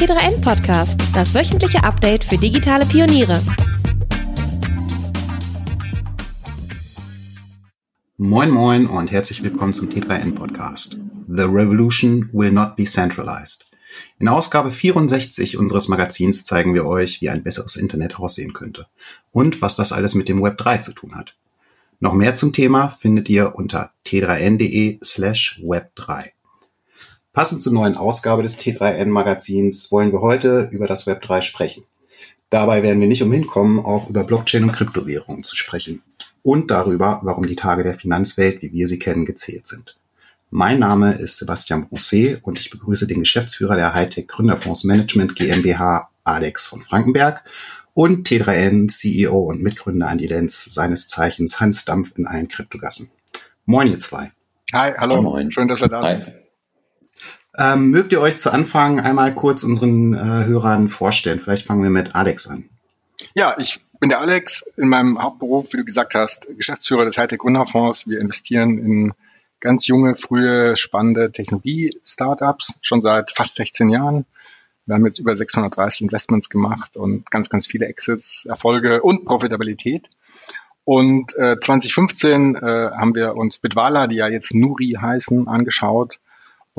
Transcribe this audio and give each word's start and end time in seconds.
T3N 0.00 0.40
Podcast, 0.40 0.98
das 1.12 1.34
wöchentliche 1.34 1.84
Update 1.84 2.24
für 2.24 2.38
digitale 2.38 2.86
Pioniere. 2.86 3.34
Moin 8.16 8.48
Moin 8.48 8.86
und 8.86 9.10
herzlich 9.10 9.42
willkommen 9.42 9.74
zum 9.74 9.90
T3N 9.90 10.34
Podcast. 10.34 10.96
The 11.28 11.42
Revolution 11.42 12.30
will 12.32 12.50
not 12.50 12.76
be 12.76 12.84
centralized. 12.84 13.66
In 14.18 14.28
Ausgabe 14.28 14.70
64 14.70 15.58
unseres 15.58 15.88
Magazins 15.88 16.44
zeigen 16.44 16.72
wir 16.72 16.86
euch, 16.86 17.20
wie 17.20 17.28
ein 17.28 17.42
besseres 17.42 17.76
Internet 17.76 18.18
aussehen 18.18 18.54
könnte 18.54 18.86
und 19.32 19.60
was 19.60 19.76
das 19.76 19.92
alles 19.92 20.14
mit 20.14 20.30
dem 20.30 20.42
Web 20.42 20.56
3 20.56 20.78
zu 20.78 20.94
tun 20.94 21.14
hat. 21.14 21.36
Noch 21.98 22.14
mehr 22.14 22.34
zum 22.34 22.54
Thema 22.54 22.88
findet 22.88 23.28
ihr 23.28 23.54
unter 23.54 23.92
t3n.de 24.06 24.98
slash 25.04 25.60
web3. 25.62 26.30
Passend 27.32 27.62
zur 27.62 27.72
neuen 27.72 27.96
Ausgabe 27.96 28.42
des 28.42 28.58
T3N 28.58 29.06
Magazins 29.06 29.92
wollen 29.92 30.10
wir 30.10 30.20
heute 30.20 30.68
über 30.72 30.88
das 30.88 31.06
Web 31.06 31.22
3 31.22 31.42
sprechen. 31.42 31.84
Dabei 32.50 32.82
werden 32.82 33.00
wir 33.00 33.06
nicht 33.06 33.22
umhin 33.22 33.46
kommen, 33.46 33.78
auch 33.78 34.10
über 34.10 34.24
Blockchain 34.24 34.64
und 34.64 34.72
Kryptowährungen 34.72 35.44
zu 35.44 35.54
sprechen 35.54 36.02
und 36.42 36.72
darüber, 36.72 37.20
warum 37.22 37.46
die 37.46 37.54
Tage 37.54 37.84
der 37.84 37.96
Finanzwelt, 37.96 38.62
wie 38.62 38.72
wir 38.72 38.88
sie 38.88 38.98
kennen, 38.98 39.26
gezählt 39.26 39.68
sind. 39.68 39.96
Mein 40.50 40.80
Name 40.80 41.12
ist 41.12 41.36
Sebastian 41.36 41.86
Bronset 41.86 42.40
und 42.42 42.58
ich 42.58 42.70
begrüße 42.70 43.06
den 43.06 43.20
Geschäftsführer 43.20 43.76
der 43.76 43.94
Hightech 43.94 44.26
Gründerfonds 44.26 44.82
Management 44.82 45.36
GmbH, 45.36 46.10
Alex 46.24 46.66
von 46.66 46.82
Frankenberg 46.82 47.44
und 47.94 48.26
T3N 48.26 48.88
CEO 48.88 49.38
und 49.38 49.62
Mitgründer 49.62 50.08
Andi 50.08 50.26
Lenz, 50.26 50.64
seines 50.64 51.06
Zeichens 51.06 51.60
Hans 51.60 51.84
Dampf 51.84 52.12
in 52.16 52.26
allen 52.26 52.48
Kryptogassen. 52.48 53.10
Moin 53.66 53.86
ihr 53.86 54.00
zwei. 54.00 54.32
Hi, 54.72 54.94
hallo. 54.98 55.22
Moin. 55.22 55.52
Schön, 55.52 55.68
dass 55.68 55.80
ihr 55.80 55.88
da 55.88 56.02
seid. 56.02 56.39
Ähm, 57.58 57.90
mögt 57.90 58.12
ihr 58.12 58.20
euch 58.20 58.38
zu 58.38 58.52
Anfang 58.52 59.00
einmal 59.00 59.34
kurz 59.34 59.64
unseren 59.64 60.14
äh, 60.14 60.46
Hörern 60.46 60.88
vorstellen? 60.88 61.40
Vielleicht 61.40 61.66
fangen 61.66 61.82
wir 61.82 61.90
mit 61.90 62.14
Alex 62.14 62.46
an. 62.46 62.68
Ja, 63.34 63.56
ich 63.58 63.80
bin 63.98 64.08
der 64.08 64.20
Alex, 64.20 64.64
in 64.76 64.88
meinem 64.88 65.20
Hauptberuf, 65.20 65.72
wie 65.72 65.78
du 65.78 65.84
gesagt 65.84 66.14
hast, 66.14 66.48
Geschäftsführer 66.56 67.04
des 67.04 67.18
Hightech 67.18 67.38
Gründerfonds. 67.38 68.08
Wir 68.08 68.20
investieren 68.20 68.78
in 68.78 69.12
ganz 69.60 69.86
junge, 69.86 70.14
frühe, 70.14 70.74
spannende 70.76 71.30
Technologie-Startups 71.32 72.78
schon 72.80 73.02
seit 73.02 73.30
fast 73.30 73.56
16 73.56 73.90
Jahren. 73.90 74.24
Wir 74.86 74.94
haben 74.94 75.04
jetzt 75.04 75.18
über 75.18 75.34
630 75.34 76.02
Investments 76.02 76.48
gemacht 76.48 76.96
und 76.96 77.30
ganz, 77.30 77.50
ganz 77.50 77.66
viele 77.66 77.86
Exits, 77.86 78.46
Erfolge 78.46 79.02
und 79.02 79.24
Profitabilität. 79.26 80.08
Und 80.84 81.36
äh, 81.36 81.56
2015 81.60 82.56
äh, 82.56 82.60
haben 82.60 83.14
wir 83.14 83.36
uns 83.36 83.58
Bitwala, 83.58 84.06
die 84.06 84.16
ja 84.16 84.28
jetzt 84.28 84.54
Nuri 84.54 84.96
heißen, 85.00 85.46
angeschaut 85.46 86.20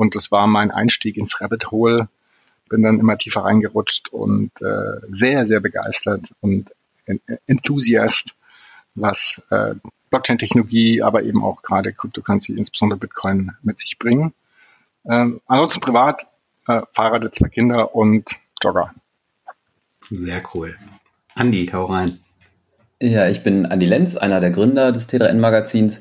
und 0.02 0.16
das 0.16 0.32
war 0.32 0.48
mein 0.48 0.72
Einstieg 0.72 1.16
ins 1.16 1.40
Rabbit 1.40 1.70
Hole. 1.70 2.08
Bin 2.68 2.82
dann 2.82 2.98
immer 2.98 3.16
tiefer 3.16 3.44
reingerutscht 3.44 4.08
und 4.08 4.50
äh, 4.60 5.00
sehr, 5.12 5.46
sehr 5.46 5.60
begeistert 5.60 6.32
und 6.40 6.74
Enthusiast, 7.46 8.34
was 8.96 9.42
äh, 9.50 9.76
Blockchain-Technologie, 10.10 11.02
aber 11.02 11.22
eben 11.22 11.44
auch 11.44 11.62
gerade 11.62 11.92
Cryptocurrency, 11.92 12.52
insbesondere 12.54 12.98
Bitcoin, 12.98 13.52
mit 13.62 13.78
sich 13.78 13.96
bringen. 13.96 14.34
Ähm, 15.08 15.40
ansonsten 15.46 15.80
privat, 15.80 16.26
äh, 16.66 16.82
Fahrrad, 16.92 17.32
zwei 17.32 17.48
Kinder 17.48 17.94
und 17.94 18.40
Jogger. 18.60 18.92
Sehr 20.10 20.42
cool. 20.52 20.76
Andi, 21.36 21.70
hau 21.72 21.84
rein. 21.84 22.18
Ja, 23.00 23.28
ich 23.28 23.44
bin 23.44 23.66
Andi 23.66 23.86
Lenz, 23.86 24.16
einer 24.16 24.40
der 24.40 24.50
Gründer 24.50 24.90
des 24.90 25.08
T3N-Magazins 25.08 26.00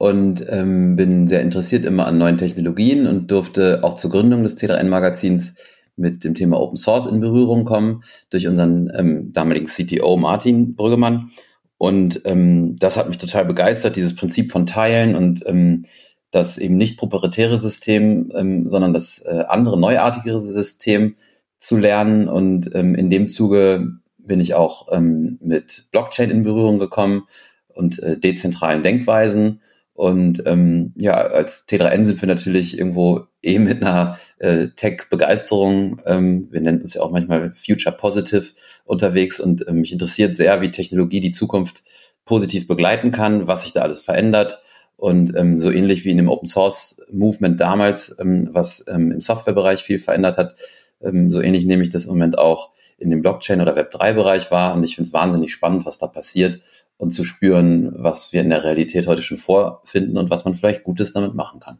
und 0.00 0.42
ähm, 0.48 0.96
bin 0.96 1.28
sehr 1.28 1.42
interessiert 1.42 1.84
immer 1.84 2.06
an 2.06 2.16
neuen 2.16 2.38
Technologien 2.38 3.06
und 3.06 3.30
durfte 3.30 3.84
auch 3.84 3.92
zur 3.92 4.10
Gründung 4.10 4.42
des 4.42 4.56
T3N-Magazins 4.56 5.56
mit 5.94 6.24
dem 6.24 6.34
Thema 6.34 6.58
Open 6.58 6.78
Source 6.78 7.04
in 7.04 7.20
Berührung 7.20 7.66
kommen 7.66 8.02
durch 8.30 8.46
unseren 8.48 8.90
ähm, 8.94 9.30
damaligen 9.34 9.66
CTO 9.66 10.16
Martin 10.16 10.74
Brüggemann. 10.74 11.32
Und 11.76 12.22
ähm, 12.24 12.76
das 12.76 12.96
hat 12.96 13.08
mich 13.08 13.18
total 13.18 13.44
begeistert, 13.44 13.96
dieses 13.96 14.16
Prinzip 14.16 14.50
von 14.50 14.64
Teilen 14.64 15.14
und 15.14 15.46
ähm, 15.46 15.84
das 16.30 16.56
eben 16.56 16.78
nicht 16.78 16.96
proprietäre 16.96 17.58
System, 17.58 18.32
ähm, 18.34 18.70
sondern 18.70 18.94
das 18.94 19.18
äh, 19.18 19.44
andere, 19.48 19.78
neuartigere 19.78 20.40
System 20.40 21.16
zu 21.58 21.76
lernen. 21.76 22.26
Und 22.26 22.74
ähm, 22.74 22.94
in 22.94 23.10
dem 23.10 23.28
Zuge 23.28 23.86
bin 24.16 24.40
ich 24.40 24.54
auch 24.54 24.88
ähm, 24.92 25.38
mit 25.42 25.88
Blockchain 25.92 26.30
in 26.30 26.42
Berührung 26.42 26.78
gekommen 26.78 27.24
und 27.68 28.02
äh, 28.02 28.18
dezentralen 28.18 28.82
Denkweisen 28.82 29.60
und 30.00 30.44
ähm, 30.46 30.94
ja, 30.96 31.12
als 31.12 31.68
T3N 31.68 32.04
sind 32.04 32.22
wir 32.22 32.26
natürlich 32.26 32.78
irgendwo 32.78 33.26
eh 33.42 33.58
mit 33.58 33.82
einer 33.82 34.18
äh, 34.38 34.68
Tech-Begeisterung. 34.68 36.00
Ähm, 36.06 36.48
wir 36.50 36.62
nennen 36.62 36.80
uns 36.80 36.94
ja 36.94 37.02
auch 37.02 37.10
manchmal 37.10 37.52
Future 37.52 37.94
Positive 37.94 38.46
unterwegs 38.86 39.40
und 39.40 39.68
ähm, 39.68 39.82
mich 39.82 39.92
interessiert 39.92 40.36
sehr, 40.36 40.62
wie 40.62 40.70
Technologie 40.70 41.20
die 41.20 41.32
Zukunft 41.32 41.82
positiv 42.24 42.66
begleiten 42.66 43.10
kann, 43.10 43.46
was 43.46 43.64
sich 43.64 43.74
da 43.74 43.82
alles 43.82 44.00
verändert. 44.00 44.62
Und 44.96 45.36
ähm, 45.36 45.58
so 45.58 45.70
ähnlich 45.70 46.06
wie 46.06 46.12
in 46.12 46.16
dem 46.16 46.30
Open 46.30 46.48
Source 46.48 47.02
Movement 47.12 47.60
damals, 47.60 48.16
ähm, 48.18 48.48
was 48.52 48.86
ähm, 48.88 49.12
im 49.12 49.20
Softwarebereich 49.20 49.82
viel 49.82 49.98
verändert 49.98 50.38
hat, 50.38 50.54
ähm, 51.02 51.30
so 51.30 51.42
ähnlich 51.42 51.66
nehme 51.66 51.82
ich 51.82 51.90
das 51.90 52.06
im 52.06 52.12
Moment 52.12 52.38
auch 52.38 52.70
in 52.96 53.10
dem 53.10 53.20
Blockchain- 53.20 53.60
oder 53.60 53.76
Web3-Bereich 53.76 54.50
wahr. 54.50 54.74
Und 54.74 54.82
ich 54.82 54.94
finde 54.94 55.08
es 55.08 55.12
wahnsinnig 55.12 55.52
spannend, 55.52 55.84
was 55.84 55.98
da 55.98 56.06
passiert 56.06 56.60
und 57.00 57.12
zu 57.12 57.24
spüren, 57.24 57.94
was 57.96 58.30
wir 58.32 58.42
in 58.42 58.50
der 58.50 58.62
Realität 58.62 59.06
heute 59.06 59.22
schon 59.22 59.38
vorfinden 59.38 60.18
und 60.18 60.28
was 60.28 60.44
man 60.44 60.54
vielleicht 60.54 60.84
Gutes 60.84 61.12
damit 61.12 61.34
machen 61.34 61.58
kann. 61.58 61.78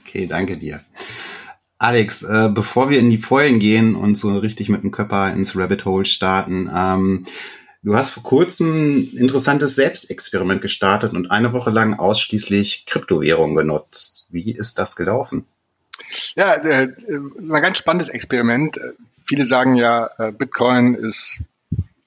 Okay, 0.00 0.26
danke 0.26 0.56
dir. 0.56 0.80
Alex, 1.76 2.22
äh, 2.22 2.48
bevor 2.52 2.88
wir 2.88 2.98
in 2.98 3.10
die 3.10 3.18
Vollen 3.18 3.58
gehen 3.58 3.94
und 3.94 4.14
so 4.14 4.38
richtig 4.38 4.70
mit 4.70 4.82
dem 4.82 4.90
Körper 4.90 5.32
ins 5.32 5.56
Rabbit 5.56 5.84
Hole 5.84 6.06
starten, 6.06 6.70
ähm, 6.74 7.26
du 7.82 7.96
hast 7.96 8.10
vor 8.10 8.22
kurzem 8.22 9.00
ein 9.00 9.16
interessantes 9.16 9.76
Selbstexperiment 9.76 10.62
gestartet 10.62 11.12
und 11.12 11.30
eine 11.30 11.52
Woche 11.52 11.70
lang 11.70 11.98
ausschließlich 11.98 12.86
Kryptowährung 12.86 13.54
genutzt. 13.54 14.26
Wie 14.30 14.52
ist 14.52 14.78
das 14.78 14.96
gelaufen? 14.96 15.44
Ja, 16.34 16.54
äh, 16.54 16.88
ein 17.08 17.62
ganz 17.62 17.76
spannendes 17.76 18.08
Experiment. 18.08 18.80
Viele 19.26 19.44
sagen 19.44 19.74
ja, 19.74 20.10
äh, 20.18 20.32
Bitcoin 20.32 20.94
ist 20.94 21.40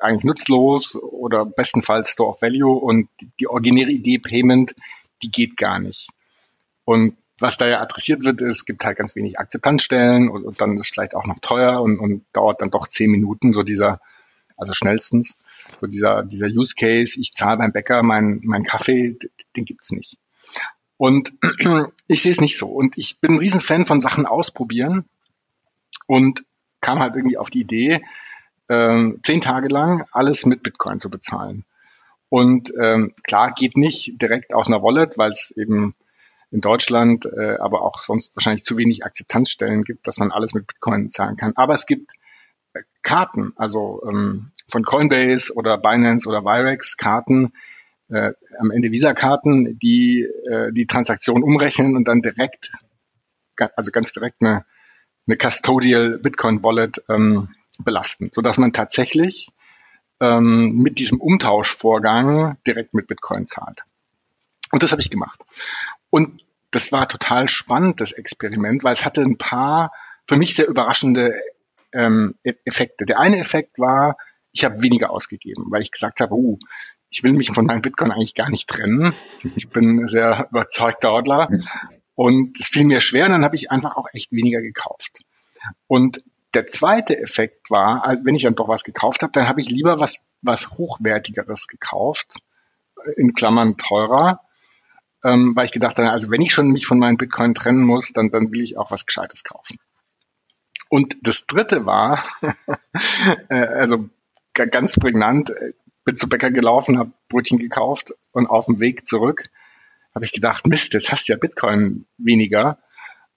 eigentlich 0.03 0.23
nutzlos 0.23 0.95
oder 0.95 1.45
bestenfalls 1.45 2.09
Store 2.09 2.31
of 2.31 2.41
Value 2.41 2.75
und 2.75 3.09
die 3.39 3.47
originäre 3.47 3.91
Idee 3.91 4.19
Payment, 4.19 4.75
die 5.21 5.31
geht 5.31 5.57
gar 5.57 5.79
nicht. 5.79 6.09
Und 6.85 7.17
was 7.39 7.57
da 7.57 7.67
ja 7.67 7.81
adressiert 7.81 8.23
wird, 8.23 8.41
ist, 8.41 8.55
es 8.57 8.65
gibt 8.65 8.85
halt 8.85 8.97
ganz 8.97 9.15
wenig 9.15 9.39
Akzeptanzstellen 9.39 10.29
und, 10.29 10.43
und 10.45 10.61
dann 10.61 10.75
ist 10.75 10.83
es 10.83 10.89
vielleicht 10.89 11.15
auch 11.15 11.25
noch 11.25 11.39
teuer 11.39 11.81
und, 11.81 11.99
und 11.99 12.25
dauert 12.33 12.61
dann 12.61 12.69
doch 12.69 12.87
zehn 12.87 13.11
Minuten, 13.11 13.53
so 13.53 13.63
dieser, 13.63 13.99
also 14.57 14.73
schnellstens, 14.73 15.35
so 15.79 15.87
dieser, 15.87 16.23
dieser 16.23 16.47
Use 16.47 16.75
Case, 16.75 17.19
ich 17.19 17.33
zahle 17.33 17.57
beim 17.57 17.71
Bäcker 17.71 18.03
meinen 18.03 18.41
mein 18.43 18.63
Kaffee, 18.63 19.17
den 19.55 19.65
gibt's 19.65 19.91
nicht. 19.91 20.17
Und 20.97 21.33
ich 22.07 22.21
sehe 22.21 22.31
es 22.31 22.41
nicht 22.41 22.57
so. 22.57 22.67
Und 22.67 22.97
ich 22.97 23.19
bin 23.19 23.33
ein 23.33 23.39
Riesenfan 23.39 23.85
von 23.85 23.99
Sachen 23.99 24.25
ausprobieren 24.25 25.05
und 26.07 26.45
kam 26.81 26.99
halt 26.99 27.15
irgendwie 27.15 27.37
auf 27.37 27.49
die 27.49 27.61
Idee, 27.61 28.03
ähm, 28.73 29.19
zehn 29.23 29.41
Tage 29.41 29.67
lang 29.67 30.05
alles 30.11 30.45
mit 30.45 30.63
Bitcoin 30.63 30.99
zu 30.99 31.09
bezahlen. 31.09 31.65
Und 32.29 32.73
ähm, 32.79 33.13
klar, 33.23 33.53
geht 33.55 33.77
nicht 33.77 34.19
direkt 34.21 34.53
aus 34.55 34.67
einer 34.67 34.81
Wallet, 34.81 35.17
weil 35.17 35.29
es 35.29 35.51
eben 35.55 35.93
in 36.49 36.61
Deutschland, 36.61 37.25
äh, 37.25 37.57
aber 37.59 37.83
auch 37.83 38.01
sonst 38.01 38.35
wahrscheinlich 38.35 38.63
zu 38.63 38.77
wenig 38.77 39.05
Akzeptanzstellen 39.05 39.83
gibt, 39.83 40.07
dass 40.07 40.17
man 40.17 40.31
alles 40.31 40.53
mit 40.53 40.67
Bitcoin 40.67 41.11
zahlen 41.11 41.35
kann. 41.35 41.53
Aber 41.55 41.73
es 41.73 41.85
gibt 41.85 42.13
äh, 42.73 42.81
Karten, 43.03 43.53
also 43.55 44.01
ähm, 44.07 44.51
von 44.67 44.83
Coinbase 44.83 45.53
oder 45.53 45.77
Binance 45.77 46.27
oder 46.27 46.43
Virex 46.43 46.97
Karten, 46.97 47.53
äh, 48.09 48.33
am 48.59 48.71
Ende 48.71 48.91
Visa-Karten, 48.91 49.77
die 49.79 50.21
äh, 50.21 50.71
die 50.71 50.87
Transaktion 50.87 51.43
umrechnen 51.43 51.95
und 51.95 52.07
dann 52.07 52.21
direkt, 52.21 52.71
also 53.75 53.91
ganz 53.91 54.11
direkt 54.11 54.41
eine, 54.41 54.65
eine 55.27 55.37
Custodial 55.37 56.19
Bitcoin 56.19 56.63
Wallet 56.63 57.03
ähm, 57.09 57.49
belasten, 57.79 58.29
sodass 58.33 58.57
man 58.57 58.73
tatsächlich 58.73 59.49
ähm, 60.19 60.77
mit 60.77 60.99
diesem 60.99 61.19
Umtauschvorgang 61.19 62.57
direkt 62.67 62.93
mit 62.93 63.07
Bitcoin 63.07 63.47
zahlt. 63.47 63.83
Und 64.71 64.83
das 64.83 64.91
habe 64.91 65.01
ich 65.01 65.09
gemacht. 65.09 65.43
Und 66.09 66.43
das 66.71 66.91
war 66.91 67.07
total 67.07 67.47
spannend, 67.47 68.01
das 68.01 68.11
Experiment, 68.11 68.83
weil 68.83 68.93
es 68.93 69.05
hatte 69.05 69.21
ein 69.21 69.37
paar 69.37 69.91
für 70.27 70.35
mich 70.35 70.55
sehr 70.55 70.67
überraschende 70.67 71.33
ähm, 71.91 72.35
e-, 72.43 72.55
Effekte. 72.65 73.05
Der 73.05 73.19
eine 73.19 73.37
Effekt 73.37 73.79
war, 73.79 74.17
ich 74.51 74.65
habe 74.65 74.81
weniger 74.81 75.11
ausgegeben, 75.11 75.65
weil 75.69 75.81
ich 75.81 75.91
gesagt 75.91 76.19
habe, 76.19 76.33
uh, 76.33 76.57
ich 77.09 77.23
will 77.23 77.33
mich 77.33 77.51
von 77.51 77.65
meinem 77.65 77.81
Bitcoin 77.81 78.11
eigentlich 78.11 78.33
gar 78.33 78.49
nicht 78.49 78.67
trennen. 78.67 79.13
Ich 79.55 79.69
bin 79.69 80.07
sehr 80.07 80.47
überzeugter 80.49 81.11
Hodler. 81.11 81.49
Und 82.15 82.59
es 82.59 82.67
fiel 82.67 82.85
mir 82.85 83.01
schwer, 83.01 83.25
und 83.25 83.31
dann 83.33 83.43
habe 83.43 83.55
ich 83.55 83.71
einfach 83.71 83.95
auch 83.95 84.07
echt 84.13 84.31
weniger 84.31 84.61
gekauft. 84.61 85.19
Und 85.87 86.23
der 86.53 86.67
zweite 86.67 87.17
Effekt 87.17 87.71
war, 87.71 88.17
wenn 88.23 88.35
ich 88.35 88.43
dann 88.43 88.55
doch 88.55 88.67
was 88.67 88.83
gekauft 88.83 89.23
habe, 89.23 89.31
dann 89.31 89.47
habe 89.47 89.61
ich 89.61 89.69
lieber 89.69 89.99
was, 89.99 90.23
was 90.41 90.71
Hochwertigeres 90.71 91.67
gekauft, 91.67 92.37
in 93.15 93.33
Klammern 93.33 93.77
teurer, 93.77 94.41
ähm, 95.23 95.55
weil 95.55 95.65
ich 95.65 95.71
gedacht 95.71 95.97
habe, 95.97 96.11
also 96.11 96.29
wenn 96.29 96.41
ich 96.41 96.53
schon 96.53 96.69
mich 96.69 96.85
von 96.85 96.99
meinen 96.99 97.17
Bitcoin 97.17 97.53
trennen 97.53 97.83
muss, 97.83 98.13
dann, 98.13 98.29
dann 98.29 98.51
will 98.51 98.61
ich 98.61 98.77
auch 98.77 98.91
was 98.91 99.05
Gescheites 99.05 99.43
kaufen. 99.43 99.77
Und 100.89 101.17
das 101.21 101.47
dritte 101.47 101.85
war, 101.85 102.23
äh, 103.49 103.55
also 103.55 104.09
ganz 104.53 104.95
prägnant, 104.95 105.49
äh, 105.49 105.73
bin 106.05 106.17
zu 106.17 106.27
Bäcker 106.27 106.51
gelaufen, 106.51 106.99
habe 106.99 107.13
Brötchen 107.29 107.57
gekauft 107.57 108.13
und 108.31 108.47
auf 108.47 108.65
dem 108.65 108.79
Weg 108.79 109.07
zurück 109.07 109.49
habe 110.13 110.25
ich 110.25 110.31
gedacht, 110.31 110.67
Mist, 110.67 110.93
jetzt 110.93 111.11
hast 111.11 111.27
du 111.27 111.33
ja 111.33 111.37
Bitcoin 111.39 112.05
weniger 112.17 112.77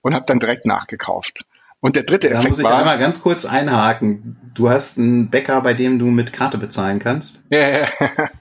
und 0.02 0.14
habe 0.14 0.26
dann 0.26 0.38
direkt 0.38 0.66
nachgekauft. 0.66 1.46
Und 1.86 1.94
der 1.94 2.02
dritte 2.02 2.28
da 2.28 2.34
Effekt 2.38 2.48
muss 2.48 2.58
ich 2.58 2.64
war. 2.64 2.78
einmal 2.78 2.98
ganz 2.98 3.22
kurz 3.22 3.44
einhaken. 3.44 4.36
Du 4.54 4.68
hast 4.68 4.98
einen 4.98 5.30
Bäcker, 5.30 5.60
bei 5.60 5.72
dem 5.72 6.00
du 6.00 6.06
mit 6.06 6.32
Karte 6.32 6.58
bezahlen 6.58 6.98
kannst. 6.98 7.44
Ja, 7.48 7.68
ja, 7.68 7.86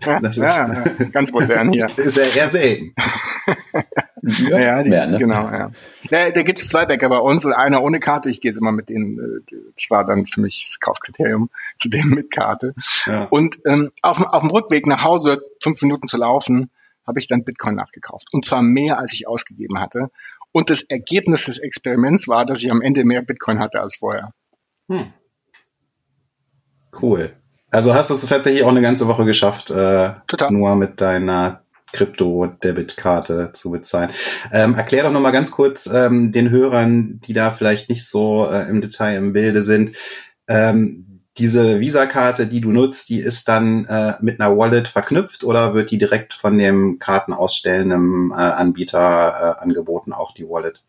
Das 0.19 0.37
ist, 0.37 0.43
ja, 0.43 0.83
ganz 1.11 1.31
modern 1.31 1.71
hier. 1.71 1.85
ist 1.97 2.17
ja 2.17 2.23
eher 2.23 2.49
selten. 2.49 2.95
Ja, 4.27 4.57
ja, 4.59 4.81
die, 4.81 4.89
mehr, 4.89 5.05
ne? 5.05 5.19
genau, 5.19 5.47
ja. 5.51 5.69
ja 6.09 6.31
da 6.31 6.41
gibt 6.41 6.57
es 6.57 6.67
zwei 6.69 6.87
Bäcker 6.87 7.09
bei 7.09 7.19
uns 7.19 7.45
und 7.45 7.53
einer 7.53 7.83
ohne 7.83 7.99
Karte. 7.99 8.31
Ich 8.31 8.41
gehe 8.41 8.49
jetzt 8.49 8.57
immer 8.59 8.71
mit 8.71 8.89
denen. 8.89 9.19
äh, 9.19 9.55
Das 9.75 9.91
war 9.91 10.03
dann 10.03 10.25
für 10.25 10.41
mich 10.41 10.65
das 10.67 10.79
Kaufkriterium, 10.79 11.51
zu 11.77 11.89
dem 11.89 12.09
mit 12.09 12.31
Karte. 12.31 12.73
Ja. 13.05 13.25
Und 13.29 13.59
ähm, 13.67 13.91
auf, 14.01 14.19
auf 14.19 14.41
dem 14.41 14.49
Rückweg 14.49 14.87
nach 14.87 15.03
Hause, 15.03 15.43
fünf 15.61 15.79
Minuten 15.83 16.07
zu 16.07 16.17
laufen, 16.17 16.71
habe 17.05 17.19
ich 17.19 17.27
dann 17.27 17.43
Bitcoin 17.43 17.75
nachgekauft. 17.75 18.29
Und 18.33 18.45
zwar 18.45 18.63
mehr, 18.63 18.97
als 18.97 19.13
ich 19.13 19.27
ausgegeben 19.27 19.79
hatte. 19.79 20.09
Und 20.55 20.69
das 20.69 20.83
Ergebnis 20.83 21.47
des 21.47 21.59
Experiments 21.59 22.29
war, 22.29 22.45
dass 22.45 22.63
ich 22.63 22.71
am 22.71 22.81
Ende 22.81 23.03
mehr 23.03 23.21
Bitcoin 23.21 23.59
hatte 23.59 23.81
als 23.81 23.97
vorher. 23.97 24.31
Hm. 24.89 25.11
Cool. 27.01 27.33
Also 27.71 27.93
hast 27.93 28.09
du 28.09 28.13
es 28.13 28.25
tatsächlich 28.25 28.63
auch 28.63 28.69
eine 28.69 28.81
ganze 28.81 29.09
Woche 29.09 29.25
geschafft, 29.25 29.69
äh, 29.69 30.11
Total. 30.29 30.51
nur 30.51 30.77
mit 30.77 31.01
deiner 31.01 31.65
Krypto-Debit-Karte 31.91 33.51
zu 33.51 33.69
bezahlen. 33.71 34.11
Ähm, 34.53 34.75
erklär 34.75 35.03
doch 35.03 35.11
nochmal 35.11 35.33
ganz 35.33 35.51
kurz 35.51 35.87
ähm, 35.87 36.31
den 36.31 36.49
Hörern, 36.51 37.19
die 37.19 37.33
da 37.33 37.51
vielleicht 37.51 37.89
nicht 37.89 38.07
so 38.07 38.49
äh, 38.49 38.69
im 38.69 38.79
Detail 38.79 39.17
im 39.17 39.33
Bilde 39.33 39.61
sind. 39.61 39.97
Ähm, 40.47 41.14
diese 41.37 41.79
Visa-Karte, 41.79 42.47
die 42.47 42.61
du 42.61 42.71
nutzt, 42.71 43.09
die 43.09 43.19
ist 43.19 43.47
dann 43.47 43.85
äh, 43.85 44.13
mit 44.21 44.39
einer 44.39 44.57
Wallet 44.57 44.87
verknüpft 44.87 45.43
oder 45.43 45.73
wird 45.73 45.91
die 45.91 45.97
direkt 45.97 46.33
von 46.33 46.57
dem 46.57 46.97
kartenausstellenden 46.99 48.31
äh, 48.31 48.35
Anbieter 48.35 49.57
äh, 49.59 49.63
angeboten, 49.63 50.13
auch 50.13 50.33
die 50.33 50.47
Wallet? 50.47 50.81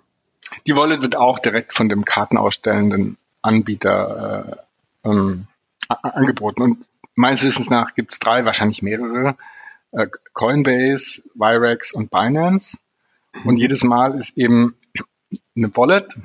Die 0.67 0.77
Wallet 0.77 1.03
wird 1.03 1.17
auch 1.17 1.39
direkt 1.39 1.73
von 1.73 1.89
dem 1.89 2.05
kartenausstellenden 2.05 3.17
Anbieter 3.43 4.67
äh, 5.05 5.09
ähm, 5.09 5.47
angeboten. 5.89 6.63
Und 6.63 6.85
meines 7.15 7.43
Wissens 7.43 7.71
nach 7.71 7.95
gibt 7.95 8.13
es 8.13 8.19
drei, 8.19 8.45
wahrscheinlich 8.45 8.83
mehrere. 8.83 9.37
Äh, 9.93 10.07
Coinbase, 10.33 11.23
Virex 11.35 11.93
und 11.93 12.11
Binance. 12.11 12.79
Und 13.45 13.59
jedes 13.59 13.83
Mal 13.83 14.15
ist 14.15 14.37
eben 14.37 14.77
eine 15.57 15.77
Wallet, 15.77 16.17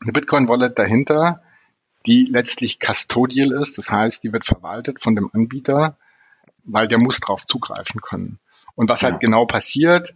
eine 0.00 0.12
Bitcoin-Wallet 0.12 0.78
dahinter, 0.78 1.42
die 2.06 2.24
letztlich 2.24 2.78
custodial 2.78 3.52
ist. 3.52 3.78
Das 3.78 3.90
heißt, 3.90 4.22
die 4.22 4.32
wird 4.32 4.44
verwaltet 4.44 5.00
von 5.02 5.14
dem 5.14 5.30
Anbieter, 5.32 5.96
weil 6.64 6.88
der 6.88 6.98
muss 6.98 7.20
drauf 7.20 7.44
zugreifen 7.44 8.00
können. 8.00 8.38
Und 8.74 8.88
was 8.88 9.02
halt 9.02 9.14
Ja. 9.14 9.18
genau 9.18 9.46
passiert, 9.46 10.14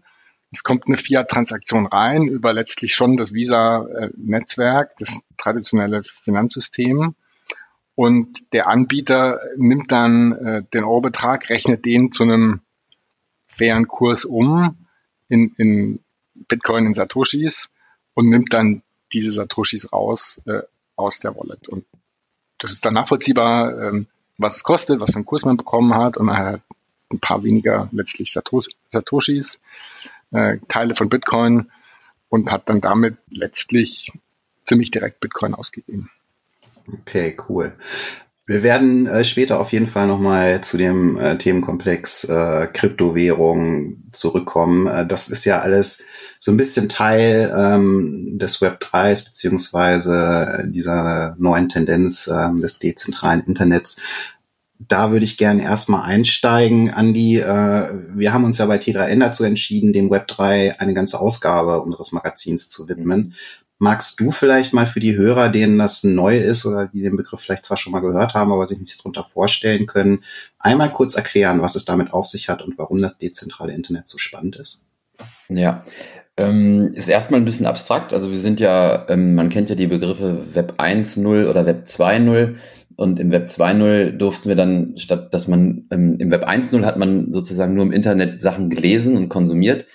es 0.51 0.63
kommt 0.63 0.87
eine 0.87 0.97
Fiat-Transaktion 0.97 1.87
rein 1.87 2.25
über 2.27 2.53
letztlich 2.53 2.95
schon 2.95 3.17
das 3.17 3.35
Visa-Netzwerk, 3.35 4.97
das 4.99 5.21
traditionelle 5.37 6.03
Finanzsystem. 6.03 7.15
Und 7.95 8.53
der 8.53 8.69
Anbieter 8.69 9.41
nimmt 9.57 9.93
dann 9.93 10.33
äh, 10.33 10.63
den 10.73 10.85
Euro-Betrag, 10.85 11.51
rechnet 11.51 11.85
den 11.85 12.13
zu 12.13 12.23
einem 12.23 12.61
fairen 13.49 13.89
Kurs 13.89 14.25
um 14.25 14.87
in, 15.29 15.53
in 15.59 16.01
Bitcoin, 16.35 16.87
in 16.87 16.95
Satoshis 16.95 17.71
und 18.15 18.29
nimmt 18.29 18.53
dann 18.53 18.83
diese 19.13 19.33
Satoshis 19.33 19.93
raus 19.93 20.41
äh, 20.47 20.63
aus 20.99 21.21
der 21.21 21.37
Wallet. 21.37 21.69
Und 21.69 21.85
das 22.59 22.73
ist 22.73 22.85
dann 22.85 22.95
nachvollziehbar, 22.95 23.81
ähm, 23.81 24.07
was 24.37 24.57
es 24.57 24.65
kostet, 24.65 25.01
was 25.01 25.11
für 25.11 25.17
einen 25.17 25.27
Kurs 25.27 25.45
man 25.45 25.57
bekommen 25.57 25.95
hat 25.95 26.17
und 26.17 26.31
hat 26.37 26.63
ein 27.11 27.21
paar 27.21 27.43
weniger 27.43 27.89
letztlich 27.93 28.33
Satos- 28.33 28.77
Satoshis, 28.93 29.61
äh, 30.33 30.59
Teile 30.69 30.95
von 30.95 31.09
Bitcoin 31.09 31.71
und 32.29 32.51
hat 32.53 32.69
dann 32.69 32.81
damit 32.81 33.17
letztlich 33.31 34.13
ziemlich 34.65 34.91
direkt 34.91 35.21
Bitcoin 35.21 35.55
ausgegeben. 35.55 36.11
Okay, 37.01 37.37
cool. 37.49 37.75
Wir 38.49 38.63
werden 38.63 39.07
äh, 39.07 39.25
später 39.25 39.61
auf 39.61 39.73
jeden 39.73 39.87
Fall 39.87 40.07
nochmal 40.07 40.63
zu 40.63 40.79
dem 40.79 41.19
äh, 41.19 41.37
Themenkomplex 41.37 42.25
äh, 42.25 42.67
Kryptowährung 42.73 44.05
zurückkommen. 44.11 44.87
Äh, 44.87 45.07
das 45.07 45.29
ist 45.29 45.45
ja 45.45 45.59
alles 45.59 46.03
so 46.39 46.51
ein 46.51 46.57
bisschen 46.57 46.89
Teil 46.89 47.55
ähm, 47.55 48.39
des 48.39 48.63
Web 48.63 48.83
3s 48.83 49.27
beziehungsweise 49.27 50.65
dieser 50.67 51.37
neuen 51.39 51.69
Tendenz 51.69 52.27
ähm, 52.27 52.63
des 52.63 52.79
dezentralen 52.79 53.45
Internets. 53.45 54.01
Da 54.79 55.11
würde 55.11 55.27
ich 55.27 55.37
gerne 55.37 55.63
erstmal 55.63 56.09
einsteigen. 56.09 56.89
Andi, 56.89 57.41
äh, 57.41 57.89
wir 58.15 58.33
haben 58.33 58.45
uns 58.45 58.57
ja 58.57 58.65
bei 58.65 58.79
T3N 58.79 59.21
dazu 59.21 59.45
entschieden, 59.45 59.93
dem 59.93 60.11
Web 60.11 60.27
3 60.27 60.81
eine 60.81 60.95
ganze 60.95 61.21
Ausgabe 61.21 61.83
unseres 61.83 62.13
Magazins 62.13 62.67
zu 62.69 62.89
widmen. 62.89 63.35
Magst 63.81 64.19
du 64.19 64.33
vielleicht 64.33 64.73
mal 64.73 64.87
für 64.87 64.99
die 64.99 65.17
Hörer, 65.17 65.51
denen 65.51 65.79
das 65.79 66.03
neu 66.03 66.37
ist 66.37 66.67
oder 66.67 66.89
die 66.89 67.03
den 67.03 67.17
Begriff 67.17 67.41
vielleicht 67.41 67.65
zwar 67.65 67.77
schon 67.77 67.93
mal 67.93 68.01
gehört 68.01 68.35
haben, 68.35 68.53
aber 68.53 68.67
sich 68.67 68.79
nichts 68.79 68.99
darunter 68.99 69.25
vorstellen 69.25 69.87
können, 69.87 70.25
einmal 70.59 70.91
kurz 70.91 71.15
erklären, 71.15 71.63
was 71.63 71.77
es 71.77 71.85
damit 71.85 72.13
auf 72.13 72.27
sich 72.27 72.49
hat 72.49 72.63
und 72.63 72.77
warum 72.77 73.01
das 73.01 73.19
dezentrale 73.19 73.73
Internet 73.73 74.09
so 74.09 74.19
spannend 74.19 74.57
ist? 74.57 74.83
Ja, 75.49 75.85
ähm, 76.37 76.93
ist 76.95 77.09
erstmal 77.09 77.41
ein 77.41 77.45
bisschen 77.45 77.67
abstrakt. 77.67 78.13
Also 78.13 78.31
wir 78.31 78.39
sind 78.39 78.61
ja, 78.61 79.07
ähm, 79.09 79.35
man 79.35 79.49
kennt 79.49 79.69
ja 79.71 79.75
die 79.75 79.87
Begriffe 79.87 80.55
Web 80.55 80.75
1.0 80.79 81.49
oder 81.49 81.67
Web 81.67 81.85
2.0 81.85 82.57
und 82.97 83.19
im 83.19 83.31
Web 83.31 83.49
2.0 83.49 84.13
durften 84.13 84.49
wir 84.49 84.57
dann, 84.57 84.99
statt 84.99 85.35
dass 85.35 85.49
man, 85.49 85.87
ähm, 85.91 86.17
im 86.19 86.31
Web 86.31 86.49
1.0 86.49 86.85
hat 86.85 86.97
man 86.97 87.33
sozusagen 87.33 87.75
nur 87.75 87.85
im 87.85 87.93
Internet 87.93 88.43
Sachen 88.43 88.71
gelesen 88.71 89.17
und 89.17 89.29
konsumiert. 89.29 89.87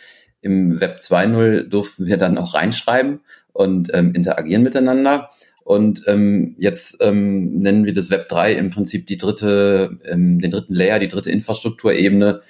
Im 0.42 0.82
Web 0.82 1.00
2.0 1.02 1.70
durften 1.70 2.08
wir 2.08 2.18
dann 2.18 2.38
auch 2.38 2.54
reinschreiben 2.54 3.22
und 3.54 3.90
ähm, 3.94 4.14
interagieren 4.14 4.64
miteinander. 4.64 5.30
Und 5.64 6.04
ähm, 6.08 6.56
jetzt 6.60 6.98
ähm, 7.00 7.60
nennen 7.60 7.86
wir 7.86 7.94
das 7.94 8.10
Web 8.10 8.28
3 8.28 8.54
im 8.54 8.70
Prinzip 8.70 9.08
die 9.08 9.18
dritte, 9.18 9.98
ähm, 10.06 10.40
den 10.40 10.52
dritten 10.52 10.74
Layer, 10.74 11.00
die 11.00 11.08
dritte 11.08 11.32
Infrastrukturebene, 11.32 12.42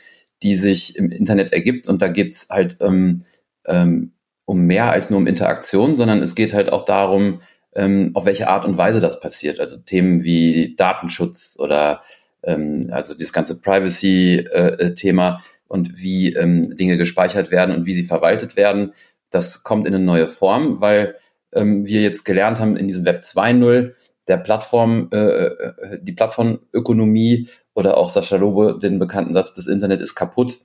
die 0.41 0.55
sich 0.55 0.95
im 0.95 1.11
Internet 1.11 1.53
ergibt. 1.53 1.87
Und 1.87 2.01
da 2.01 2.07
geht's 2.07 2.47
halt 2.49 2.77
ähm, 2.81 3.23
ähm, 3.65 4.13
um 4.45 4.61
mehr 4.61 4.91
als 4.91 5.09
nur 5.09 5.19
um 5.19 5.27
Interaktion, 5.27 5.95
sondern 5.95 6.21
es 6.21 6.33
geht 6.35 6.53
halt 6.53 6.71
auch 6.71 6.85
darum, 6.85 7.41
ähm, 7.75 8.11
auf 8.13 8.25
welche 8.25 8.49
Art 8.49 8.65
und 8.65 8.77
Weise 8.77 8.99
das 8.99 9.19
passiert. 9.19 9.59
Also 9.59 9.77
Themen 9.77 10.23
wie 10.23 10.75
Datenschutz 10.75 11.57
oder 11.59 12.01
ähm, 12.43 12.89
also 12.91 13.13
dieses 13.13 13.33
ganze 13.33 13.59
Privacy-Thema 13.59 15.41
und 15.67 15.97
wie 15.97 16.33
ähm, 16.33 16.75
Dinge 16.75 16.97
gespeichert 16.97 17.51
werden 17.51 17.75
und 17.75 17.85
wie 17.85 17.93
sie 17.93 18.05
verwaltet 18.05 18.55
werden. 18.55 18.93
Das 19.33 19.63
kommt 19.63 19.87
in 19.87 19.95
eine 19.95 20.03
neue 20.03 20.29
Form, 20.29 20.79
weil 20.79 21.15
ähm, 21.51 21.85
wir 21.87 22.01
jetzt 22.01 22.23
gelernt 22.23 22.59
haben 22.59 22.77
in 22.77 22.87
diesem 22.87 23.03
Web 23.03 23.23
2.0 23.23 23.93
der 24.27 24.37
Plattform, 24.37 25.09
äh, 25.11 25.17
äh, 25.17 25.99
die 26.01 26.13
Plattformökonomie 26.13 27.49
oder 27.73 27.97
auch 27.97 28.09
Sascha 28.09 28.35
Lobe 28.35 28.79
den 28.81 28.99
bekannten 28.99 29.33
Satz, 29.33 29.53
das 29.53 29.67
Internet 29.67 30.01
ist 30.01 30.15
kaputt. 30.15 30.59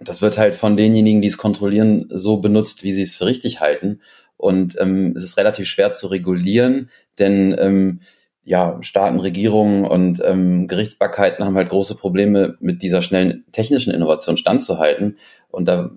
Das 0.00 0.22
wird 0.22 0.38
halt 0.38 0.54
von 0.54 0.76
denjenigen, 0.76 1.20
die 1.20 1.28
es 1.28 1.38
kontrollieren, 1.38 2.06
so 2.10 2.38
benutzt, 2.38 2.82
wie 2.82 2.92
sie 2.92 3.02
es 3.02 3.14
für 3.14 3.26
richtig 3.26 3.60
halten. 3.60 4.00
Und 4.36 4.76
ähm, 4.80 5.14
es 5.14 5.22
ist 5.22 5.36
relativ 5.36 5.68
schwer 5.68 5.92
zu 5.92 6.06
regulieren, 6.08 6.90
denn 7.18 7.54
ähm, 7.58 8.00
ja, 8.46 8.76
Staaten, 8.82 9.20
Regierungen 9.20 9.86
und 9.86 10.20
ähm, 10.22 10.68
Gerichtsbarkeiten 10.68 11.44
haben 11.44 11.56
halt 11.56 11.70
große 11.70 11.94
Probleme, 11.94 12.56
mit 12.60 12.82
dieser 12.82 13.00
schnellen 13.00 13.44
technischen 13.52 13.92
Innovation 13.94 14.36
standzuhalten. 14.36 15.16
Und 15.48 15.66
da 15.66 15.90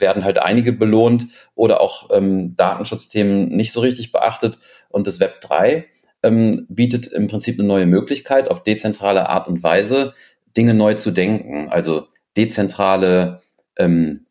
werden 0.00 0.24
halt 0.24 0.38
einige 0.38 0.72
belohnt 0.72 1.26
oder 1.54 1.80
auch 1.80 2.10
ähm, 2.12 2.54
Datenschutzthemen 2.56 3.48
nicht 3.48 3.72
so 3.72 3.80
richtig 3.80 4.12
beachtet. 4.12 4.58
Und 4.88 5.06
das 5.06 5.20
Web 5.20 5.40
3 5.40 5.86
ähm, 6.22 6.66
bietet 6.68 7.06
im 7.06 7.26
Prinzip 7.26 7.58
eine 7.58 7.68
neue 7.68 7.86
Möglichkeit, 7.86 8.50
auf 8.50 8.62
dezentrale 8.62 9.28
Art 9.28 9.48
und 9.48 9.62
Weise 9.62 10.14
Dinge 10.56 10.74
neu 10.74 10.94
zu 10.94 11.10
denken. 11.10 11.68
Also 11.70 12.06
dezentrale 12.36 13.40
ähm, 13.76 14.26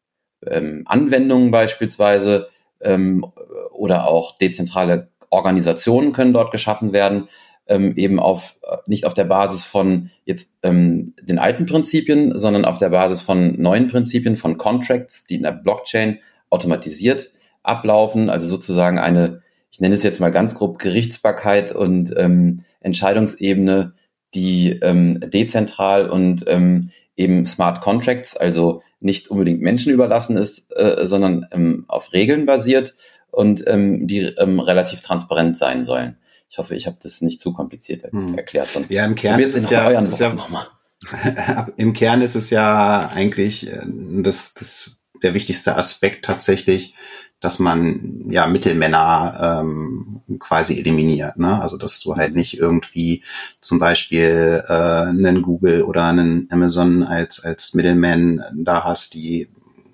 ähm, 0.45 0.83
Anwendungen 0.85 1.51
beispielsweise 1.51 2.49
ähm, 2.81 3.25
oder 3.71 4.07
auch 4.07 4.37
dezentrale 4.37 5.09
Organisationen 5.29 6.13
können 6.13 6.33
dort 6.33 6.51
geschaffen 6.51 6.93
werden, 6.93 7.29
ähm, 7.71 7.95
eben 7.95 8.19
auf 8.19 8.57
nicht 8.85 9.05
auf 9.05 9.13
der 9.13 9.23
Basis 9.23 9.63
von 9.63 10.09
jetzt 10.25 10.57
ähm, 10.61 11.13
den 11.21 11.39
alten 11.39 11.65
Prinzipien, 11.65 12.37
sondern 12.37 12.65
auf 12.65 12.77
der 12.77 12.89
Basis 12.89 13.21
von 13.21 13.59
neuen 13.59 13.87
Prinzipien, 13.87 14.37
von 14.37 14.57
Contracts, 14.57 15.25
die 15.25 15.35
in 15.35 15.43
der 15.43 15.53
Blockchain 15.53 16.19
automatisiert 16.49 17.31
ablaufen, 17.63 18.29
also 18.29 18.47
sozusagen 18.47 18.99
eine, 18.99 19.41
ich 19.71 19.79
nenne 19.79 19.95
es 19.95 20.03
jetzt 20.03 20.19
mal 20.19 20.31
ganz 20.31 20.55
grob 20.55 20.79
Gerichtsbarkeit 20.79 21.73
und 21.73 22.13
ähm, 22.17 22.63
Entscheidungsebene, 22.81 23.93
die 24.33 24.79
ähm, 24.81 25.19
dezentral 25.21 26.09
und 26.09 26.45
ähm, 26.47 26.89
eben 27.15 27.45
Smart 27.45 27.81
Contracts, 27.81 28.35
also 28.35 28.81
nicht 28.99 29.29
unbedingt 29.29 29.61
Menschen 29.61 29.93
überlassen 29.93 30.37
ist, 30.37 30.75
äh, 30.75 31.05
sondern 31.05 31.45
ähm, 31.51 31.85
auf 31.87 32.13
Regeln 32.13 32.45
basiert 32.45 32.95
und 33.31 33.63
ähm, 33.67 34.07
die 34.07 34.21
ähm, 34.37 34.59
relativ 34.59 35.01
transparent 35.01 35.57
sein 35.57 35.83
sollen. 35.83 36.17
Ich 36.51 36.57
hoffe, 36.57 36.75
ich 36.75 36.85
habe 36.85 36.97
das 37.01 37.21
nicht 37.21 37.39
zu 37.39 37.53
kompliziert 37.53 38.03
hm. 38.11 38.35
erklärt. 38.35 38.67
Sonst 38.67 38.91
ja, 38.91 39.05
im 39.05 39.15
Kern 39.15 39.39
ist 39.39 39.55
es 39.55 39.69
ja, 39.69 39.87
ist 39.87 40.19
ja 40.19 40.35
im 41.77 41.93
Kern 41.93 42.21
ist 42.21 42.35
es 42.35 42.49
ja 42.49 43.07
eigentlich 43.07 43.71
äh, 43.71 43.79
das, 44.21 44.53
das, 44.53 45.01
der 45.23 45.33
wichtigste 45.33 45.77
Aspekt 45.77 46.25
tatsächlich, 46.25 46.93
dass 47.39 47.59
man 47.59 48.25
ja 48.29 48.47
Mittelmänner 48.47 49.61
ähm, 49.61 50.21
quasi 50.39 50.77
eliminiert. 50.77 51.37
Ne? 51.37 51.61
Also 51.61 51.77
dass 51.77 52.01
du 52.01 52.17
halt 52.17 52.35
nicht 52.35 52.57
irgendwie 52.57 53.23
zum 53.61 53.79
Beispiel 53.79 54.61
äh, 54.67 54.73
einen 54.73 55.41
Google 55.41 55.83
oder 55.83 56.03
einen 56.03 56.49
Amazon 56.51 57.01
als 57.01 57.45
als 57.45 57.73
Mittelman 57.73 58.43
da 58.53 58.83
hast, 58.83 59.13
die 59.13 59.47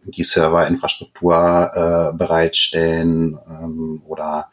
die 0.08 0.24
Serverinfrastruktur 0.24 1.72
äh, 2.14 2.18
bereitstellen 2.18 3.38
ähm, 3.48 4.02
oder 4.06 4.50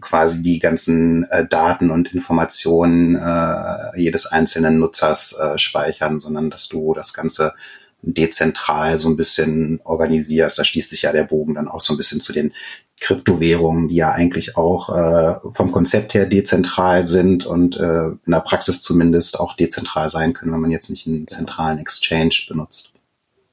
quasi 0.00 0.42
die 0.42 0.58
ganzen 0.58 1.24
äh, 1.30 1.46
Daten 1.46 1.90
und 1.90 2.12
Informationen 2.12 3.16
äh, 3.16 4.00
jedes 4.00 4.26
einzelnen 4.26 4.78
Nutzers 4.78 5.32
äh, 5.32 5.58
speichern, 5.58 6.20
sondern 6.20 6.50
dass 6.50 6.68
du 6.68 6.94
das 6.94 7.14
Ganze 7.14 7.54
dezentral 8.02 8.98
so 8.98 9.08
ein 9.08 9.16
bisschen 9.16 9.80
organisierst. 9.84 10.58
Da 10.58 10.64
schließt 10.64 10.90
sich 10.90 11.02
ja 11.02 11.12
der 11.12 11.24
Bogen 11.24 11.54
dann 11.54 11.68
auch 11.68 11.80
so 11.80 11.94
ein 11.94 11.96
bisschen 11.96 12.20
zu 12.20 12.32
den 12.32 12.52
Kryptowährungen, 13.00 13.88
die 13.88 13.96
ja 13.96 14.12
eigentlich 14.12 14.56
auch 14.56 14.94
äh, 14.94 15.34
vom 15.54 15.72
Konzept 15.72 16.14
her 16.14 16.26
dezentral 16.26 17.06
sind 17.06 17.46
und 17.46 17.76
äh, 17.76 18.06
in 18.06 18.20
der 18.26 18.40
Praxis 18.40 18.80
zumindest 18.80 19.40
auch 19.40 19.54
dezentral 19.54 20.10
sein 20.10 20.32
können, 20.32 20.52
wenn 20.52 20.60
man 20.60 20.70
jetzt 20.70 20.90
nicht 20.90 21.06
einen 21.06 21.26
zentralen 21.26 21.78
Exchange 21.78 22.34
benutzt. 22.48 22.90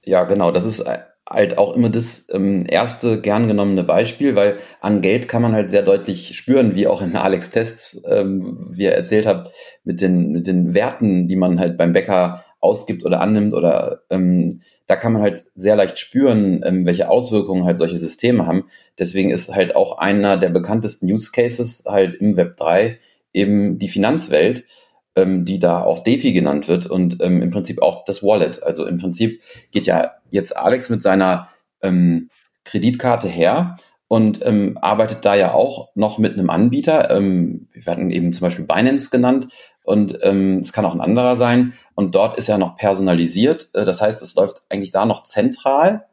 Ja, 0.04 0.24
genau. 0.24 0.52
Das 0.52 0.66
ist 0.66 0.84
halt 1.30 1.58
auch 1.58 1.76
immer 1.76 1.90
das 1.90 2.28
ähm, 2.32 2.66
erste 2.68 3.22
gern 3.22 3.48
genommene 3.48 3.84
Beispiel, 3.84 4.36
weil 4.36 4.58
an 4.82 5.02
Geld 5.02 5.28
kann 5.28 5.42
man 5.42 5.54
halt 5.54 5.70
sehr 5.70 5.84
deutlich 5.84 6.36
spüren, 6.36 6.76
wie 6.76 6.88
auch 6.88 7.02
in 7.02 7.16
Alex 7.16 7.52
Tests, 7.52 8.02
ähm, 8.06 8.68
wie 8.72 8.84
ihr 8.84 8.94
erzählt 8.94 9.28
habt, 9.28 9.54
mit 9.84 10.02
den, 10.02 10.32
mit 10.32 10.48
den 10.48 10.74
Werten, 10.74 11.28
die 11.28 11.36
man 11.36 11.60
halt 11.60 11.78
beim 11.78 11.94
Bäcker 11.94 12.44
ausgibt 12.62 13.06
oder 13.06 13.22
annimmt 13.22 13.54
oder 13.54 14.02
ähm, 14.10 14.62
da 14.88 14.96
kann 14.96 15.14
man 15.14 15.22
halt 15.22 15.46
sehr 15.56 15.76
leicht 15.76 16.00
spüren, 16.00 16.62
ähm, 16.66 16.86
welche 16.86 17.10
Auswirkungen 17.10 17.64
halt 17.64 17.78
solche 17.78 17.98
Systeme 17.98 18.46
haben. 18.46 18.66
Deswegen 18.98 19.30
ist 19.30 19.54
halt 19.54 19.76
auch 19.76 19.98
einer 19.98 20.36
der 20.36 20.50
bekanntesten 20.50 21.06
Use 21.06 21.32
Cases 21.32 21.84
halt 21.88 22.16
im 22.16 22.36
Web 22.38 22.58
3 22.58 23.00
eben 23.32 23.78
die 23.78 23.88
Finanzwelt, 23.88 24.66
ähm, 25.20 25.46
die 25.46 25.60
da 25.60 25.84
auch 25.84 26.04
DeFi 26.04 26.34
genannt 26.34 26.68
wird 26.68 26.86
und 26.88 27.22
ähm, 27.22 27.42
im 27.42 27.52
Prinzip 27.52 27.82
auch 27.82 28.06
das 28.06 28.24
Wallet. 28.24 28.64
Also 28.64 28.86
im 28.86 28.98
Prinzip 28.98 29.42
geht 29.72 29.86
ja 29.86 30.12
jetzt 30.30 30.56
Alex 30.56 30.90
mit 30.90 31.02
seiner 31.02 31.50
ähm, 31.82 32.30
Kreditkarte 32.64 33.28
her 33.28 33.78
und 34.08 34.40
ähm, 34.44 34.78
arbeitet 34.82 35.24
da 35.24 35.36
ja 35.36 35.54
auch 35.54 35.90
noch 35.96 36.18
mit 36.18 36.34
einem 36.34 36.50
Anbieter. 36.50 37.12
Ähm, 37.12 37.68
wir 37.74 37.92
hatten 37.92 38.12
eben 38.12 38.34
zum 38.34 38.42
Beispiel 38.42 38.66
Binance 38.66 39.10
genannt 39.12 39.54
und 39.84 40.18
ähm, 40.22 40.60
es 40.60 40.74
kann 40.74 40.86
auch 40.86 40.96
ein 40.96 41.02
anderer 41.02 41.38
sein. 41.38 41.74
Und 41.96 42.16
dort 42.16 42.38
ist 42.38 42.48
ja 42.48 42.58
noch 42.58 42.76
personalisiert. 42.76 43.70
Äh, 43.74 43.86
das 43.86 44.02
heißt, 44.02 44.22
es 44.22 44.36
läuft 44.36 44.64
eigentlich 44.70 44.92
da 44.92 45.06
noch 45.06 45.24
zentral 45.24 46.06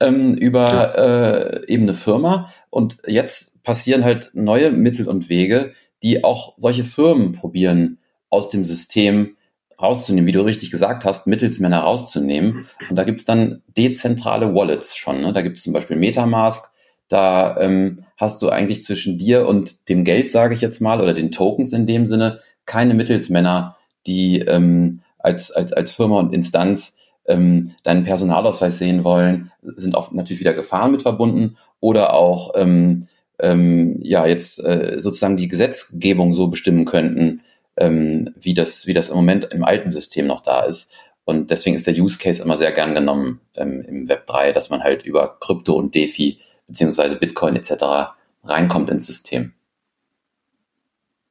ähm, 0.00 0.32
über 0.32 0.96
äh, 0.96 1.66
eben 1.66 1.84
eine 1.84 1.94
Firma. 1.94 2.48
Und 2.68 2.98
jetzt 3.06 3.62
passieren 3.62 4.04
halt 4.04 4.30
neue 4.34 4.70
Mittel 4.70 5.08
und 5.08 5.28
Wege, 5.28 5.72
die 6.02 6.24
auch 6.24 6.54
solche 6.56 6.84
Firmen 6.84 7.32
probieren 7.32 7.99
aus 8.30 8.48
dem 8.48 8.64
System 8.64 9.36
rauszunehmen, 9.80 10.26
wie 10.26 10.32
du 10.32 10.42
richtig 10.42 10.70
gesagt 10.70 11.04
hast, 11.04 11.26
Mittelsmänner 11.26 11.80
rauszunehmen. 11.80 12.66
Und 12.88 12.96
da 12.96 13.04
gibt 13.04 13.20
es 13.20 13.24
dann 13.24 13.62
dezentrale 13.76 14.54
Wallets 14.54 14.96
schon. 14.96 15.22
Ne? 15.22 15.32
Da 15.32 15.42
gibt 15.42 15.58
es 15.58 15.64
zum 15.64 15.72
Beispiel 15.72 15.96
Metamask. 15.96 16.70
Da 17.08 17.56
ähm, 17.58 18.04
hast 18.16 18.40
du 18.42 18.50
eigentlich 18.50 18.82
zwischen 18.82 19.18
dir 19.18 19.48
und 19.48 19.88
dem 19.88 20.04
Geld, 20.04 20.30
sage 20.30 20.54
ich 20.54 20.60
jetzt 20.60 20.80
mal, 20.80 21.00
oder 21.00 21.14
den 21.14 21.32
Tokens 21.32 21.72
in 21.72 21.86
dem 21.86 22.06
Sinne, 22.06 22.40
keine 22.66 22.94
Mittelsmänner, 22.94 23.76
die 24.06 24.40
ähm, 24.40 25.00
als, 25.18 25.50
als, 25.50 25.72
als 25.72 25.90
Firma 25.90 26.18
und 26.18 26.32
Instanz 26.32 26.96
ähm, 27.26 27.72
deinen 27.82 28.04
Personalausweis 28.04 28.78
sehen 28.78 29.02
wollen, 29.04 29.50
sind 29.62 29.94
auch 29.94 30.12
natürlich 30.12 30.40
wieder 30.40 30.54
Gefahren 30.54 30.92
mit 30.92 31.02
verbunden 31.02 31.56
oder 31.80 32.14
auch 32.14 32.52
ähm, 32.54 33.08
ähm, 33.38 33.98
ja 34.02 34.26
jetzt 34.26 34.62
äh, 34.64 34.98
sozusagen 34.98 35.36
die 35.36 35.48
Gesetzgebung 35.48 36.32
so 36.32 36.48
bestimmen 36.48 36.84
könnten, 36.84 37.42
ähm, 37.80 38.32
wie, 38.38 38.54
das, 38.54 38.86
wie 38.86 38.94
das 38.94 39.08
im 39.08 39.16
Moment 39.16 39.46
im 39.52 39.64
alten 39.64 39.90
System 39.90 40.26
noch 40.26 40.40
da 40.40 40.60
ist. 40.60 40.92
Und 41.24 41.50
deswegen 41.50 41.76
ist 41.76 41.86
der 41.86 41.94
Use 41.94 42.18
Case 42.18 42.42
immer 42.42 42.56
sehr 42.56 42.72
gern 42.72 42.94
genommen 42.94 43.40
ähm, 43.56 43.82
im 43.82 44.08
Web 44.08 44.26
3, 44.26 44.52
dass 44.52 44.70
man 44.70 44.82
halt 44.82 45.04
über 45.04 45.38
Krypto 45.40 45.74
und 45.74 45.94
DeFi 45.94 46.40
beziehungsweise 46.66 47.16
Bitcoin 47.16 47.56
etc. 47.56 48.12
reinkommt 48.44 48.90
ins 48.90 49.06
System. 49.06 49.54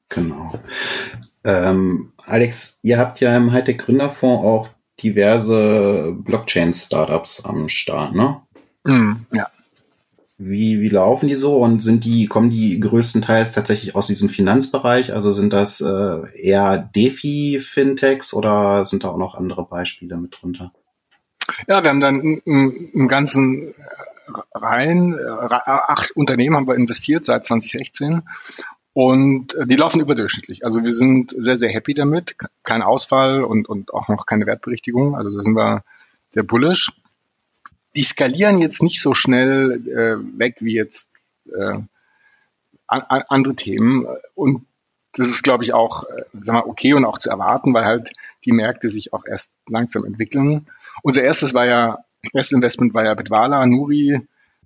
Genau. 0.09 0.53
Ähm, 1.43 2.13
Alex, 2.25 2.79
ihr 2.81 2.97
habt 2.97 3.19
ja 3.21 3.35
im 3.37 3.51
Hightech 3.51 3.77
Gründerfonds 3.77 4.43
auch 4.43 4.69
diverse 5.01 6.13
Blockchain-Startups 6.17 7.45
am 7.45 7.69
Start, 7.69 8.15
ne? 8.15 8.41
Mm, 8.83 9.13
ja. 9.31 9.49
Wie, 10.41 10.79
wie 10.79 10.87
laufen 10.87 11.27
die 11.27 11.35
so 11.35 11.57
und 11.57 11.83
sind 11.83 12.05
die, 12.05 12.27
kommen 12.27 12.49
die 12.49 12.79
größtenteils 12.79 13.51
tatsächlich 13.51 13.93
aus 13.93 14.07
diesem 14.07 14.29
Finanzbereich? 14.29 15.13
Also 15.13 15.33
sind 15.33 15.51
das 15.51 15.81
äh, 15.81 16.21
eher 16.33 16.77
DeFi-Fintechs 16.95 18.33
oder 18.33 18.85
sind 18.85 19.03
da 19.03 19.09
auch 19.09 19.17
noch 19.17 19.35
andere 19.35 19.65
Beispiele 19.65 20.15
mit 20.15 20.37
drunter? 20.39 20.71
Ja, 21.67 21.83
wir 21.83 21.89
haben 21.89 21.99
dann 21.99 22.41
einen 22.45 23.09
ganzen 23.09 23.75
Reihen, 24.53 25.19
äh, 25.19 25.49
acht 25.49 26.11
Unternehmen 26.11 26.55
haben 26.55 26.69
wir 26.69 26.75
investiert 26.75 27.25
seit 27.25 27.45
2016 27.45 28.21
und 28.93 29.57
die 29.65 29.75
laufen 29.75 29.99
überdurchschnittlich. 29.99 30.63
Also 30.63 30.83
wir 30.83 30.91
sind 30.91 31.35
sehr, 31.37 31.57
sehr 31.57 31.69
happy 31.69 31.93
damit. 31.93 32.37
Kein 32.63 32.81
Ausfall 32.81 33.43
und, 33.43 33.67
und 33.67 33.93
auch 33.93 34.07
noch 34.07 34.25
keine 34.25 34.45
Wertberichtigung. 34.45 35.17
Also 35.17 35.37
da 35.37 35.43
sind 35.43 35.55
wir 35.55 35.83
sehr 36.29 36.43
bullish 36.43 36.93
die 37.99 38.03
skalieren 38.03 38.59
jetzt 38.59 38.81
nicht 38.81 39.01
so 39.01 39.13
schnell 39.13 39.73
äh, 39.89 40.39
weg 40.39 40.59
wie 40.61 40.73
jetzt 40.73 41.09
äh, 41.53 41.79
an, 42.87 43.01
an 43.01 43.23
andere 43.27 43.55
Themen. 43.55 44.07
Und 44.35 44.65
das 45.11 45.27
ist, 45.27 45.43
glaube 45.43 45.65
ich, 45.65 45.73
auch 45.73 46.05
äh, 46.05 46.23
sag 46.41 46.53
mal, 46.53 46.63
okay 46.63 46.93
und 46.93 47.03
auch 47.03 47.17
zu 47.17 47.29
erwarten, 47.29 47.73
weil 47.73 47.83
halt 47.83 48.13
die 48.45 48.53
Märkte 48.53 48.89
sich 48.89 49.11
auch 49.11 49.25
erst 49.25 49.51
langsam 49.67 50.05
entwickeln. 50.05 50.67
Unser 51.03 51.23
erstes 51.23 51.53
war 51.53 51.67
ja, 51.67 52.05
erstes 52.31 52.53
Investment 52.53 52.93
war 52.93 53.03
ja 53.03 53.15
Bitwala, 53.15 53.65
Nuri, 53.65 54.21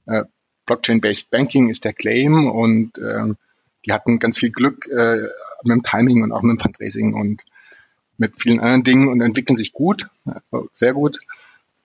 äh, 0.05 0.25
Blockchain-Based 0.67 1.31
Banking 1.31 1.69
ist 1.69 1.85
der 1.85 1.93
Claim 1.93 2.51
und 2.51 2.99
äh, 2.99 3.33
die 3.87 3.93
hatten 3.93 4.19
ganz 4.19 4.37
viel 4.37 4.51
Glück 4.51 4.85
äh, 4.89 5.23
mit 5.63 5.71
dem 5.71 5.81
Timing 5.81 6.21
und 6.21 6.33
auch 6.33 6.43
mit 6.43 6.59
dem 6.59 6.61
Fundraising 6.61 7.15
und 7.15 7.45
mit 8.19 8.39
vielen 8.39 8.59
anderen 8.59 8.83
Dingen 8.83 9.07
und 9.07 9.21
entwickeln 9.21 9.57
sich 9.57 9.73
gut, 9.73 10.07
äh, 10.27 10.59
sehr 10.75 10.93
gut. 10.93 11.17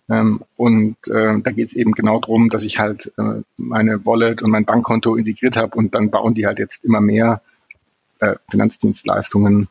Ähm, 0.09 0.43
und 0.57 0.97
äh, 1.09 1.41
da 1.41 1.51
geht 1.51 1.69
es 1.69 1.75
eben 1.75 1.93
genau 1.93 2.19
darum, 2.21 2.49
dass 2.49 2.65
ich 2.65 2.79
halt 2.79 3.13
äh, 3.19 3.43
meine 3.59 4.07
Wallet 4.07 4.43
und 4.43 4.51
mein 4.51 4.65
Bankkonto 4.65 5.17
integriert 5.17 5.57
habe 5.57 5.77
und 5.77 5.95
dann 5.95 6.11
bauen 6.11 6.35
die 6.35 6.47
halt 6.47 6.59
jetzt 6.59 6.85
immer 6.85 7.01
mehr 7.01 7.43
äh, 8.21 8.37
Finanzdienstleistungen 8.51 9.69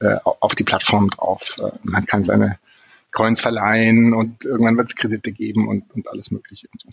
äh, 0.00 0.16
auf 0.22 0.54
die 0.54 0.64
Plattform 0.64 1.08
drauf. 1.10 1.56
Äh, 1.58 1.70
man 1.82 2.04
kann 2.04 2.24
seine 2.24 2.58
Coins 3.12 3.40
verleihen 3.40 4.12
und 4.12 4.44
irgendwann 4.44 4.76
wird 4.76 4.88
es 4.88 4.94
Kredite 4.94 5.32
geben 5.32 5.66
und, 5.66 5.90
und 5.94 6.08
alles 6.08 6.30
Mögliche. 6.30 6.68
Und, 6.72 6.82
so. 6.82 6.88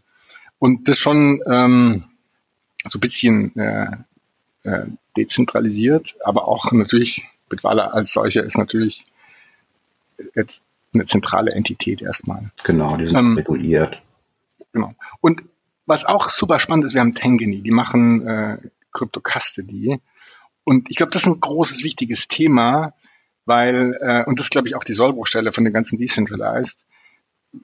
und 0.59 0.87
das 0.87 0.97
schon 0.97 1.41
ähm, 1.45 2.05
so 2.85 2.97
ein 2.97 3.01
bisschen 3.01 3.55
äh, 3.57 3.91
äh, 4.63 4.85
dezentralisiert, 5.17 6.15
aber 6.23 6.47
auch 6.47 6.71
natürlich 6.71 7.27
Bitwala 7.49 7.87
als 7.87 8.13
solcher 8.13 8.43
ist 8.43 8.57
natürlich 8.57 9.03
jetzt 10.33 10.63
eine 10.95 11.05
zentrale 11.05 11.51
Entität 11.51 12.01
erstmal. 12.01 12.51
Genau, 12.63 12.97
die 12.97 13.05
sind 13.05 13.17
ähm, 13.17 13.35
reguliert. 13.35 14.01
Genau. 14.71 14.93
Und 15.21 15.43
was 15.85 16.05
auch 16.05 16.29
super 16.29 16.59
spannend 16.59 16.85
ist, 16.85 16.93
wir 16.93 17.01
haben 17.01 17.13
Tangany, 17.13 17.61
die 17.61 17.71
machen 17.71 18.27
äh, 18.27 18.57
Crypto 18.91 19.21
Custody. 19.21 19.99
Und 20.63 20.89
ich 20.89 20.95
glaube, 20.95 21.11
das 21.11 21.23
ist 21.23 21.27
ein 21.27 21.39
großes, 21.39 21.83
wichtiges 21.83 22.27
Thema, 22.27 22.93
weil, 23.45 23.97
äh, 24.01 24.23
und 24.25 24.39
das 24.39 24.47
ist, 24.47 24.51
glaube 24.51 24.67
ich, 24.67 24.75
auch 24.75 24.83
die 24.83 24.93
Sollbruchstelle 24.93 25.51
von 25.51 25.63
den 25.63 25.73
ganzen 25.73 25.99
Decentralized, 25.99 26.79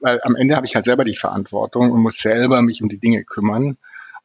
weil 0.00 0.20
am 0.22 0.36
Ende 0.36 0.56
habe 0.56 0.66
ich 0.66 0.74
halt 0.74 0.84
selber 0.84 1.04
die 1.04 1.16
Verantwortung 1.16 1.90
und 1.90 2.00
muss 2.00 2.18
selber 2.18 2.62
mich 2.62 2.82
um 2.82 2.88
die 2.88 2.98
Dinge 2.98 3.24
kümmern. 3.24 3.76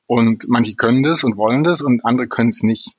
Und 0.05 0.47
manche 0.47 0.75
können 0.75 1.03
das 1.03 1.23
und 1.23 1.35
wollen 1.35 1.63
das 1.63 1.81
und 1.81 2.05
andere 2.05 2.27
können 2.27 2.49
es 2.49 2.63
nicht. 2.63 2.95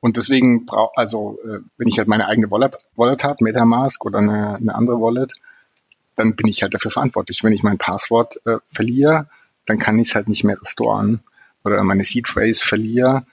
Und 0.00 0.16
deswegen 0.16 0.64
brauche 0.64 0.96
also 0.96 1.38
äh, 1.44 1.60
wenn 1.76 1.88
ich 1.88 1.98
halt 1.98 2.08
meine 2.08 2.26
eigene 2.26 2.50
Wallet, 2.50 2.78
Wallet 2.96 3.22
habe, 3.24 3.44
MetaMask 3.44 4.04
oder 4.04 4.18
eine, 4.18 4.56
eine 4.56 4.74
andere 4.74 5.00
Wallet, 5.00 5.34
dann 6.16 6.36
bin 6.36 6.48
ich 6.48 6.62
halt 6.62 6.74
dafür 6.74 6.90
verantwortlich. 6.90 7.44
Wenn 7.44 7.52
ich 7.52 7.62
mein 7.62 7.78
Passwort 7.78 8.40
äh, 8.46 8.58
verliere, 8.68 9.28
dann 9.66 9.78
kann 9.78 9.98
ich 9.98 10.08
es 10.08 10.14
halt 10.14 10.28
nicht 10.28 10.44
mehr 10.44 10.60
restoren. 10.60 11.20
Oder 11.64 11.82
meine 11.84 12.04
Seed 12.04 12.28
Phrase 12.28 12.64
verliere, 12.64 13.26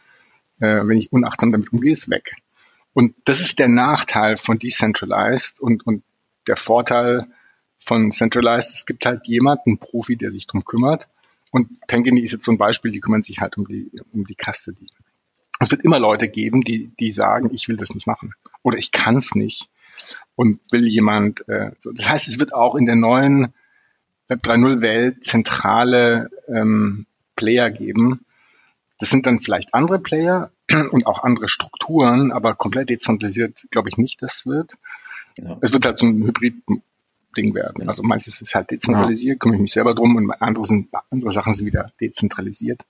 äh, 0.60 0.82
wenn 0.84 0.98
ich 0.98 1.12
unachtsam 1.12 1.52
damit 1.52 1.72
umgehe, 1.72 1.92
ist 1.92 2.10
weg. 2.10 2.36
Und 2.94 3.16
das 3.26 3.40
ist 3.42 3.60
der 3.60 3.70
Nachteil 3.70 4.38
von 4.38 4.60
Decentralized 4.60 5.60
und, 5.60 5.86
und 5.86 6.04
der 6.48 6.58
Vorteil 6.58 7.28
von 7.80 8.12
Centralized. 8.12 8.74
Es 8.74 8.86
gibt 8.86 9.06
halt 9.06 9.28
jemanden, 9.28 9.72
einen 9.72 9.78
Profi, 9.78 10.18
der 10.18 10.32
sich 10.32 10.48
drum 10.48 10.66
kümmert. 10.66 11.08
Und 11.52 11.70
Tangeny 11.88 12.22
ist 12.22 12.34
jetzt 12.34 12.46
so 12.46 12.52
ein 12.52 12.58
Beispiel, 12.58 12.92
die 12.92 13.00
kümmern 13.00 13.22
sich 13.22 13.40
halt 13.40 13.58
um 13.58 13.68
die, 13.68 13.92
um 14.12 14.26
die 14.26 14.36
Custody. 14.36 14.88
Es 15.60 15.72
wird 15.72 15.84
immer 15.84 16.00
Leute 16.00 16.30
geben, 16.30 16.62
die, 16.62 16.92
die 17.00 17.12
sagen, 17.12 17.50
ich 17.52 17.68
will 17.68 17.78
das 17.78 17.94
nicht 17.94 18.08
machen 18.08 18.34
oder 18.62 18.78
ich 18.78 18.92
kann 18.92 19.18
es 19.18 19.36
nicht 19.36 19.70
und 20.36 20.60
will 20.72 20.88
jemand. 20.88 21.48
Äh, 21.48 21.72
so. 21.80 21.92
Das 21.92 22.10
heißt, 22.10 22.28
es 22.28 22.40
wird 22.40 22.54
auch 22.54 22.76
in 22.76 22.86
der 22.86 22.96
neuen 22.96 23.54
Web 24.28 24.42
3.0 24.44 24.82
Welt 24.82 25.24
zentrale 25.24 26.30
ähm, 26.48 27.06
Player 27.36 27.72
geben. 27.72 28.26
Das 29.00 29.10
sind 29.10 29.26
dann 29.26 29.40
vielleicht 29.40 29.74
andere 29.74 30.00
Player 30.00 30.52
und 30.92 31.06
auch 31.08 31.24
andere 31.24 31.48
Strukturen, 31.48 32.32
aber 32.32 32.56
komplett 32.56 32.90
dezentralisiert 32.90 33.68
glaube 33.72 33.90
ich 33.90 33.98
nicht, 33.98 34.22
das 34.22 34.46
wird. 34.46 34.78
Ja. 35.38 35.58
Es 35.62 35.74
wird 35.74 35.86
halt 35.86 35.98
so 35.98 36.08
ein 36.08 36.24
Hybrid-Ding 36.24 37.54
werden. 37.54 37.88
Also 37.88 38.04
manches 38.04 38.42
ist 38.42 38.56
halt 38.56 38.72
dezentralisiert, 38.72 39.36
ja. 39.36 39.40
kümmere 39.40 39.58
ich 39.58 39.62
mich 39.62 39.74
selber 39.74 39.94
drum 39.94 40.16
und 40.16 40.32
andere, 40.42 40.66
sind, 40.66 40.90
andere 41.10 41.32
Sachen 41.32 41.54
sind 41.54 41.68
wieder 41.68 41.92
dezentralisiert. 42.02 42.86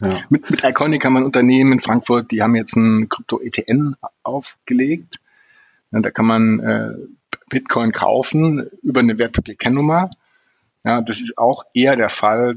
Ja. 0.00 0.20
Mit, 0.28 0.50
mit 0.50 0.62
Iconic 0.62 1.04
wir 1.04 1.16
ein 1.16 1.24
Unternehmen 1.24 1.72
in 1.72 1.80
Frankfurt, 1.80 2.30
die 2.30 2.42
haben 2.42 2.54
jetzt 2.54 2.76
ein 2.76 3.08
Krypto-ETN 3.08 3.96
aufgelegt. 4.22 5.20
Ja, 5.90 6.00
da 6.00 6.10
kann 6.10 6.26
man 6.26 6.60
äh, 6.60 6.94
Bitcoin 7.48 7.92
kaufen 7.92 8.68
über 8.82 9.00
eine 9.00 9.18
Wertpapierkennnummer. 9.18 10.10
Ja, 10.84 11.00
das 11.00 11.20
ist 11.20 11.38
auch 11.38 11.64
eher 11.72 11.96
der 11.96 12.10
Fall 12.10 12.56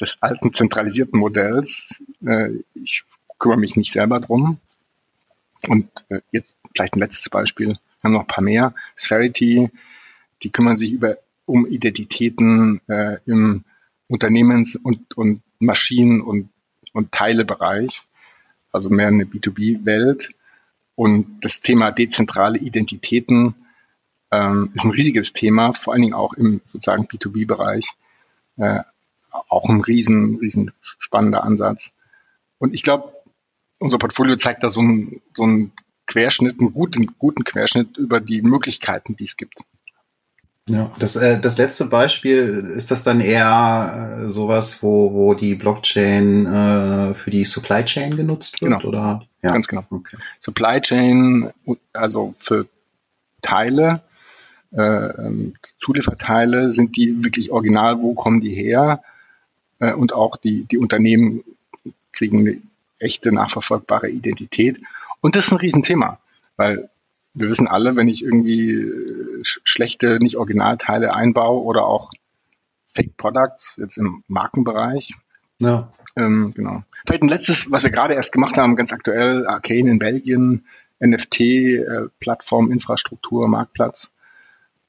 des 0.00 0.18
alten 0.22 0.52
zentralisierten 0.52 1.18
Modells. 1.18 2.02
Äh, 2.24 2.60
ich 2.74 3.04
kümmere 3.38 3.58
mich 3.58 3.76
nicht 3.76 3.92
selber 3.92 4.20
drum. 4.20 4.58
Und 5.68 5.88
äh, 6.08 6.20
jetzt 6.30 6.56
vielleicht 6.74 6.94
ein 6.94 7.00
letztes 7.00 7.28
Beispiel. 7.28 7.68
Wir 7.68 7.76
haben 8.04 8.12
noch 8.12 8.22
ein 8.22 8.26
paar 8.26 8.44
mehr. 8.44 8.74
Sferity, 8.96 9.70
die 10.42 10.50
kümmern 10.50 10.76
sich 10.76 10.92
über, 10.92 11.18
um 11.46 11.66
Identitäten 11.66 12.80
äh, 12.88 13.18
im 13.26 13.64
Unternehmens- 14.08 14.76
und, 14.76 15.16
und 15.16 15.42
Maschinen- 15.58 16.20
und, 16.20 16.50
und 16.92 17.12
Teilebereich, 17.12 18.02
also 18.70 18.90
mehr 18.90 19.08
eine 19.08 19.24
B2B-Welt. 19.24 20.30
Und 20.94 21.44
das 21.44 21.60
Thema 21.60 21.90
dezentrale 21.90 22.58
Identitäten 22.58 23.54
ähm, 24.30 24.70
ist 24.74 24.84
ein 24.84 24.90
riesiges 24.90 25.32
Thema, 25.32 25.72
vor 25.72 25.92
allen 25.92 26.02
Dingen 26.02 26.14
auch 26.14 26.34
im 26.34 26.60
sozusagen 26.66 27.06
B2B-Bereich. 27.06 27.88
Äh, 28.56 28.80
auch 29.30 29.68
ein 29.68 29.80
riesen, 29.80 30.36
riesen 30.36 30.72
spannender 30.80 31.42
Ansatz. 31.42 31.92
Und 32.58 32.74
ich 32.74 32.82
glaube, 32.82 33.12
unser 33.78 33.98
Portfolio 33.98 34.36
zeigt 34.36 34.62
da 34.62 34.68
so 34.68 34.80
einen, 34.80 35.22
so 35.34 35.44
einen 35.44 35.72
Querschnitt, 36.06 36.60
einen 36.60 36.74
guten, 36.74 37.06
guten 37.18 37.44
Querschnitt 37.44 37.96
über 37.96 38.20
die 38.20 38.42
Möglichkeiten, 38.42 39.16
die 39.16 39.24
es 39.24 39.36
gibt. 39.36 39.60
Ja, 40.68 40.90
das, 40.98 41.16
äh, 41.16 41.40
das 41.40 41.58
letzte 41.58 41.86
Beispiel, 41.86 42.70
ist 42.76 42.90
das 42.92 43.02
dann 43.02 43.20
eher 43.20 44.20
äh, 44.26 44.28
sowas, 44.30 44.82
wo, 44.82 45.12
wo 45.12 45.34
die 45.34 45.56
Blockchain 45.56 46.46
äh, 46.46 47.14
für 47.14 47.30
die 47.30 47.44
Supply 47.44 47.84
Chain 47.84 48.16
genutzt 48.16 48.60
wird? 48.60 48.70
Genau. 48.70 48.84
Oder? 48.84 49.26
Ja. 49.42 49.50
Ganz 49.50 49.66
genau. 49.66 49.84
Okay. 49.90 50.16
Supply 50.40 50.80
Chain, 50.80 51.50
also 51.92 52.32
für 52.38 52.66
Teile, 53.40 54.02
äh, 54.72 54.80
ähm, 54.80 55.54
Zulieferteile, 55.78 56.70
sind 56.70 56.96
die 56.96 57.24
wirklich 57.24 57.50
original, 57.50 58.00
wo 58.00 58.14
kommen 58.14 58.40
die 58.40 58.54
her? 58.54 59.02
Äh, 59.80 59.94
und 59.94 60.12
auch 60.12 60.36
die, 60.36 60.64
die 60.64 60.78
Unternehmen 60.78 61.42
kriegen 62.12 62.38
eine 62.38 62.58
echte, 63.00 63.32
nachverfolgbare 63.32 64.08
Identität. 64.08 64.80
Und 65.20 65.34
das 65.34 65.46
ist 65.46 65.52
ein 65.52 65.58
Riesenthema, 65.58 66.20
weil 66.56 66.88
wir 67.34 67.48
wissen 67.48 67.66
alle, 67.66 67.96
wenn 67.96 68.08
ich 68.08 68.22
irgendwie 68.22 68.70
äh, 68.70 69.21
schlechte, 69.44 70.18
nicht 70.20 70.36
Originalteile 70.36 71.14
einbaue 71.14 71.62
oder 71.62 71.84
auch 71.86 72.10
Fake 72.94 73.16
Products, 73.16 73.76
jetzt 73.78 73.96
im 73.96 74.22
Markenbereich. 74.28 75.14
Ja. 75.58 75.92
Ähm, 76.16 76.52
genau. 76.54 76.82
Vielleicht 77.06 77.22
ein 77.22 77.28
letztes, 77.28 77.70
was 77.70 77.84
wir 77.84 77.90
gerade 77.90 78.14
erst 78.14 78.32
gemacht 78.32 78.58
haben, 78.58 78.76
ganz 78.76 78.92
aktuell, 78.92 79.46
Arcane 79.46 79.90
in 79.90 79.98
Belgien, 79.98 80.66
NFT, 81.00 81.40
äh, 81.40 82.08
Plattform, 82.20 82.70
Infrastruktur, 82.70 83.48
Marktplatz. 83.48 84.12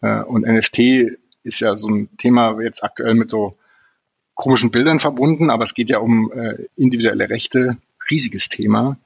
Äh, 0.02 0.22
und 0.24 0.46
NFT 0.46 1.18
ist 1.44 1.60
ja 1.60 1.76
so 1.78 1.90
ein 1.90 2.10
Thema 2.18 2.62
jetzt 2.62 2.84
aktuell 2.84 3.16
mit 3.16 3.30
so 3.30 3.52
komischen 4.36 4.72
Bildern 4.72 5.00
verbunden, 5.00 5.50
aber 5.50 5.64
es 5.64 5.74
geht 5.74 5.90
ja 5.90 6.00
um 6.00 6.32
äh, 6.32 6.66
individuelle 6.76 7.30
Rechte, 7.30 7.78
riesiges 8.10 8.50
Thema. 8.50 8.98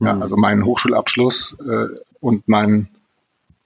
Ja, 0.00 0.14
mhm. 0.14 0.22
also 0.22 0.36
mein 0.36 0.64
Hochschulabschluss 0.64 1.56
äh, 1.60 1.88
und 2.20 2.48
mein, 2.48 2.88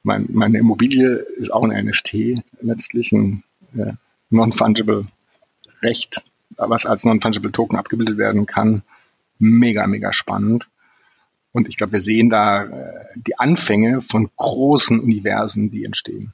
mein, 0.02 0.28
meine 0.32 0.58
Immobilie 0.58 1.14
ist 1.36 1.52
auch 1.52 1.64
ein 1.64 1.86
NFT, 1.86 2.42
letztlich 2.60 3.12
ein 3.12 3.44
äh, 3.76 3.92
non-fungible 4.30 5.06
Recht, 5.82 6.24
was 6.56 6.86
als 6.86 7.04
non-fungible 7.04 7.52
Token 7.52 7.76
abgebildet 7.76 8.18
werden 8.18 8.46
kann. 8.46 8.82
Mega, 9.38 9.86
mega 9.86 10.12
spannend. 10.12 10.68
Und 11.52 11.68
ich 11.68 11.76
glaube, 11.76 11.92
wir 11.92 12.00
sehen 12.00 12.30
da 12.30 12.64
äh, 12.64 13.04
die 13.14 13.38
Anfänge 13.38 14.00
von 14.00 14.30
großen 14.36 14.98
Universen, 15.00 15.70
die 15.70 15.84
entstehen. 15.84 16.32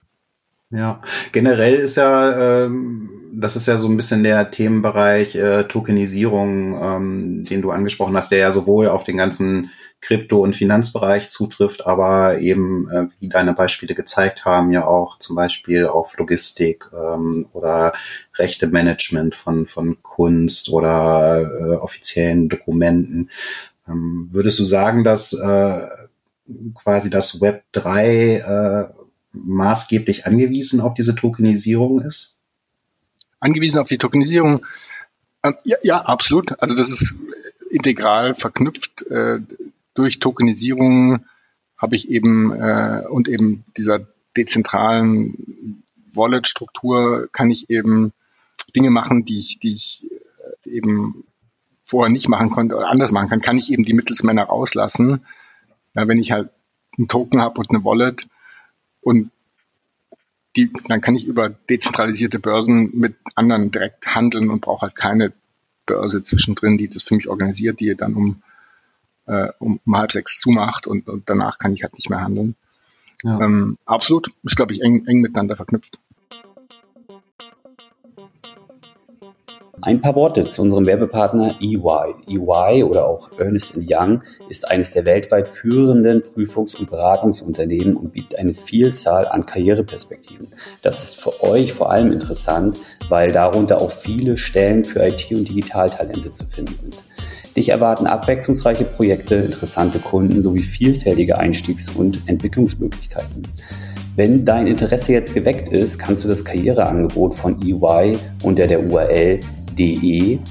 Ja, 0.70 1.00
generell 1.32 1.76
ist 1.76 1.96
ja, 1.96 2.64
ähm, 2.66 3.08
das 3.32 3.56
ist 3.56 3.66
ja 3.66 3.78
so 3.78 3.88
ein 3.88 3.96
bisschen 3.96 4.22
der 4.22 4.50
Themenbereich 4.50 5.34
äh, 5.34 5.64
Tokenisierung, 5.64 6.78
ähm, 6.80 7.44
den 7.44 7.62
du 7.62 7.70
angesprochen 7.70 8.16
hast, 8.16 8.30
der 8.30 8.38
ja 8.38 8.52
sowohl 8.52 8.88
auf 8.88 9.04
den 9.04 9.16
ganzen 9.16 9.70
Krypto- 10.00 10.42
und 10.42 10.54
Finanzbereich 10.54 11.28
zutrifft, 11.28 11.86
aber 11.86 12.38
eben, 12.38 12.88
äh, 12.90 13.08
wie 13.18 13.28
deine 13.28 13.52
Beispiele 13.52 13.94
gezeigt 13.94 14.44
haben, 14.44 14.72
ja 14.72 14.86
auch 14.86 15.18
zum 15.18 15.34
Beispiel 15.34 15.86
auf 15.86 16.16
Logistik 16.16 16.88
ähm, 16.92 17.46
oder 17.52 17.92
Rechtemanagement 18.36 19.34
von, 19.34 19.66
von 19.66 20.00
Kunst 20.02 20.68
oder 20.68 21.40
äh, 21.42 21.74
offiziellen 21.76 22.48
Dokumenten. 22.48 23.30
Ähm, 23.88 24.28
würdest 24.30 24.58
du 24.60 24.64
sagen, 24.64 25.02
dass 25.02 25.32
äh, 25.32 25.80
quasi 26.74 27.10
das 27.10 27.40
Web 27.40 27.64
3 27.72 28.36
äh, 28.36 28.94
maßgeblich 29.32 30.26
angewiesen 30.26 30.80
auf 30.80 30.94
diese 30.94 31.14
Tokenisierung 31.16 32.02
ist? 32.02 32.36
Angewiesen 33.40 33.80
auf 33.80 33.88
die 33.88 33.98
Tokenisierung? 33.98 34.64
Ähm, 35.42 35.56
ja, 35.64 35.76
ja, 35.82 36.00
absolut. 36.02 36.60
Also 36.62 36.76
das 36.76 36.90
ist 36.90 37.14
integral 37.70 38.34
verknüpft. 38.34 39.04
Durch 39.98 40.20
Tokenisierung 40.20 41.24
habe 41.76 41.96
ich 41.96 42.08
eben 42.08 42.52
äh, 42.52 43.02
und 43.08 43.26
eben 43.26 43.64
dieser 43.76 44.06
dezentralen 44.36 45.82
Wallet-Struktur 46.14 47.28
kann 47.32 47.50
ich 47.50 47.68
eben 47.68 48.12
Dinge 48.76 48.90
machen, 48.90 49.24
die 49.24 49.38
ich, 49.38 49.58
die 49.58 49.72
ich 49.72 50.06
äh, 50.64 50.70
eben 50.70 51.24
vorher 51.82 52.12
nicht 52.12 52.28
machen 52.28 52.50
konnte 52.50 52.76
oder 52.76 52.88
anders 52.88 53.10
machen 53.10 53.28
kann, 53.28 53.40
kann 53.40 53.58
ich 53.58 53.72
eben 53.72 53.82
die 53.82 53.92
Mittelsmänner 53.92 54.44
rauslassen. 54.44 55.24
Ja, 55.94 56.06
wenn 56.06 56.18
ich 56.18 56.30
halt 56.30 56.50
einen 56.96 57.08
Token 57.08 57.40
habe 57.40 57.58
und 57.58 57.70
eine 57.70 57.84
Wallet 57.84 58.28
und 59.00 59.32
die, 60.54 60.72
dann 60.86 61.00
kann 61.00 61.16
ich 61.16 61.26
über 61.26 61.48
dezentralisierte 61.48 62.38
Börsen 62.38 62.90
mit 62.96 63.16
anderen 63.34 63.72
direkt 63.72 64.14
handeln 64.14 64.48
und 64.48 64.60
brauche 64.60 64.82
halt 64.82 64.96
keine 64.96 65.32
Börse 65.86 66.22
zwischendrin, 66.22 66.78
die 66.78 66.88
das 66.88 67.02
für 67.02 67.16
mich 67.16 67.28
organisiert, 67.28 67.80
die 67.80 67.96
dann 67.96 68.14
um 68.14 68.42
äh, 69.28 69.48
um, 69.58 69.80
um 69.84 69.96
halb 69.96 70.10
sechs 70.12 70.40
zumacht 70.40 70.86
und, 70.86 71.08
und 71.08 71.28
danach 71.28 71.58
kann 71.58 71.72
ich 71.72 71.82
halt 71.82 71.94
nicht 71.94 72.10
mehr 72.10 72.20
handeln. 72.20 72.56
Ja. 73.24 73.40
Ähm, 73.40 73.78
absolut, 73.84 74.28
ist 74.44 74.56
glaube 74.56 74.72
ich 74.72 74.82
eng, 74.82 75.06
eng 75.06 75.20
miteinander 75.20 75.56
verknüpft. 75.56 75.98
Ein 79.80 80.00
paar 80.00 80.16
Worte 80.16 80.44
zu 80.44 80.62
unserem 80.62 80.86
Werbepartner 80.86 81.56
EY. 81.60 82.14
EY 82.26 82.82
oder 82.82 83.06
auch 83.06 83.30
Ernest 83.38 83.78
Young 83.88 84.22
ist 84.48 84.68
eines 84.68 84.90
der 84.90 85.06
weltweit 85.06 85.48
führenden 85.48 86.22
Prüfungs- 86.22 86.74
und 86.76 86.90
Beratungsunternehmen 86.90 87.96
und 87.96 88.12
bietet 88.12 88.38
eine 88.38 88.54
Vielzahl 88.54 89.28
an 89.28 89.46
Karriereperspektiven. 89.46 90.48
Das 90.82 91.02
ist 91.04 91.20
für 91.20 91.42
euch 91.44 91.72
vor 91.72 91.90
allem 91.90 92.12
interessant, 92.12 92.80
weil 93.08 93.32
darunter 93.32 93.80
auch 93.80 93.92
viele 93.92 94.36
Stellen 94.36 94.84
für 94.84 95.06
IT- 95.06 95.30
und 95.30 95.48
Digitaltalente 95.48 96.32
zu 96.32 96.44
finden 96.44 96.76
sind. 96.76 97.02
Dich 97.58 97.70
erwarten 97.70 98.06
abwechslungsreiche 98.06 98.84
Projekte, 98.84 99.34
interessante 99.34 99.98
Kunden 99.98 100.42
sowie 100.42 100.62
vielfältige 100.62 101.38
Einstiegs- 101.38 101.88
und 101.88 102.20
Entwicklungsmöglichkeiten. 102.28 103.42
Wenn 104.14 104.44
dein 104.44 104.68
Interesse 104.68 105.10
jetzt 105.10 105.34
geweckt 105.34 105.70
ist, 105.70 105.98
kannst 105.98 106.22
du 106.22 106.28
das 106.28 106.44
Karriereangebot 106.44 107.34
von 107.34 107.60
EY 107.60 108.16
unter 108.44 108.68
der 108.68 108.86
URL 108.86 109.40
de.ey.com 109.76 110.42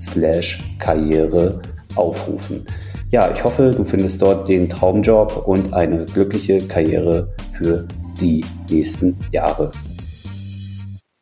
slash 0.00 0.64
Karriere 0.78 1.60
aufrufen. 1.96 2.64
Ja, 3.10 3.30
ich 3.30 3.44
hoffe, 3.44 3.72
du 3.72 3.84
findest 3.84 4.22
dort 4.22 4.48
den 4.48 4.70
Traumjob 4.70 5.46
und 5.46 5.74
eine 5.74 6.06
glückliche 6.06 6.56
Karriere 6.56 7.28
für 7.58 7.86
die 8.18 8.42
nächsten 8.70 9.18
Jahre. 9.32 9.70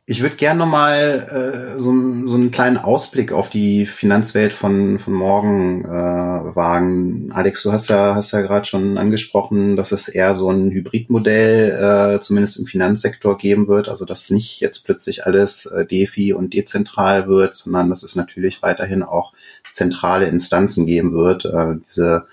Ich 0.09 0.21
würde 0.21 0.37
gerne 0.37 0.59
nochmal 0.59 1.75
äh, 1.75 1.81
so, 1.81 1.91
so 2.27 2.35
einen 2.35 2.49
kleinen 2.49 2.77
Ausblick 2.77 3.33
auf 3.33 3.49
die 3.49 3.85
Finanzwelt 3.85 4.53
von, 4.53 4.99
von 4.99 5.13
morgen 5.13 5.83
äh, 5.83 5.89
wagen. 5.89 7.29
Alex, 7.33 7.63
du 7.63 7.73
hast 7.73 7.89
ja, 7.89 8.15
hast 8.15 8.31
ja 8.31 8.39
gerade 8.39 8.65
schon 8.65 8.97
angesprochen, 8.97 9.75
dass 9.75 9.91
es 9.91 10.07
eher 10.07 10.33
so 10.33 10.49
ein 10.49 10.71
Hybridmodell 10.71 12.15
äh, 12.15 12.21
zumindest 12.21 12.57
im 12.57 12.67
Finanzsektor 12.67 13.37
geben 13.37 13.67
wird. 13.67 13.89
Also 13.89 14.05
dass 14.05 14.29
nicht 14.29 14.61
jetzt 14.61 14.85
plötzlich 14.85 15.25
alles 15.25 15.65
äh, 15.65 15.85
DeFi 15.85 16.31
und 16.31 16.53
dezentral 16.53 17.27
wird, 17.27 17.57
sondern 17.57 17.89
dass 17.89 18.01
es 18.01 18.15
natürlich 18.15 18.61
weiterhin 18.61 19.03
auch 19.03 19.33
zentrale 19.69 20.29
Instanzen 20.29 20.85
geben 20.85 21.15
wird. 21.15 21.43
Äh, 21.43 21.75
diese 21.85 22.27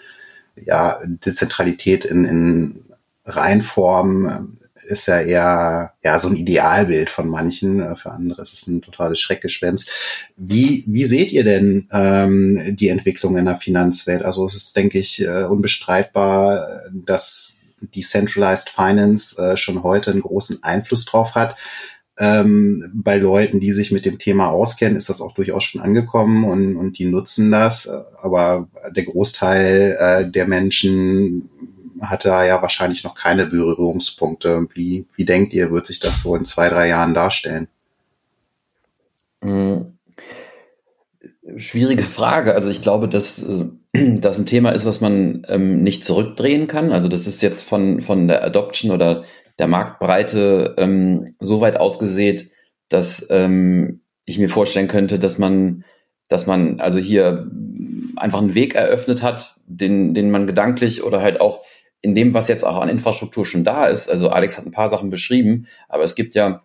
ja, 0.54 1.00
Dezentralität 1.04 2.04
in, 2.04 2.24
in 2.24 2.84
Reinform 3.26 4.58
ist 4.84 5.06
ja 5.06 5.20
eher 5.20 5.92
ja 6.02 6.18
so 6.18 6.28
ein 6.28 6.36
Idealbild 6.36 7.10
von 7.10 7.28
manchen. 7.28 7.80
Äh, 7.80 7.96
für 7.96 8.10
andere 8.10 8.42
ist 8.42 8.52
es 8.52 8.66
ein 8.66 8.82
totales 8.82 9.20
Schreckgespenst. 9.20 9.90
Wie 10.36 10.84
wie 10.86 11.04
seht 11.04 11.32
ihr 11.32 11.44
denn 11.44 11.88
ähm, 11.92 12.76
die 12.76 12.88
Entwicklung 12.88 13.36
in 13.36 13.46
der 13.46 13.56
Finanzwelt? 13.56 14.22
Also 14.22 14.46
es 14.46 14.54
ist, 14.54 14.76
denke 14.76 14.98
ich, 14.98 15.22
äh, 15.22 15.44
unbestreitbar, 15.44 16.82
dass 16.92 17.56
Decentralized 17.80 18.70
Finance 18.70 19.40
äh, 19.40 19.56
schon 19.56 19.82
heute 19.82 20.10
einen 20.10 20.22
großen 20.22 20.62
Einfluss 20.62 21.04
drauf 21.04 21.34
hat. 21.34 21.56
Ähm, 22.16 22.92
bei 22.94 23.16
Leuten, 23.16 23.58
die 23.58 23.72
sich 23.72 23.90
mit 23.90 24.04
dem 24.04 24.18
Thema 24.18 24.48
auskennen, 24.48 24.96
ist 24.96 25.08
das 25.08 25.20
auch 25.20 25.32
durchaus 25.32 25.64
schon 25.64 25.80
angekommen 25.80 26.44
und, 26.44 26.76
und 26.76 26.98
die 26.98 27.06
nutzen 27.06 27.50
das. 27.50 27.88
Aber 27.88 28.68
der 28.94 29.04
Großteil 29.04 29.96
äh, 29.98 30.30
der 30.30 30.46
Menschen 30.46 31.50
hatte 32.00 32.28
ja 32.28 32.60
wahrscheinlich 32.62 33.04
noch 33.04 33.14
keine 33.14 33.46
Berührungspunkte. 33.46 34.66
Wie, 34.74 35.06
wie 35.16 35.24
denkt 35.24 35.54
ihr, 35.54 35.70
wird 35.70 35.86
sich 35.86 36.00
das 36.00 36.22
so 36.22 36.34
in 36.36 36.44
zwei, 36.44 36.68
drei 36.68 36.88
Jahren 36.88 37.14
darstellen? 37.14 37.68
Hm. 39.42 39.98
Schwierige 41.56 42.02
Frage. 42.02 42.54
Also 42.54 42.70
ich 42.70 42.80
glaube, 42.80 43.08
dass 43.08 43.42
äh, 43.42 43.66
das 44.18 44.38
ein 44.38 44.46
Thema 44.46 44.70
ist, 44.70 44.86
was 44.86 45.00
man 45.00 45.44
ähm, 45.48 45.82
nicht 45.82 46.04
zurückdrehen 46.04 46.66
kann. 46.66 46.92
Also 46.92 47.08
das 47.08 47.26
ist 47.26 47.42
jetzt 47.42 47.62
von, 47.62 48.00
von 48.00 48.28
der 48.28 48.42
Adoption 48.44 48.90
oder 48.90 49.24
der 49.58 49.68
Marktbreite 49.68 50.74
ähm, 50.78 51.34
so 51.38 51.60
weit 51.60 51.76
ausgesät, 51.76 52.50
dass 52.88 53.26
ähm, 53.30 54.00
ich 54.24 54.38
mir 54.38 54.48
vorstellen 54.48 54.88
könnte, 54.88 55.18
dass 55.18 55.38
man, 55.38 55.84
dass 56.28 56.46
man 56.46 56.80
also 56.80 56.98
hier 56.98 57.50
einfach 58.16 58.40
einen 58.40 58.54
Weg 58.54 58.74
eröffnet 58.74 59.22
hat, 59.22 59.56
den, 59.66 60.14
den 60.14 60.30
man 60.30 60.46
gedanklich 60.46 61.02
oder 61.02 61.20
halt 61.20 61.40
auch 61.40 61.64
in 62.04 62.14
dem, 62.14 62.34
was 62.34 62.48
jetzt 62.48 62.66
auch 62.66 62.82
an 62.82 62.90
Infrastruktur 62.90 63.46
schon 63.46 63.64
da 63.64 63.86
ist, 63.86 64.10
also 64.10 64.28
Alex 64.28 64.58
hat 64.58 64.66
ein 64.66 64.72
paar 64.72 64.90
Sachen 64.90 65.08
beschrieben, 65.08 65.68
aber 65.88 66.04
es 66.04 66.14
gibt 66.14 66.34
ja 66.34 66.62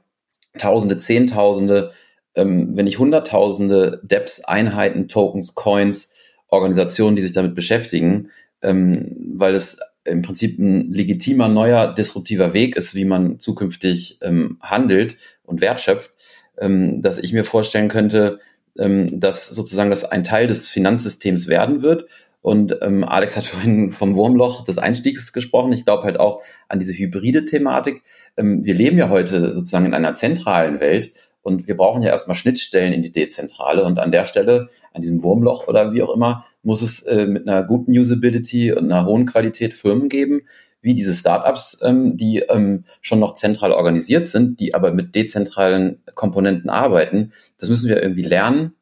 Tausende, 0.58 0.98
Zehntausende, 0.98 1.94
ähm, 2.36 2.76
wenn 2.76 2.84
nicht 2.84 3.00
Hunderttausende 3.00 4.02
Depps, 4.04 4.44
Einheiten, 4.44 5.08
Tokens, 5.08 5.56
Coins, 5.56 6.14
Organisationen, 6.50 7.16
die 7.16 7.22
sich 7.22 7.32
damit 7.32 7.56
beschäftigen, 7.56 8.32
ähm, 8.62 9.16
weil 9.36 9.56
es 9.56 9.80
im 10.04 10.24
Prinzip 10.24 10.60
ein 10.60 10.92
legitimer, 10.92 11.48
neuer, 11.48 11.94
disruptiver 11.94 12.54
Weg 12.54 12.76
ist, 12.76 12.94
wie 12.94 13.06
man 13.06 13.40
zukünftig 13.40 14.18
ähm, 14.22 14.58
handelt 14.60 15.16
und 15.44 15.62
wertschöpft, 15.62 16.12
ähm, 16.58 17.02
dass 17.02 17.18
ich 17.18 17.32
mir 17.32 17.46
vorstellen 17.46 17.88
könnte, 17.88 18.40
ähm, 18.78 19.22
dass 19.22 19.48
sozusagen 19.48 19.90
das 19.90 20.04
ein 20.04 20.26
Teil 20.26 20.48
des 20.48 20.68
Finanzsystems 20.68 21.48
werden 21.48 21.82
wird 21.82 22.08
und 22.42 22.78
ähm, 22.82 23.04
Alex 23.04 23.36
hat 23.36 23.46
vorhin 23.48 23.92
vom 23.92 24.16
Wurmloch 24.16 24.64
des 24.64 24.78
Einstiegs 24.78 25.34
gesprochen. 25.34 25.74
Ich 25.74 25.86
glaube 25.86 26.04
halt 26.04 26.20
auch 26.20 26.42
an 26.68 26.80
diese 26.80 26.94
hybride 26.94 27.46
Thematik. 27.46 28.02
Ähm, 28.38 28.64
wir 28.64 28.76
leben 28.76 28.98
ja 28.98 29.10
heute 29.10 29.54
sozusagen 29.54 29.86
in 29.86 29.94
einer 29.94 30.14
zentralen 30.14 30.80
Welt 30.80 31.12
und 31.42 31.68
wir 31.68 31.78
brauchen 31.78 32.02
ja 32.02 32.10
erstmal 32.10 32.36
Schnittstellen 32.36 32.94
in 32.94 33.02
die 33.02 33.12
Dezentrale. 33.12 33.84
Und 33.84 34.00
an 34.00 34.12
der 34.12 34.26
Stelle, 34.26 34.70
an 34.94 35.02
diesem 35.02 35.24
Wurmloch 35.24 35.68
oder 35.68 35.94
wie 35.94 36.04
auch 36.04 36.14
immer, 36.14 36.46
muss 36.64 36.82
es 36.82 37.04
äh, 37.04 37.26
mit 37.26 37.48
einer 37.48 37.64
guten 37.64 37.92
Usability 37.92 38.74
und 38.74 38.92
einer 38.92 39.06
hohen 39.06 39.26
Qualität 39.26 39.74
Firmen 39.74 40.10
geben, 40.10 40.42
wie 40.82 40.96
diese 40.96 41.14
Startups, 41.14 41.80
ähm, 41.84 42.18
die 42.18 42.40
ähm, 42.40 42.86
schon 43.02 43.20
noch 43.20 43.34
zentral 43.34 43.72
organisiert 43.72 44.28
sind, 44.28 44.60
die 44.60 44.74
aber 44.74 44.94
mit 44.94 45.16
dezentralen 45.16 46.02
Komponenten 46.14 46.70
arbeiten. 46.70 47.32
Das 47.58 47.70
müssen 47.70 47.90
wir 47.90 48.02
irgendwie 48.02 48.24
lernen 48.24 48.74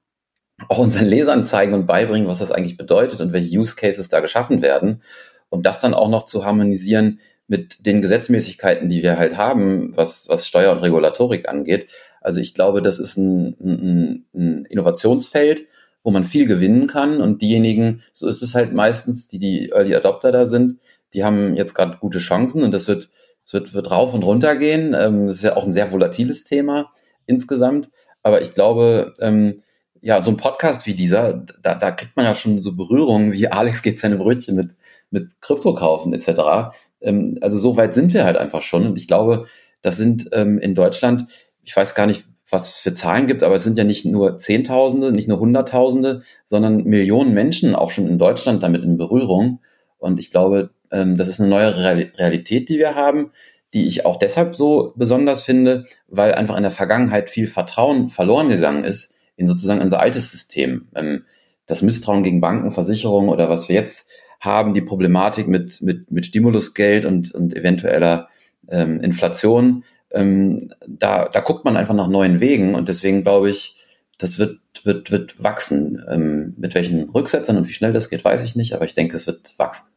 auch 0.69 0.79
unseren 0.79 1.05
Lesern 1.05 1.45
zeigen 1.45 1.73
und 1.73 1.85
beibringen, 1.85 2.27
was 2.27 2.39
das 2.39 2.51
eigentlich 2.51 2.77
bedeutet 2.77 3.21
und 3.21 3.33
welche 3.33 3.57
Use 3.57 3.75
Cases 3.75 4.07
da 4.09 4.19
geschaffen 4.19 4.61
werden. 4.61 5.01
Und 5.49 5.65
das 5.65 5.79
dann 5.79 5.93
auch 5.93 6.09
noch 6.09 6.23
zu 6.23 6.45
harmonisieren 6.45 7.19
mit 7.47 7.85
den 7.85 8.01
Gesetzmäßigkeiten, 8.01 8.89
die 8.89 9.03
wir 9.03 9.17
halt 9.17 9.37
haben, 9.37 9.95
was, 9.95 10.27
was 10.27 10.47
Steuer 10.47 10.73
und 10.73 10.79
Regulatorik 10.79 11.47
angeht. 11.47 11.91
Also 12.19 12.41
ich 12.41 12.53
glaube, 12.53 12.81
das 12.81 12.99
ist 12.99 13.17
ein, 13.17 13.55
ein, 13.61 14.25
ein 14.33 14.65
Innovationsfeld, 14.65 15.65
wo 16.03 16.11
man 16.11 16.25
viel 16.25 16.45
gewinnen 16.45 16.87
kann. 16.87 17.21
Und 17.21 17.41
diejenigen, 17.41 18.01
so 18.11 18.27
ist 18.27 18.41
es 18.41 18.53
halt 18.53 18.73
meistens, 18.73 19.27
die 19.27 19.39
die 19.39 19.69
Early 19.69 19.95
Adopter 19.95 20.31
da 20.31 20.45
sind, 20.45 20.77
die 21.13 21.23
haben 21.23 21.55
jetzt 21.55 21.73
gerade 21.73 21.97
gute 22.01 22.19
Chancen 22.19 22.63
und 22.63 22.73
das 22.73 22.87
wird, 22.89 23.09
es 23.41 23.53
wird, 23.53 23.73
wird 23.73 23.91
rauf 23.91 24.13
und 24.13 24.25
runter 24.25 24.57
gehen. 24.57 24.93
Ähm, 24.97 25.27
das 25.27 25.37
ist 25.37 25.43
ja 25.43 25.55
auch 25.55 25.63
ein 25.63 25.71
sehr 25.71 25.91
volatiles 25.91 26.43
Thema 26.43 26.91
insgesamt. 27.25 27.89
Aber 28.23 28.41
ich 28.41 28.53
glaube, 28.53 29.13
ähm, 29.21 29.61
ja, 30.01 30.21
so 30.21 30.31
ein 30.31 30.37
Podcast 30.37 30.85
wie 30.85 30.93
dieser, 30.93 31.33
da, 31.61 31.75
da 31.75 31.91
kriegt 31.91 32.15
man 32.15 32.25
ja 32.25 32.35
schon 32.35 32.61
so 32.61 32.75
Berührungen, 32.75 33.31
wie 33.33 33.47
Alex 33.47 33.81
geht 33.81 33.99
seine 33.99 34.17
Brötchen 34.17 34.55
mit, 34.55 34.75
mit 35.09 35.41
Krypto 35.41 35.73
kaufen 35.73 36.13
etc. 36.13 36.75
Ähm, 37.01 37.37
also 37.41 37.57
so 37.57 37.77
weit 37.77 37.93
sind 37.93 38.13
wir 38.13 38.23
halt 38.23 38.37
einfach 38.37 38.61
schon. 38.61 38.87
Und 38.87 38.97
ich 38.97 39.07
glaube, 39.07 39.45
das 39.81 39.97
sind 39.97 40.29
ähm, 40.33 40.59
in 40.59 40.75
Deutschland, 40.75 41.29
ich 41.63 41.75
weiß 41.75 41.95
gar 41.95 42.07
nicht, 42.07 42.25
was 42.49 42.69
es 42.69 42.79
für 42.79 42.93
Zahlen 42.93 43.27
gibt, 43.27 43.43
aber 43.43 43.55
es 43.55 43.63
sind 43.63 43.77
ja 43.77 43.83
nicht 43.83 44.05
nur 44.05 44.37
Zehntausende, 44.37 45.11
nicht 45.11 45.27
nur 45.27 45.39
Hunderttausende, 45.39 46.23
sondern 46.45 46.83
Millionen 46.83 47.33
Menschen 47.33 47.75
auch 47.75 47.91
schon 47.91 48.07
in 48.07 48.19
Deutschland 48.19 48.63
damit 48.63 48.83
in 48.83 48.97
Berührung. 48.97 49.59
Und 49.97 50.19
ich 50.19 50.31
glaube, 50.31 50.69
ähm, 50.91 51.17
das 51.17 51.27
ist 51.27 51.41
eine 51.41 51.49
neue 51.49 51.75
Realität, 51.75 52.69
die 52.69 52.77
wir 52.77 52.95
haben, 52.95 53.31
die 53.73 53.85
ich 53.85 54.05
auch 54.05 54.15
deshalb 54.15 54.55
so 54.55 54.93
besonders 54.95 55.41
finde, 55.41 55.85
weil 56.07 56.33
einfach 56.33 56.55
in 56.55 56.63
der 56.63 56.71
Vergangenheit 56.71 57.29
viel 57.29 57.47
Vertrauen 57.47 58.09
verloren 58.09 58.47
gegangen 58.47 58.85
ist 58.85 59.16
in 59.37 59.47
sozusagen 59.47 59.81
unser 59.81 60.01
altes 60.01 60.31
System. 60.31 60.89
Ähm, 60.95 61.25
das 61.65 61.81
Misstrauen 61.81 62.23
gegen 62.23 62.41
Banken, 62.41 62.71
Versicherungen 62.71 63.29
oder 63.29 63.49
was 63.49 63.69
wir 63.69 63.75
jetzt 63.75 64.09
haben, 64.39 64.73
die 64.73 64.81
Problematik 64.81 65.47
mit, 65.47 65.81
mit, 65.81 66.11
mit 66.11 66.25
Stimulusgeld 66.25 67.05
und, 67.05 67.33
und 67.33 67.55
eventueller 67.55 68.29
ähm, 68.69 68.99
Inflation, 69.01 69.83
ähm, 70.11 70.73
da, 70.87 71.27
da 71.27 71.39
guckt 71.41 71.65
man 71.65 71.77
einfach 71.77 71.93
nach 71.93 72.07
neuen 72.07 72.39
Wegen 72.39 72.75
und 72.75 72.87
deswegen 72.87 73.23
glaube 73.23 73.49
ich, 73.49 73.75
das 74.17 74.39
wird, 74.39 74.59
wird, 74.83 75.11
wird 75.11 75.43
wachsen. 75.43 76.03
Ähm, 76.09 76.55
mit 76.57 76.73
welchen 76.75 77.09
Rücksetzern 77.09 77.57
und 77.57 77.67
wie 77.67 77.73
schnell 77.73 77.93
das 77.93 78.09
geht, 78.09 78.23
weiß 78.23 78.43
ich 78.43 78.55
nicht, 78.55 78.73
aber 78.73 78.85
ich 78.85 78.95
denke, 78.95 79.15
es 79.15 79.27
wird 79.27 79.57
wachsen. 79.57 79.87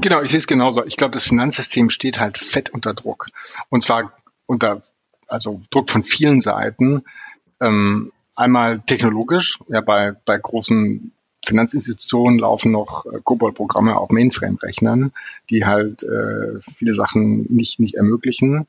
Genau, 0.00 0.22
ich 0.22 0.30
sehe 0.30 0.38
es 0.38 0.46
genauso. 0.46 0.84
Ich 0.84 0.96
glaube, 0.96 1.12
das 1.12 1.24
Finanzsystem 1.24 1.90
steht 1.90 2.20
halt 2.20 2.38
fett 2.38 2.70
unter 2.70 2.94
Druck. 2.94 3.26
Und 3.70 3.82
zwar 3.82 4.12
unter, 4.46 4.82
also 5.26 5.60
Druck 5.70 5.90
von 5.90 6.04
vielen 6.04 6.40
Seiten. 6.40 7.04
Ähm, 7.64 8.12
einmal 8.36 8.80
technologisch, 8.80 9.58
ja, 9.68 9.80
bei, 9.80 10.12
bei 10.24 10.38
großen 10.38 11.12
Finanzinstitutionen 11.44 12.38
laufen 12.38 12.72
noch 12.72 13.06
äh, 13.06 13.20
COBOL-Programme 13.22 13.96
auf 13.96 14.10
Mainframe-Rechnern, 14.10 15.12
die 15.50 15.64
halt 15.64 16.02
äh, 16.02 16.60
viele 16.76 16.94
Sachen 16.94 17.46
nicht, 17.54 17.80
nicht 17.80 17.94
ermöglichen. 17.94 18.66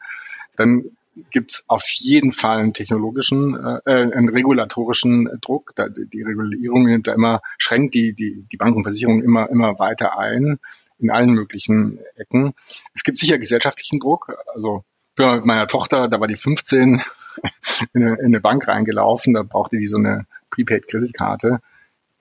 Dann 0.56 0.86
gibt's 1.32 1.64
auf 1.68 1.86
jeden 1.88 2.32
Fall 2.32 2.58
einen 2.58 2.74
technologischen, 2.74 3.56
äh, 3.56 3.80
äh 3.86 4.14
einen 4.14 4.30
regulatorischen 4.30 5.30
Druck. 5.42 5.72
Da, 5.76 5.88
die 5.90 6.24
Regulierung 6.24 6.86
nimmt 6.86 7.08
da 7.08 7.14
immer, 7.14 7.42
schränkt 7.58 7.96
die, 7.96 8.14
die, 8.14 8.46
die 8.52 8.58
Bankenversicherung 8.58 9.24
immer, 9.24 9.50
immer 9.50 9.80
weiter 9.80 10.18
ein, 10.20 10.60
in 11.00 11.12
allen 11.12 11.32
möglichen 11.32 12.00
Ecken. 12.16 12.54
Es 12.94 13.04
gibt 13.04 13.18
sicher 13.18 13.38
gesellschaftlichen 13.38 14.00
Druck. 14.00 14.38
Also 14.54 14.84
bei 15.16 15.40
meiner 15.42 15.68
Tochter, 15.68 16.10
da 16.10 16.20
war 16.20 16.28
die 16.28 16.36
15, 16.36 17.02
in 17.94 18.04
eine, 18.04 18.16
in 18.16 18.26
eine 18.26 18.42
Bank 18.42 18.68
reingelaufen, 18.68 19.34
da 19.34 19.44
brauchte 19.44 19.78
die 19.78 19.88
so 19.88 19.98
eine 19.98 20.26
Prepaid-Kreditkarte. 20.52 21.62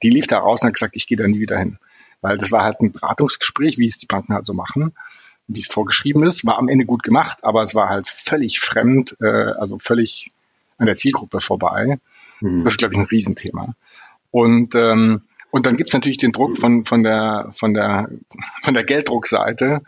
Die 0.02 0.10
lief 0.10 0.26
da 0.26 0.38
raus 0.38 0.62
und 0.62 0.68
hat 0.68 0.74
gesagt, 0.74 0.96
ich 0.96 1.06
gehe 1.06 1.16
da 1.16 1.24
nie 1.24 1.40
wieder 1.40 1.58
hin. 1.58 1.78
Weil 2.20 2.38
das 2.38 2.50
war 2.52 2.64
halt 2.64 2.80
ein 2.80 2.92
Beratungsgespräch, 2.92 3.78
wie 3.78 3.86
es 3.86 3.98
die 3.98 4.06
Banken 4.06 4.34
halt 4.34 4.46
so 4.46 4.54
machen, 4.54 4.92
wie 5.46 5.60
es 5.60 5.68
vorgeschrieben 5.68 6.22
ist. 6.24 6.44
War 6.46 6.58
am 6.58 6.68
Ende 6.68 6.84
gut 6.84 7.02
gemacht, 7.02 7.44
aber 7.44 7.62
es 7.62 7.74
war 7.74 7.88
halt 7.88 8.08
völlig 8.08 8.60
fremd, 8.60 9.16
äh, 9.20 9.26
also 9.26 9.78
völlig 9.78 10.28
an 10.78 10.86
der 10.86 10.96
Zielgruppe 10.96 11.40
vorbei. 11.40 11.98
Mhm. 12.40 12.64
Das 12.64 12.74
ist, 12.74 12.78
glaube 12.78 12.94
ich, 12.94 13.00
ein 13.00 13.06
Riesenthema. 13.06 13.74
Und 14.30 14.74
ähm, 14.74 15.22
und 15.54 15.66
dann 15.66 15.76
gibt's 15.76 15.92
natürlich 15.92 16.18
den 16.18 16.32
Druck 16.32 16.58
von, 16.58 16.84
von, 16.84 17.04
der, 17.04 17.52
von, 17.54 17.74
der, 17.74 18.10
von 18.64 18.74
der 18.74 18.82
Gelddruckseite, 18.82 19.82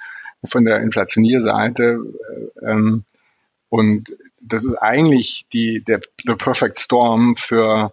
von 0.44 0.64
der 0.64 0.78
Inflationierseite. 0.78 1.98
Äh, 2.62 2.70
ähm, 2.70 3.02
und 3.68 4.16
das 4.48 4.64
ist 4.64 4.76
eigentlich 4.76 5.46
die, 5.52 5.82
der 5.82 6.00
the 6.24 6.35
perfect 6.35 6.78
storm 6.78 7.37
für, 7.37 7.92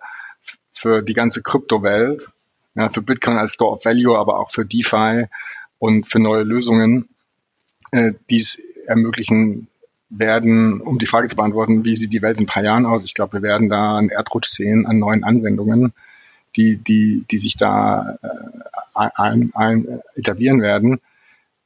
für 0.74 1.02
die 1.02 1.14
ganze 1.14 1.42
Kryptowelt, 1.42 2.26
ja, 2.76 2.90
für 2.90 3.02
Bitcoin 3.02 3.38
als 3.38 3.54
Store 3.54 3.74
of 3.74 3.86
Value, 3.86 4.18
aber 4.18 4.40
auch 4.40 4.52
für 4.52 4.66
DeFi 4.66 5.28
und 5.80 6.08
für 6.08 6.20
neue 6.20 6.44
Lösungen, 6.44 7.10
äh, 7.92 8.14
die 8.30 8.38
es 8.38 8.60
ermöglichen, 8.88 9.68
werden, 10.18 10.80
um 10.82 11.00
die 11.00 11.06
Frage 11.06 11.28
zu 11.28 11.36
beantworten, 11.36 11.86
wie 11.86 11.96
sieht 11.96 12.14
die 12.14 12.22
Welt 12.22 12.38
in 12.38 12.44
ein 12.44 12.48
paar 12.48 12.64
Jahren 12.64 12.86
aus? 12.86 13.04
Ich 13.04 13.14
glaube, 13.14 13.34
wir 13.34 13.42
werden 13.42 13.70
da 13.70 13.98
einen 13.98 14.10
Erdrutsch 14.10 14.50
sehen 14.50 14.86
an 14.86 15.00
neuen 15.00 15.24
Anwendungen, 15.24 15.94
die, 16.56 16.78
die, 16.78 17.26
die 17.30 17.40
sich 17.40 17.58
da 17.58 18.18
äh, 18.22 19.10
ein, 19.16 19.52
ein, 19.56 20.02
etablieren 20.16 20.62
werden. 20.62 21.02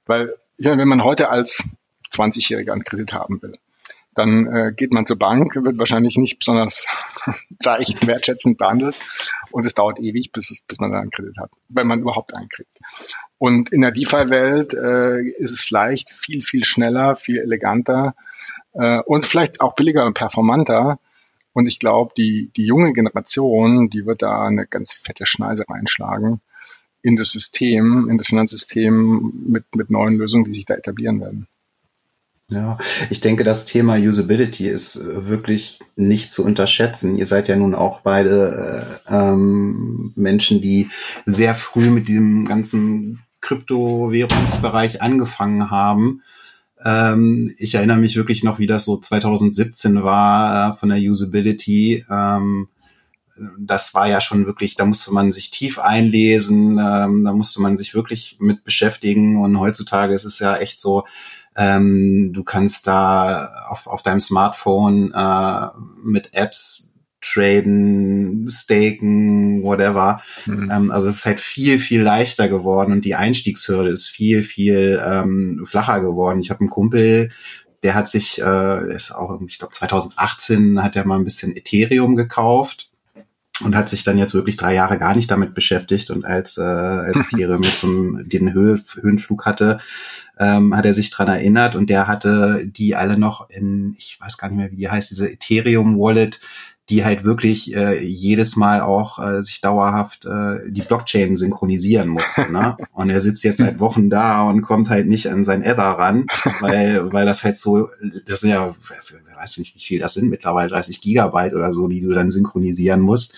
Weil, 0.06 0.34
ich 0.56 0.66
meine, 0.66 0.82
wenn 0.82 0.88
man 0.88 1.04
heute 1.04 1.30
als 1.30 1.64
20-Jähriger 2.12 2.72
einen 2.72 2.84
Kredit 2.84 3.14
haben 3.14 3.42
will, 3.42 3.58
dann 4.18 4.48
äh, 4.48 4.74
geht 4.76 4.94
man 4.94 5.06
zur 5.06 5.18
Bank, 5.18 5.56
wird 5.56 5.78
wahrscheinlich 5.78 6.18
nicht 6.18 6.40
besonders 6.40 6.88
leicht 7.64 8.08
wertschätzend 8.08 8.58
behandelt 8.58 8.96
und 9.52 9.66
es 9.66 9.74
dauert 9.74 10.00
ewig, 10.00 10.32
bis, 10.32 10.62
bis 10.68 10.80
man 10.80 10.92
da 10.92 11.00
einen 11.00 11.12
Kredit 11.12 11.38
hat, 11.38 11.52
wenn 11.70 11.88
man 11.88 12.02
überhaupt 12.02 12.36
einen 12.36 12.50
kriegt. 12.50 12.80
Und 13.38 13.72
in 13.72 13.82
der 13.82 13.92
DeFi-Welt 13.92 14.74
äh, 14.74 15.22
ist 15.22 15.54
es 15.54 15.62
vielleicht 15.62 16.10
viel, 16.10 16.42
viel 16.42 16.64
schneller, 16.64 17.16
viel 17.16 17.38
eleganter 17.38 18.16
äh, 18.74 19.00
und 19.02 19.26
vielleicht 19.26 19.62
auch 19.62 19.76
billiger 19.76 20.06
und 20.06 20.14
performanter. 20.14 21.00
Und 21.54 21.66
ich 21.68 21.80
glaube, 21.80 22.14
die, 22.18 22.52
die 22.56 22.66
junge 22.66 22.94
Generation, 22.94 23.90
die 23.90 24.06
wird 24.06 24.22
da 24.22 24.46
eine 24.46 24.68
ganz 24.68 24.94
fette 24.94 25.26
Schneise 25.26 25.66
reinschlagen 25.68 26.42
in 27.02 27.16
das 27.16 27.32
System, 27.32 28.10
in 28.10 28.18
das 28.18 28.28
Finanzsystem 28.28 29.46
mit, 29.48 29.76
mit 29.76 29.90
neuen 29.90 30.18
Lösungen, 30.18 30.46
die 30.46 30.54
sich 30.54 30.66
da 30.66 30.76
etablieren 30.76 31.22
werden. 31.22 31.48
Ja, 32.50 32.78
ich 33.10 33.20
denke, 33.20 33.44
das 33.44 33.66
Thema 33.66 33.96
Usability 33.98 34.70
ist 34.70 34.96
äh, 34.96 35.28
wirklich 35.28 35.80
nicht 35.98 36.32
zu 36.32 36.46
unterschätzen. 36.46 37.18
Ihr 37.18 37.26
seid 37.26 37.50
ja 37.50 37.58
nun 37.58 37.76
auch 37.76 38.02
beide 38.02 39.00
äh, 39.10 39.14
ähm, 39.14 40.14
Menschen, 40.16 40.62
die 40.62 40.90
sehr 41.26 41.56
früh 41.56 41.90
mit 41.90 42.08
dem 42.08 42.46
ganzen 42.46 43.20
Kryptowährungsbereich 43.42 45.02
angefangen 45.02 45.72
haben. 45.72 46.22
Ähm, 46.86 47.54
ich 47.58 47.76
erinnere 47.76 47.98
mich 47.98 48.16
wirklich 48.16 48.44
noch, 48.46 48.60
wie 48.60 48.68
das 48.68 48.86
so 48.86 48.98
2017 48.98 50.04
war 50.04 50.72
äh, 50.72 50.78
von 50.78 50.88
der 50.88 51.00
Usability. 51.00 52.06
Ähm, 52.10 52.70
das 53.60 53.94
war 53.94 54.08
ja 54.08 54.22
schon 54.22 54.46
wirklich, 54.46 54.76
da 54.76 54.86
musste 54.86 55.14
man 55.14 55.34
sich 55.34 55.52
tief 55.52 55.80
einlesen, 55.80 56.80
ähm, 56.80 57.26
da 57.26 57.34
musste 57.34 57.62
man 57.62 57.76
sich 57.76 57.94
wirklich 57.94 58.38
mit 58.40 58.64
beschäftigen 58.64 59.38
und 59.38 59.60
heutzutage 59.60 60.14
ist 60.14 60.24
es 60.24 60.40
ja 60.40 60.56
echt 60.58 60.80
so, 60.80 61.06
ähm, 61.58 62.32
du 62.34 62.44
kannst 62.44 62.88
da 62.88 63.50
auf, 63.70 63.88
auf 63.88 64.04
deinem 64.04 64.20
Smartphone 64.20 65.12
äh, 65.14 65.68
mit 66.04 66.34
Apps 66.34 66.94
traden, 67.20 68.48
staken, 68.50 69.64
whatever. 69.64 70.22
Mhm. 70.46 70.72
Ähm, 70.72 70.92
also 70.92 71.08
es 71.08 71.18
ist 71.18 71.26
halt 71.26 71.40
viel, 71.40 71.80
viel 71.80 72.02
leichter 72.02 72.48
geworden 72.48 72.92
und 72.92 73.06
die 73.06 73.16
Einstiegshürde 73.16 73.90
ist 73.90 74.08
viel, 74.08 74.44
viel 74.44 75.02
ähm, 75.04 75.66
flacher 75.66 76.00
geworden. 76.00 76.40
Ich 76.40 76.52
habe 76.52 76.62
einen 76.62 76.70
Kumpel, 76.70 77.32
der 77.84 77.96
hat 77.96 78.08
sich, 78.08 78.42
äh, 78.42 78.94
ist 78.94 79.12
auch, 79.12 79.42
ich 79.48 79.58
glaube 79.58 79.74
2018 79.74 80.84
hat 80.84 80.96
er 80.96 81.06
mal 81.06 81.18
ein 81.18 81.26
bisschen 81.26 81.56
Ethereum 81.56 82.16
gekauft 82.16 82.92
und 83.62 83.76
hat 83.76 83.90
sich 83.90 84.04
dann 84.04 84.18
jetzt 84.18 84.34
wirklich 84.34 84.58
drei 84.58 84.76
Jahre 84.76 85.00
gar 85.00 85.16
nicht 85.16 85.32
damit 85.32 85.54
beschäftigt 85.54 86.12
und 86.12 86.26
als, 86.26 86.58
äh, 86.58 86.62
als 86.62 87.20
Ethereum 87.34 87.64
jetzt 87.64 87.80
zum, 87.80 88.28
den 88.30 88.54
Höhe, 88.54 88.80
Höhenflug 89.02 89.46
hatte, 89.46 89.80
ähm, 90.40 90.76
hat 90.76 90.86
er 90.86 90.94
sich 90.94 91.10
dran 91.10 91.28
erinnert 91.28 91.76
und 91.76 91.90
der 91.90 92.08
hatte 92.08 92.66
die 92.66 92.96
alle 92.96 93.18
noch 93.18 93.50
in, 93.50 93.96
ich 93.98 94.20
weiß 94.20 94.38
gar 94.38 94.50
nicht 94.50 94.58
mehr, 94.58 94.72
wie 94.72 94.78
die 94.78 94.90
heißt, 94.90 95.10
diese 95.10 95.32
Ethereum 95.32 95.98
Wallet, 95.98 96.40
die 96.90 97.04
halt 97.04 97.26
wirklich 97.26 97.76
äh, 97.76 98.02
jedes 98.02 98.56
Mal 98.56 98.82
auch 98.82 99.20
äh, 99.20 99.44
sich 99.44 99.60
dauerhaft 99.60 100.26
äh, 100.26 100.60
die 100.70 100.84
Blockchain 100.84 101.36
synchronisieren 101.36 102.08
musste. 102.08 102.44
Ne? 102.58 102.78
Und 102.94 103.10
er 103.10 103.20
sitzt 103.20 103.44
jetzt 103.44 103.58
seit 103.58 103.80
Wochen 103.80 104.10
da 104.10 104.44
und 104.44 104.62
kommt 104.62 104.90
halt 104.90 105.08
nicht 105.08 105.30
an 105.30 105.44
sein 105.44 105.64
Ether 105.64 105.84
ran, 105.84 106.28
weil, 106.62 107.12
weil 107.12 107.26
das 107.26 107.44
halt 107.44 107.58
so, 107.58 107.88
das 108.26 108.40
sind 108.40 108.52
ja, 108.52 108.74
ich 108.74 109.36
weiß 109.36 109.58
nicht, 109.58 109.76
wie 109.76 109.80
viel 109.80 110.00
das 110.00 110.14
sind, 110.14 110.30
mittlerweile 110.30 110.70
30 110.70 111.02
Gigabyte 111.02 111.54
oder 111.54 111.74
so, 111.74 111.88
die 111.88 112.02
du 112.02 112.14
dann 112.14 112.32
synchronisieren 112.32 113.02
musst. 113.02 113.36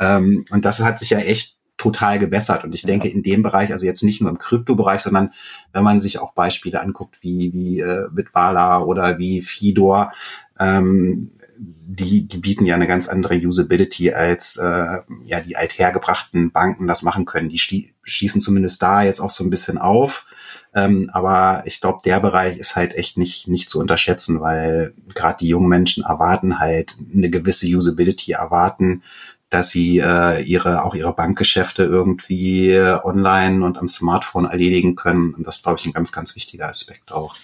Ähm, 0.00 0.44
und 0.50 0.64
das 0.64 0.80
hat 0.80 0.98
sich 0.98 1.10
ja 1.10 1.18
echt 1.18 1.59
total 1.80 2.18
gebessert. 2.18 2.62
Und 2.62 2.74
ich 2.74 2.82
denke, 2.82 3.08
in 3.08 3.22
dem 3.22 3.42
Bereich, 3.42 3.72
also 3.72 3.86
jetzt 3.86 4.02
nicht 4.02 4.20
nur 4.20 4.28
im 4.28 4.36
Kryptobereich, 4.36 5.00
sondern 5.00 5.32
wenn 5.72 5.82
man 5.82 5.98
sich 5.98 6.18
auch 6.18 6.34
Beispiele 6.34 6.78
anguckt, 6.78 7.16
wie, 7.22 7.54
wie 7.54 7.80
äh, 7.80 8.06
Bitbala 8.12 8.82
oder 8.82 9.18
wie 9.18 9.40
Fidor, 9.40 10.12
ähm, 10.58 11.30
die, 11.58 12.28
die 12.28 12.36
bieten 12.36 12.66
ja 12.66 12.74
eine 12.74 12.86
ganz 12.86 13.08
andere 13.08 13.34
Usability 13.36 14.12
als 14.12 14.58
äh, 14.58 14.98
ja 15.24 15.40
die 15.40 15.56
althergebrachten 15.56 16.52
Banken 16.52 16.86
das 16.86 17.02
machen 17.02 17.24
können. 17.24 17.48
Die 17.48 17.92
schießen 18.02 18.42
zumindest 18.42 18.82
da 18.82 19.02
jetzt 19.02 19.20
auch 19.20 19.30
so 19.30 19.42
ein 19.42 19.50
bisschen 19.50 19.78
auf. 19.78 20.26
Ähm, 20.74 21.08
aber 21.14 21.62
ich 21.64 21.80
glaube, 21.80 22.00
der 22.04 22.20
Bereich 22.20 22.58
ist 22.58 22.76
halt 22.76 22.94
echt 22.94 23.16
nicht, 23.16 23.48
nicht 23.48 23.70
zu 23.70 23.80
unterschätzen, 23.80 24.40
weil 24.42 24.92
gerade 25.14 25.38
die 25.40 25.48
jungen 25.48 25.68
Menschen 25.70 26.04
erwarten 26.04 26.58
halt 26.58 26.94
eine 27.14 27.30
gewisse 27.30 27.66
Usability, 27.66 28.32
erwarten 28.32 29.02
dass 29.50 29.70
sie 29.70 29.98
äh, 29.98 30.42
ihre 30.42 30.84
auch 30.84 30.94
ihre 30.94 31.14
Bankgeschäfte 31.14 31.82
irgendwie 31.82 32.78
online 33.02 33.64
und 33.64 33.78
am 33.78 33.88
Smartphone 33.88 34.46
erledigen 34.46 34.94
können. 34.94 35.34
Und 35.34 35.46
das 35.46 35.56
ist, 35.56 35.64
glaube 35.64 35.78
ich, 35.80 35.86
ein 35.86 35.92
ganz, 35.92 36.12
ganz 36.12 36.36
wichtiger 36.36 36.68
Aspekt 36.68 37.12
auch. 37.12 37.36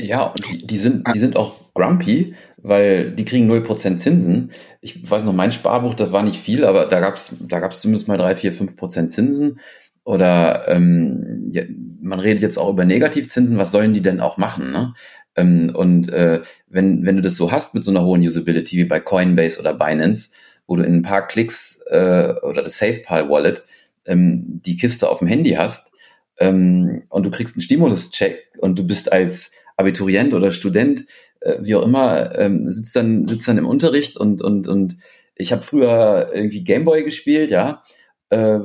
Ja, 0.00 0.22
und 0.24 0.48
die, 0.48 0.66
die, 0.66 0.76
sind, 0.76 1.06
die 1.14 1.18
sind 1.18 1.36
auch 1.36 1.72
grumpy, 1.72 2.34
weil 2.58 3.12
die 3.12 3.24
kriegen 3.24 3.50
0% 3.50 3.96
Zinsen. 3.96 4.50
Ich 4.80 5.08
weiß 5.08 5.24
noch, 5.24 5.32
mein 5.32 5.52
Sparbuch, 5.52 5.94
das 5.94 6.10
war 6.10 6.22
nicht 6.22 6.40
viel, 6.40 6.64
aber 6.64 6.86
da 6.86 7.00
gab's 7.00 7.34
da 7.40 7.60
gab's 7.60 7.80
zumindest 7.80 8.08
mal 8.08 8.18
drei, 8.18 8.34
vier, 8.34 8.52
fünf 8.52 8.76
Prozent 8.76 9.12
Zinsen. 9.12 9.60
Oder 10.04 10.68
ähm, 10.68 11.48
ja, 11.50 11.62
man 12.02 12.20
redet 12.20 12.42
jetzt 12.42 12.58
auch 12.58 12.68
über 12.70 12.84
Negativzinsen, 12.84 13.56
was 13.56 13.70
sollen 13.70 13.94
die 13.94 14.02
denn 14.02 14.20
auch 14.20 14.36
machen? 14.36 14.70
Ne? 14.72 14.94
Ähm, 15.36 15.72
und 15.74 16.12
äh, 16.12 16.42
wenn, 16.68 17.06
wenn 17.06 17.16
du 17.16 17.22
das 17.22 17.36
so 17.36 17.52
hast 17.52 17.74
mit 17.74 17.84
so 17.84 17.90
einer 17.90 18.04
hohen 18.04 18.20
Usability 18.20 18.76
wie 18.76 18.84
bei 18.84 19.00
Coinbase 19.00 19.58
oder 19.58 19.72
Binance, 19.72 20.30
wo 20.66 20.76
du 20.76 20.82
in 20.82 20.96
ein 20.96 21.02
paar 21.02 21.26
Klicks 21.26 21.82
äh, 21.88 22.34
oder 22.42 22.62
das 22.62 22.78
SafePal 22.78 23.28
Wallet 23.28 23.64
ähm, 24.06 24.60
die 24.64 24.76
Kiste 24.76 25.08
auf 25.08 25.18
dem 25.18 25.28
Handy 25.28 25.50
hast 25.50 25.92
ähm, 26.38 27.04
und 27.08 27.24
du 27.24 27.30
kriegst 27.30 27.56
einen 27.56 27.62
Stimulus-Check 27.62 28.58
und 28.58 28.78
du 28.78 28.86
bist 28.86 29.12
als 29.12 29.52
Abiturient 29.76 30.34
oder 30.34 30.52
Student, 30.52 31.06
äh, 31.40 31.56
wie 31.60 31.74
auch 31.74 31.84
immer, 31.84 32.36
ähm, 32.38 32.70
sitzt 32.70 32.94
dann 32.96 33.26
sitzt 33.26 33.48
dann 33.48 33.58
im 33.58 33.66
Unterricht 33.66 34.16
und 34.16 34.42
und 34.42 34.68
und 34.68 34.96
ich 35.34 35.52
habe 35.52 35.62
früher 35.62 36.30
irgendwie 36.32 36.62
Gameboy 36.62 37.04
gespielt, 37.04 37.50
ja. 37.50 37.82
Äh, 38.30 38.60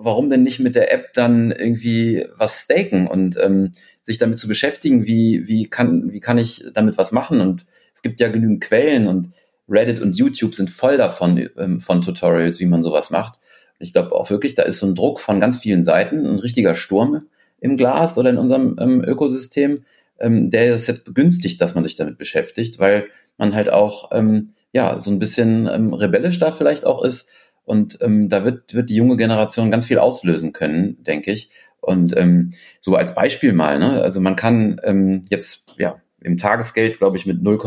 warum 0.00 0.30
denn 0.30 0.42
nicht 0.42 0.60
mit 0.60 0.74
der 0.74 0.92
App 0.92 1.12
dann 1.14 1.50
irgendwie 1.50 2.24
was 2.36 2.60
staken 2.60 3.08
und 3.08 3.36
ähm, 3.42 3.72
sich 4.02 4.18
damit 4.18 4.38
zu 4.38 4.46
beschäftigen, 4.46 5.06
wie 5.06 5.46
wie 5.48 5.66
kann 5.68 6.12
wie 6.12 6.20
kann 6.20 6.38
ich 6.38 6.64
damit 6.74 6.98
was 6.98 7.12
machen 7.12 7.40
und 7.40 7.66
es 7.94 8.02
gibt 8.02 8.20
ja 8.20 8.28
genügend 8.28 8.62
Quellen 8.62 9.08
und 9.08 9.30
Reddit 9.68 10.00
und 10.00 10.16
YouTube 10.16 10.54
sind 10.54 10.70
voll 10.70 10.96
davon, 10.96 11.48
ähm, 11.56 11.80
von 11.80 12.02
Tutorials, 12.02 12.58
wie 12.60 12.66
man 12.66 12.82
sowas 12.82 13.10
macht. 13.10 13.38
Ich 13.78 13.92
glaube 13.92 14.12
auch 14.12 14.30
wirklich, 14.30 14.54
da 14.54 14.62
ist 14.62 14.78
so 14.78 14.86
ein 14.86 14.94
Druck 14.94 15.20
von 15.20 15.40
ganz 15.40 15.58
vielen 15.58 15.84
Seiten, 15.84 16.26
ein 16.26 16.38
richtiger 16.38 16.74
Sturm 16.74 17.26
im 17.60 17.76
Glas 17.76 18.18
oder 18.18 18.30
in 18.30 18.38
unserem 18.38 18.76
ähm, 18.80 19.04
Ökosystem, 19.04 19.84
ähm, 20.18 20.50
der 20.50 20.74
es 20.74 20.86
jetzt 20.86 21.04
begünstigt, 21.04 21.60
dass 21.60 21.74
man 21.74 21.84
sich 21.84 21.94
damit 21.94 22.18
beschäftigt, 22.18 22.78
weil 22.78 23.06
man 23.36 23.54
halt 23.54 23.70
auch 23.70 24.10
ähm, 24.12 24.54
ja 24.72 24.98
so 24.98 25.10
ein 25.10 25.18
bisschen 25.18 25.68
ähm, 25.70 25.94
rebellisch 25.94 26.38
da 26.38 26.50
vielleicht 26.52 26.84
auch 26.84 27.04
ist. 27.04 27.28
Und 27.64 27.98
ähm, 28.00 28.28
da 28.28 28.44
wird, 28.44 28.74
wird 28.74 28.88
die 28.88 28.96
junge 28.96 29.16
Generation 29.16 29.70
ganz 29.70 29.84
viel 29.84 29.98
auslösen 29.98 30.52
können, 30.52 31.02
denke 31.04 31.32
ich. 31.32 31.50
Und 31.80 32.16
ähm, 32.16 32.50
so 32.80 32.96
als 32.96 33.14
Beispiel 33.14 33.52
mal, 33.52 33.78
ne? 33.78 34.02
also 34.02 34.20
man 34.20 34.36
kann 34.36 34.80
ähm, 34.82 35.22
jetzt 35.28 35.74
ja 35.78 35.96
im 36.22 36.36
Tagesgeld, 36.36 36.98
glaube 36.98 37.16
ich, 37.16 37.26
mit 37.26 37.42
0, 37.42 37.58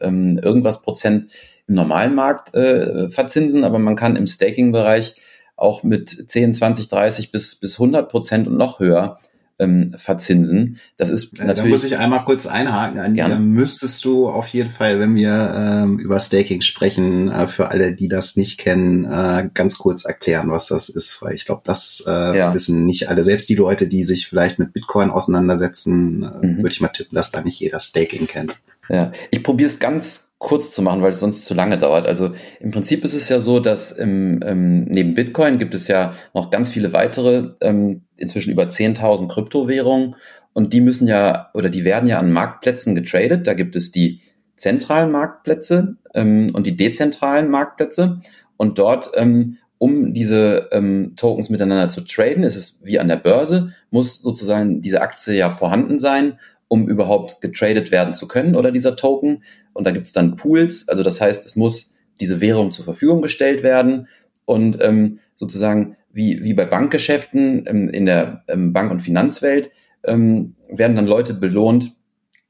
ähm, 0.00 0.38
irgendwas 0.42 0.82
Prozent 0.82 1.32
im 1.66 1.74
normalen 1.74 2.14
Markt 2.14 2.54
äh, 2.54 3.08
verzinsen, 3.08 3.64
aber 3.64 3.78
man 3.78 3.96
kann 3.96 4.16
im 4.16 4.26
Staking-Bereich 4.26 5.14
auch 5.56 5.82
mit 5.82 6.30
10, 6.30 6.52
20, 6.52 6.88
30 6.88 7.32
bis, 7.32 7.54
bis 7.56 7.74
100 7.74 8.10
Prozent 8.10 8.48
und 8.48 8.56
noch 8.56 8.80
höher 8.80 9.18
ähm, 9.58 9.94
verzinsen. 9.96 10.78
Das 10.96 11.10
ist 11.10 11.38
natürlich. 11.38 11.56
Da 11.56 11.64
muss 11.66 11.84
ich 11.84 11.98
einmal 11.98 12.24
kurz 12.24 12.46
einhaken. 12.46 12.98
An 12.98 13.14
da 13.14 13.38
müsstest 13.38 14.04
du 14.04 14.28
auf 14.28 14.48
jeden 14.48 14.70
Fall, 14.70 14.98
wenn 14.98 15.14
wir 15.14 15.54
ähm, 15.56 15.98
über 15.98 16.18
Staking 16.18 16.60
sprechen, 16.60 17.30
äh, 17.30 17.46
für 17.46 17.68
alle, 17.68 17.94
die 17.94 18.08
das 18.08 18.36
nicht 18.36 18.58
kennen, 18.58 19.04
äh, 19.04 19.48
ganz 19.54 19.78
kurz 19.78 20.04
erklären, 20.04 20.50
was 20.50 20.66
das 20.66 20.88
ist, 20.88 21.22
weil 21.22 21.34
ich 21.34 21.44
glaube, 21.44 21.62
das 21.64 22.04
äh, 22.06 22.38
ja. 22.38 22.54
wissen 22.54 22.84
nicht 22.84 23.08
alle. 23.08 23.22
Selbst 23.22 23.48
die 23.48 23.54
Leute, 23.54 23.86
die 23.86 24.04
sich 24.04 24.28
vielleicht 24.28 24.58
mit 24.58 24.72
Bitcoin 24.72 25.10
auseinandersetzen, 25.10 26.22
äh, 26.22 26.46
mhm. 26.46 26.56
würde 26.58 26.72
ich 26.72 26.80
mal 26.80 26.88
tippen, 26.88 27.14
dass 27.14 27.30
da 27.30 27.40
nicht 27.40 27.60
jeder 27.60 27.80
Staking 27.80 28.26
kennt. 28.26 28.56
Ja, 28.88 29.12
ich 29.30 29.42
probiere 29.42 29.70
es 29.70 29.78
ganz 29.78 30.33
kurz 30.44 30.70
zu 30.70 30.82
machen, 30.82 31.02
weil 31.02 31.12
es 31.12 31.20
sonst 31.20 31.46
zu 31.46 31.54
lange 31.54 31.78
dauert. 31.78 32.06
Also 32.06 32.34
im 32.60 32.70
Prinzip 32.70 33.02
ist 33.02 33.14
es 33.14 33.30
ja 33.30 33.40
so, 33.40 33.60
dass 33.60 33.90
im, 33.92 34.40
ähm, 34.44 34.84
neben 34.84 35.14
Bitcoin 35.14 35.58
gibt 35.58 35.74
es 35.74 35.88
ja 35.88 36.12
noch 36.34 36.50
ganz 36.50 36.68
viele 36.68 36.92
weitere, 36.92 37.52
ähm, 37.62 38.02
inzwischen 38.18 38.52
über 38.52 38.64
10.000 38.64 39.28
Kryptowährungen 39.28 40.16
und 40.52 40.74
die 40.74 40.82
müssen 40.82 41.08
ja 41.08 41.50
oder 41.54 41.70
die 41.70 41.84
werden 41.84 42.06
ja 42.08 42.18
an 42.18 42.30
Marktplätzen 42.30 42.94
getradet. 42.94 43.46
Da 43.46 43.54
gibt 43.54 43.74
es 43.74 43.90
die 43.90 44.20
zentralen 44.56 45.10
Marktplätze 45.10 45.96
ähm, 46.14 46.50
und 46.52 46.66
die 46.66 46.76
dezentralen 46.76 47.50
Marktplätze 47.50 48.20
und 48.58 48.78
dort 48.78 49.12
ähm, 49.14 49.56
um 49.78 50.14
diese 50.14 50.68
ähm, 50.72 51.14
Tokens 51.16 51.50
miteinander 51.50 51.88
zu 51.88 52.02
traden, 52.02 52.44
ist 52.44 52.56
es 52.56 52.80
wie 52.84 52.98
an 52.98 53.08
der 53.08 53.16
Börse, 53.16 53.72
muss 53.90 54.20
sozusagen 54.20 54.80
diese 54.82 55.00
Aktie 55.00 55.34
ja 55.34 55.50
vorhanden 55.50 55.98
sein 55.98 56.38
um 56.74 56.88
überhaupt 56.88 57.40
getradet 57.40 57.92
werden 57.92 58.14
zu 58.14 58.26
können 58.26 58.56
oder 58.56 58.72
dieser 58.72 58.96
Token. 58.96 59.44
Und 59.72 59.86
da 59.86 59.92
gibt 59.92 60.08
es 60.08 60.12
dann 60.12 60.34
Pools. 60.34 60.88
Also 60.88 61.04
das 61.04 61.20
heißt, 61.20 61.46
es 61.46 61.54
muss 61.54 61.94
diese 62.18 62.40
Währung 62.40 62.72
zur 62.72 62.84
Verfügung 62.84 63.22
gestellt 63.22 63.62
werden 63.62 64.08
und 64.44 64.78
ähm, 64.80 65.20
sozusagen 65.36 65.96
wie, 66.12 66.42
wie 66.42 66.52
bei 66.52 66.64
Bankgeschäften 66.64 67.64
ähm, 67.66 67.88
in 67.88 68.06
der 68.06 68.42
ähm, 68.48 68.72
Bank- 68.72 68.90
und 68.90 69.00
Finanzwelt 69.00 69.70
ähm, 70.02 70.56
werden 70.68 70.96
dann 70.96 71.06
Leute 71.06 71.32
belohnt, 71.34 71.94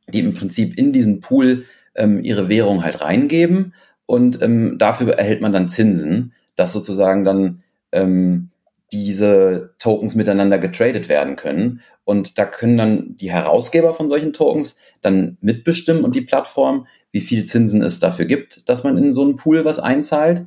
die 0.08 0.20
im 0.20 0.32
Prinzip 0.32 0.78
in 0.78 0.92
diesen 0.92 1.20
Pool 1.20 1.64
ähm, 1.94 2.22
ihre 2.22 2.48
Währung 2.48 2.82
halt 2.82 3.02
reingeben 3.02 3.74
und 4.06 4.40
ähm, 4.40 4.78
dafür 4.78 5.14
erhält 5.14 5.42
man 5.42 5.52
dann 5.52 5.68
Zinsen, 5.68 6.32
dass 6.56 6.72
sozusagen 6.72 7.24
dann 7.24 7.62
ähm, 7.92 8.50
diese 8.94 9.74
Tokens 9.78 10.14
miteinander 10.14 10.58
getradet 10.58 11.08
werden 11.08 11.36
können. 11.36 11.80
Und 12.04 12.38
da 12.38 12.44
können 12.44 12.76
dann 12.76 13.16
die 13.16 13.32
Herausgeber 13.32 13.94
von 13.94 14.08
solchen 14.08 14.32
Tokens 14.32 14.76
dann 15.02 15.38
mitbestimmen 15.40 16.04
und 16.04 16.14
die 16.14 16.20
Plattform, 16.20 16.86
wie 17.12 17.20
viel 17.20 17.44
Zinsen 17.44 17.82
es 17.82 17.98
dafür 17.98 18.26
gibt, 18.26 18.68
dass 18.68 18.84
man 18.84 18.96
in 18.98 19.12
so 19.12 19.22
einen 19.22 19.36
Pool 19.36 19.64
was 19.64 19.78
einzahlt. 19.78 20.46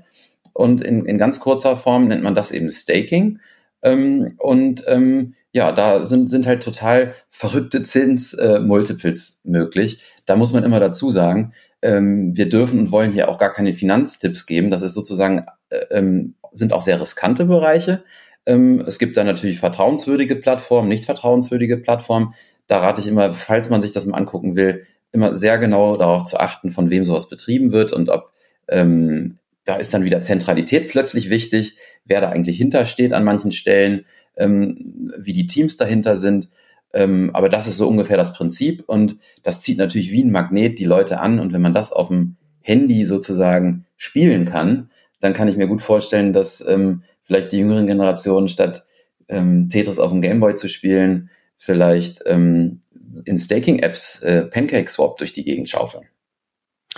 Und 0.53 0.81
in, 0.81 1.05
in 1.05 1.17
ganz 1.17 1.39
kurzer 1.39 1.77
Form 1.77 2.07
nennt 2.07 2.23
man 2.23 2.35
das 2.35 2.51
eben 2.51 2.71
Staking. 2.71 3.39
Ähm, 3.83 4.27
und 4.39 4.83
ähm, 4.87 5.35
ja, 5.51 5.71
da 5.71 6.05
sind, 6.05 6.29
sind 6.29 6.45
halt 6.45 6.63
total 6.63 7.13
verrückte 7.29 7.81
Zins-Multiples 7.83 9.41
äh, 9.43 9.49
möglich. 9.49 10.03
Da 10.25 10.35
muss 10.35 10.53
man 10.53 10.63
immer 10.63 10.79
dazu 10.79 11.09
sagen, 11.09 11.53
ähm, 11.81 12.35
wir 12.35 12.49
dürfen 12.49 12.79
und 12.79 12.91
wollen 12.91 13.11
hier 13.11 13.29
auch 13.29 13.37
gar 13.37 13.51
keine 13.51 13.73
Finanztipps 13.73 14.45
geben. 14.45 14.71
Das 14.71 14.81
ist 14.81 14.93
sozusagen, 14.93 15.45
äh, 15.69 15.85
ähm, 15.91 16.35
sind 16.53 16.73
auch 16.73 16.81
sehr 16.81 16.99
riskante 16.99 17.45
Bereiche. 17.45 18.03
Ähm, 18.47 18.79
es 18.87 18.97
gibt 18.97 19.17
da 19.17 19.23
natürlich 19.23 19.59
vertrauenswürdige 19.59 20.37
Plattformen, 20.37 20.87
nicht 20.87 21.05
vertrauenswürdige 21.05 21.77
Plattformen. 21.77 22.33
Da 22.65 22.79
rate 22.79 23.01
ich 23.01 23.07
immer, 23.07 23.33
falls 23.33 23.69
man 23.69 23.81
sich 23.81 23.91
das 23.91 24.05
mal 24.05 24.17
angucken 24.17 24.55
will, 24.55 24.83
immer 25.11 25.35
sehr 25.35 25.57
genau 25.57 25.97
darauf 25.97 26.23
zu 26.23 26.39
achten, 26.39 26.71
von 26.71 26.89
wem 26.89 27.03
sowas 27.05 27.29
betrieben 27.29 27.71
wird 27.71 27.91
und 27.91 28.09
ob 28.09 28.31
ähm, 28.69 29.37
da 29.65 29.75
ist 29.75 29.93
dann 29.93 30.05
wieder 30.05 30.21
Zentralität 30.21 30.87
plötzlich 30.87 31.29
wichtig, 31.29 31.75
wer 32.05 32.21
da 32.21 32.29
eigentlich 32.29 32.57
hintersteht 32.57 33.11
an 33.11 33.25
manchen 33.25 33.51
Stellen, 33.51 34.05
ähm, 34.37 35.11
wie 35.17 35.33
die 35.33 35.47
Teams 35.47 35.75
dahinter 35.75 36.15
sind. 36.15 36.49
Ähm, 36.93 37.31
aber 37.33 37.49
das 37.49 37.67
ist 37.67 37.75
so 37.75 37.87
ungefähr 37.87 38.15
das 38.15 38.33
Prinzip 38.33 38.83
und 38.87 39.17
das 39.43 39.59
zieht 39.59 39.77
natürlich 39.77 40.11
wie 40.11 40.23
ein 40.23 40.31
Magnet 40.31 40.79
die 40.79 40.85
Leute 40.85 41.19
an. 41.19 41.39
Und 41.39 41.51
wenn 41.51 41.61
man 41.61 41.73
das 41.73 41.91
auf 41.91 42.07
dem 42.07 42.37
Handy 42.61 43.03
sozusagen 43.03 43.85
spielen 43.97 44.45
kann, 44.45 44.89
dann 45.19 45.33
kann 45.33 45.49
ich 45.49 45.57
mir 45.57 45.67
gut 45.67 45.81
vorstellen, 45.81 46.31
dass 46.31 46.65
ähm, 46.65 47.03
vielleicht 47.27 47.51
die 47.51 47.59
jüngeren 47.59 47.85
Generationen 47.85 48.49
statt 48.49 48.85
ähm, 49.27 49.69
Tetris 49.69 49.99
auf 49.99 50.11
dem 50.11 50.21
Gameboy 50.21 50.55
zu 50.55 50.69
spielen, 50.69 51.29
vielleicht 51.57 52.21
ähm, 52.25 52.81
in 53.25 53.37
Staking-Apps 53.37 54.21
äh, 54.23 54.43
Pancake-Swap 54.45 55.17
durch 55.17 55.33
die 55.33 55.43
Gegend 55.43 55.69
schaufeln. 55.69 56.05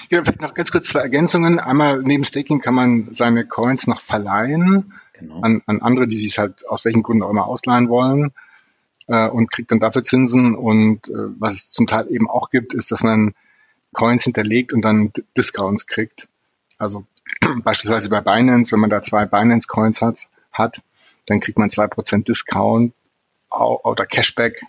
Ja, 0.09 0.23
vielleicht 0.23 0.41
noch 0.41 0.53
ganz 0.53 0.71
kurz 0.71 0.87
zwei 0.87 1.01
Ergänzungen. 1.01 1.59
Einmal 1.59 2.01
neben 2.01 2.23
Staking 2.23 2.61
kann 2.61 2.73
man 2.73 3.09
seine 3.11 3.45
Coins 3.45 3.87
noch 3.87 3.99
verleihen 3.99 4.93
genau. 5.13 5.41
an, 5.41 5.61
an 5.65 5.81
andere, 5.81 6.07
die 6.07 6.17
sich 6.17 6.39
halt 6.39 6.67
aus 6.67 6.85
welchen 6.85 7.03
Gründen 7.03 7.23
auch 7.23 7.29
immer 7.29 7.47
ausleihen 7.47 7.89
wollen 7.89 8.31
äh, 9.07 9.27
und 9.27 9.51
kriegt 9.51 9.71
dann 9.71 9.79
dafür 9.79 10.03
Zinsen. 10.03 10.55
Und 10.55 11.09
äh, 11.09 11.13
was 11.39 11.53
es 11.53 11.69
zum 11.69 11.87
Teil 11.87 12.11
eben 12.11 12.29
auch 12.29 12.49
gibt, 12.49 12.73
ist, 12.73 12.91
dass 12.91 13.03
man 13.03 13.33
Coins 13.93 14.23
hinterlegt 14.23 14.73
und 14.73 14.85
dann 14.85 15.11
Discounts 15.35 15.87
kriegt. 15.87 16.27
Also 16.77 17.05
beispielsweise 17.63 18.09
bei 18.09 18.21
Binance, 18.21 18.71
wenn 18.71 18.79
man 18.79 18.89
da 18.89 19.01
zwei 19.01 19.25
Binance-Coins 19.25 20.01
hat, 20.01 20.27
hat, 20.51 20.81
dann 21.25 21.39
kriegt 21.39 21.57
man 21.57 21.69
zwei 21.69 21.87
Prozent 21.87 22.27
Discount 22.27 22.93
oder 23.49 24.05
Cashback 24.05 24.61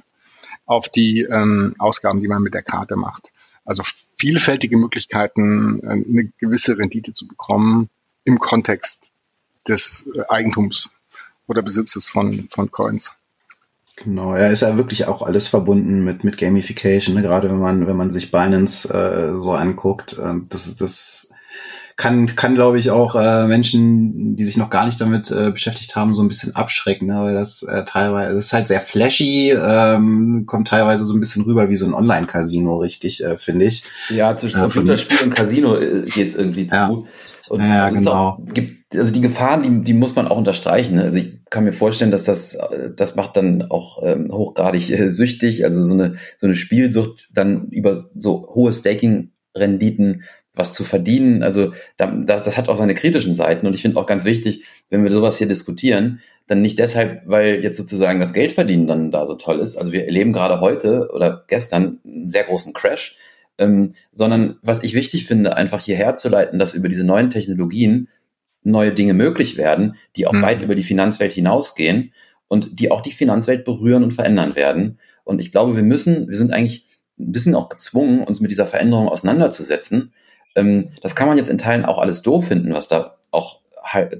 auf 0.66 0.88
die 0.88 1.22
ähm, 1.22 1.74
Ausgaben, 1.78 2.20
die 2.20 2.28
man 2.28 2.42
mit 2.42 2.54
der 2.54 2.62
Karte 2.62 2.96
macht. 2.96 3.32
Also 3.64 3.82
vielfältige 4.16 4.76
Möglichkeiten, 4.76 5.80
äh, 5.82 5.90
eine 5.90 6.32
gewisse 6.38 6.78
Rendite 6.78 7.12
zu 7.12 7.26
bekommen 7.26 7.90
im 8.24 8.38
Kontext 8.38 9.12
des 9.66 10.04
äh, 10.14 10.22
Eigentums 10.28 10.90
oder 11.46 11.62
Besitzes 11.62 12.08
von, 12.08 12.48
von 12.50 12.70
Coins. 12.70 13.14
Genau, 13.96 14.34
ja, 14.34 14.46
ist 14.46 14.62
ja 14.62 14.76
wirklich 14.76 15.06
auch 15.06 15.22
alles 15.22 15.48
verbunden 15.48 16.04
mit, 16.04 16.24
mit 16.24 16.38
Gamification, 16.38 17.14
ne? 17.16 17.22
gerade 17.22 17.50
wenn 17.50 17.58
man, 17.58 17.86
wenn 17.86 17.96
man 17.96 18.10
sich 18.10 18.30
Binance 18.30 18.88
äh, 18.88 19.32
so 19.40 19.52
anguckt. 19.52 20.18
Äh, 20.18 20.36
das, 20.48 20.76
das 20.76 21.34
kann, 22.00 22.34
kann 22.34 22.54
glaube 22.54 22.78
ich, 22.78 22.90
auch 22.90 23.14
äh, 23.14 23.46
Menschen, 23.46 24.34
die 24.34 24.44
sich 24.44 24.56
noch 24.56 24.70
gar 24.70 24.86
nicht 24.86 24.98
damit 25.02 25.30
äh, 25.30 25.50
beschäftigt 25.50 25.96
haben, 25.96 26.14
so 26.14 26.22
ein 26.22 26.28
bisschen 26.28 26.56
abschrecken, 26.56 27.08
ne? 27.08 27.20
weil 27.20 27.34
das 27.34 27.62
äh, 27.62 27.84
teilweise, 27.84 28.36
das 28.36 28.46
ist 28.46 28.52
halt 28.54 28.68
sehr 28.68 28.80
flashy, 28.80 29.50
ähm, 29.50 30.44
kommt 30.46 30.68
teilweise 30.68 31.04
so 31.04 31.12
ein 31.12 31.20
bisschen 31.20 31.44
rüber 31.44 31.68
wie 31.68 31.76
so 31.76 31.84
ein 31.84 31.92
Online-Casino, 31.92 32.78
richtig, 32.78 33.22
äh, 33.22 33.36
finde 33.36 33.66
ich. 33.66 33.84
Ja, 34.08 34.34
zwischen 34.34 34.62
Computerspiel 34.62 35.26
und 35.26 35.34
Casino 35.34 35.76
äh, 35.76 36.06
geht's 36.06 36.34
irgendwie 36.34 36.66
zu. 36.66 36.74
Ja. 36.74 36.90
Und 37.50 37.60
ja, 37.60 37.84
also 37.84 37.98
genau. 37.98 38.12
Auch, 38.12 38.38
gibt, 38.54 38.96
also 38.96 39.12
die 39.12 39.20
Gefahren, 39.20 39.62
die, 39.62 39.84
die 39.84 39.94
muss 39.94 40.16
man 40.16 40.26
auch 40.26 40.38
unterstreichen. 40.38 40.94
Ne? 40.94 41.02
Also 41.02 41.18
ich 41.18 41.44
kann 41.50 41.64
mir 41.64 41.74
vorstellen, 41.74 42.12
dass 42.12 42.24
das, 42.24 42.56
das 42.96 43.14
macht 43.14 43.36
dann 43.36 43.62
auch 43.68 44.02
ähm, 44.02 44.30
hochgradig 44.32 44.88
äh, 44.88 45.10
süchtig. 45.10 45.64
Also 45.64 45.82
so 45.82 45.92
eine, 45.92 46.14
so 46.38 46.46
eine 46.46 46.54
Spielsucht 46.54 47.28
dann 47.34 47.66
über 47.68 48.08
so 48.14 48.46
hohe 48.54 48.72
Staking-Renditen 48.72 50.22
was 50.54 50.72
zu 50.72 50.84
verdienen. 50.84 51.42
Also 51.42 51.72
da, 51.96 52.10
das 52.10 52.56
hat 52.58 52.68
auch 52.68 52.76
seine 52.76 52.94
kritischen 52.94 53.34
Seiten 53.34 53.66
und 53.66 53.74
ich 53.74 53.82
finde 53.82 53.98
auch 53.98 54.06
ganz 54.06 54.24
wichtig, 54.24 54.64
wenn 54.88 55.04
wir 55.04 55.12
sowas 55.12 55.38
hier 55.38 55.48
diskutieren, 55.48 56.20
dann 56.46 56.62
nicht 56.62 56.78
deshalb, 56.78 57.22
weil 57.26 57.62
jetzt 57.62 57.76
sozusagen 57.76 58.18
das 58.18 58.32
Geldverdienen 58.32 58.86
dann 58.86 59.12
da 59.12 59.24
so 59.24 59.34
toll 59.34 59.60
ist. 59.60 59.76
Also 59.76 59.92
wir 59.92 60.06
erleben 60.06 60.32
gerade 60.32 60.60
heute 60.60 61.10
oder 61.14 61.44
gestern 61.46 62.00
einen 62.04 62.28
sehr 62.28 62.44
großen 62.44 62.72
Crash, 62.72 63.16
ähm, 63.58 63.92
sondern 64.10 64.58
was 64.62 64.82
ich 64.82 64.94
wichtig 64.94 65.26
finde, 65.26 65.56
einfach 65.56 65.80
hierher 65.80 66.16
zu 66.16 66.28
leiten, 66.28 66.58
dass 66.58 66.74
über 66.74 66.88
diese 66.88 67.04
neuen 67.04 67.30
Technologien 67.30 68.08
neue 68.62 68.92
Dinge 68.92 69.14
möglich 69.14 69.56
werden, 69.56 69.96
die 70.16 70.26
auch 70.26 70.32
mhm. 70.32 70.42
weit 70.42 70.62
über 70.62 70.74
die 70.74 70.82
Finanzwelt 70.82 71.32
hinausgehen 71.32 72.12
und 72.48 72.80
die 72.80 72.90
auch 72.90 73.00
die 73.00 73.12
Finanzwelt 73.12 73.64
berühren 73.64 74.02
und 74.02 74.12
verändern 74.12 74.56
werden. 74.56 74.98
Und 75.24 75.40
ich 75.40 75.52
glaube, 75.52 75.76
wir 75.76 75.82
müssen, 75.82 76.28
wir 76.28 76.36
sind 76.36 76.52
eigentlich 76.52 76.86
ein 77.18 77.32
bisschen 77.32 77.54
auch 77.54 77.68
gezwungen, 77.68 78.24
uns 78.24 78.40
mit 78.40 78.50
dieser 78.50 78.66
Veränderung 78.66 79.08
auseinanderzusetzen, 79.08 80.12
ähm, 80.54 80.90
das 81.02 81.14
kann 81.14 81.28
man 81.28 81.38
jetzt 81.38 81.50
in 81.50 81.58
Teilen 81.58 81.84
auch 81.84 81.98
alles 81.98 82.22
doof 82.22 82.48
finden, 82.48 82.74
was 82.74 82.88
da 82.88 83.16
auch 83.30 83.60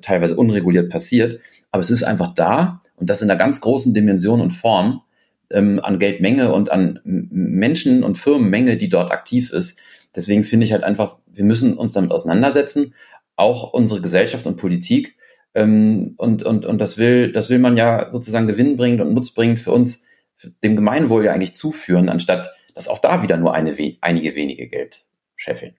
teilweise 0.03 0.37
unreguliert 0.37 0.91
passiert. 0.91 1.41
Aber 1.71 1.81
es 1.81 1.91
ist 1.91 2.03
einfach 2.03 2.35
da 2.35 2.83
und 2.97 3.11
das 3.11 3.23
in 3.23 3.31
einer 3.31 3.39
ganz 3.39 3.61
großen 3.61 3.95
Dimension 3.95 4.41
und 4.41 4.53
Form 4.53 5.03
ähm, 5.51 5.81
an 5.83 5.99
Geldmenge 5.99 6.53
und 6.53 6.71
an 6.71 7.01
Menschen 7.05 8.03
und 8.05 8.19
Firmenmenge, 8.19 8.77
die 8.77 8.89
dort 8.89 9.11
aktiv 9.11 9.51
ist. 9.51 9.79
Deswegen 10.15 10.45
finde 10.45 10.67
ich 10.67 10.73
halt 10.73 10.83
einfach, 10.83 11.19
wir 11.27 11.45
müssen 11.45 11.77
uns 11.77 11.93
damit 11.93 12.13
auseinandersetzen, 12.13 12.95
auch 13.37 13.73
unsere 13.73 14.01
Gesellschaft 14.01 14.47
und 14.47 14.57
Politik. 14.57 15.17
Ähm, 15.55 16.15
und, 16.17 16.43
und, 16.43 16.65
und 16.65 16.81
das 16.81 16.99
will, 16.99 17.33
das 17.33 17.51
will 17.51 17.59
man 17.59 17.77
ja 17.77 18.11
sozusagen 18.11 18.47
gewinnbringend 18.47 19.01
und 19.01 19.15
nutzbringend 19.15 19.61
für 19.61 19.73
uns, 19.73 20.05
für 20.37 20.51
dem 20.63 20.77
Gemeinwohl 20.77 21.25
ja 21.25 21.33
eigentlich 21.33 21.55
zuführen, 21.55 22.09
anstatt 22.09 22.51
dass 22.75 22.89
auch 22.89 22.99
da 22.99 23.23
wieder 23.23 23.37
nur 23.37 23.53
eine, 23.53 23.77
einige 24.01 24.35
wenige 24.37 24.69
Geld 24.69 25.05
scheffeln. 25.37 25.75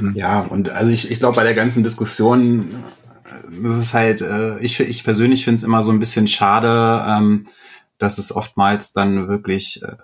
Mhm. 0.00 0.14
Ja, 0.14 0.40
und 0.40 0.70
also 0.70 0.90
ich, 0.90 1.10
ich 1.10 1.18
glaube, 1.18 1.36
bei 1.36 1.44
der 1.44 1.54
ganzen 1.54 1.82
Diskussion, 1.82 2.82
das 3.62 3.78
ist 3.78 3.94
halt, 3.94 4.20
äh, 4.20 4.58
ich, 4.60 4.78
ich 4.80 5.04
persönlich 5.04 5.44
finde 5.44 5.56
es 5.56 5.64
immer 5.64 5.82
so 5.82 5.92
ein 5.92 5.98
bisschen 5.98 6.28
schade, 6.28 7.04
ähm, 7.08 7.46
dass 7.98 8.18
es 8.18 8.34
oftmals 8.34 8.92
dann 8.92 9.28
wirklich 9.28 9.82
äh, 9.82 9.96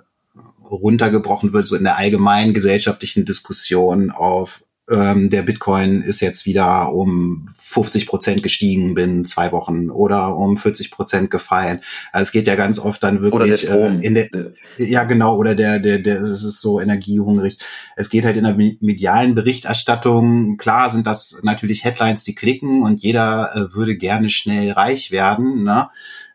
runtergebrochen 0.71 1.53
wird, 1.53 1.67
so 1.67 1.77
in 1.77 1.85
der 1.85 1.97
allgemeinen 1.97 2.55
gesellschaftlichen 2.55 3.25
Diskussion 3.25 4.11
auf 4.11 4.63
ähm, 4.91 5.31
der 5.31 5.43
Bitcoin 5.43 6.01
ist 6.03 6.21
jetzt 6.21 6.47
wieder 6.47 6.93
um 6.93 7.49
50 7.59 8.07
Prozent 8.07 8.43
gestiegen 8.43 8.95
binnen 8.95 9.25
zwei 9.25 9.51
Wochen 9.53 9.91
oder 9.91 10.37
um 10.37 10.57
40 10.57 10.91
Prozent 10.91 11.31
gefallen. 11.31 11.81
Also 12.13 12.23
es 12.23 12.33
geht 12.33 12.47
ja 12.47 12.55
ganz 12.55 12.79
oft 12.79 13.03
dann 13.03 13.21
wirklich 13.21 13.69
äh, 13.69 13.99
in 14.01 14.15
der 14.15 14.29
ja 14.79 15.05
genau 15.05 15.37
oder 15.37 15.55
der 15.55 15.81
der 15.81 15.99
der 15.99 16.21
es 16.21 16.45
ist 16.45 16.61
so 16.61 16.81
energiehungrig. 16.81 17.59
Es 17.97 18.11
geht 18.11 18.25
halt 18.25 18.37
in 18.37 18.45
der 18.45 18.57
medialen 18.57 19.35
Berichterstattung. 19.35 20.57
Klar 20.57 20.91
sind 20.91 21.07
das 21.07 21.41
natürlich 21.43 21.85
Headlines, 21.85 22.25
die 22.25 22.35
klicken 22.35 22.83
und 22.83 23.03
jeder 23.03 23.51
äh, 23.55 23.75
würde 23.75 23.97
gerne 23.97 24.31
schnell 24.31 24.71
reich 24.71 25.11
werden. 25.11 25.65
Ne? 25.65 25.89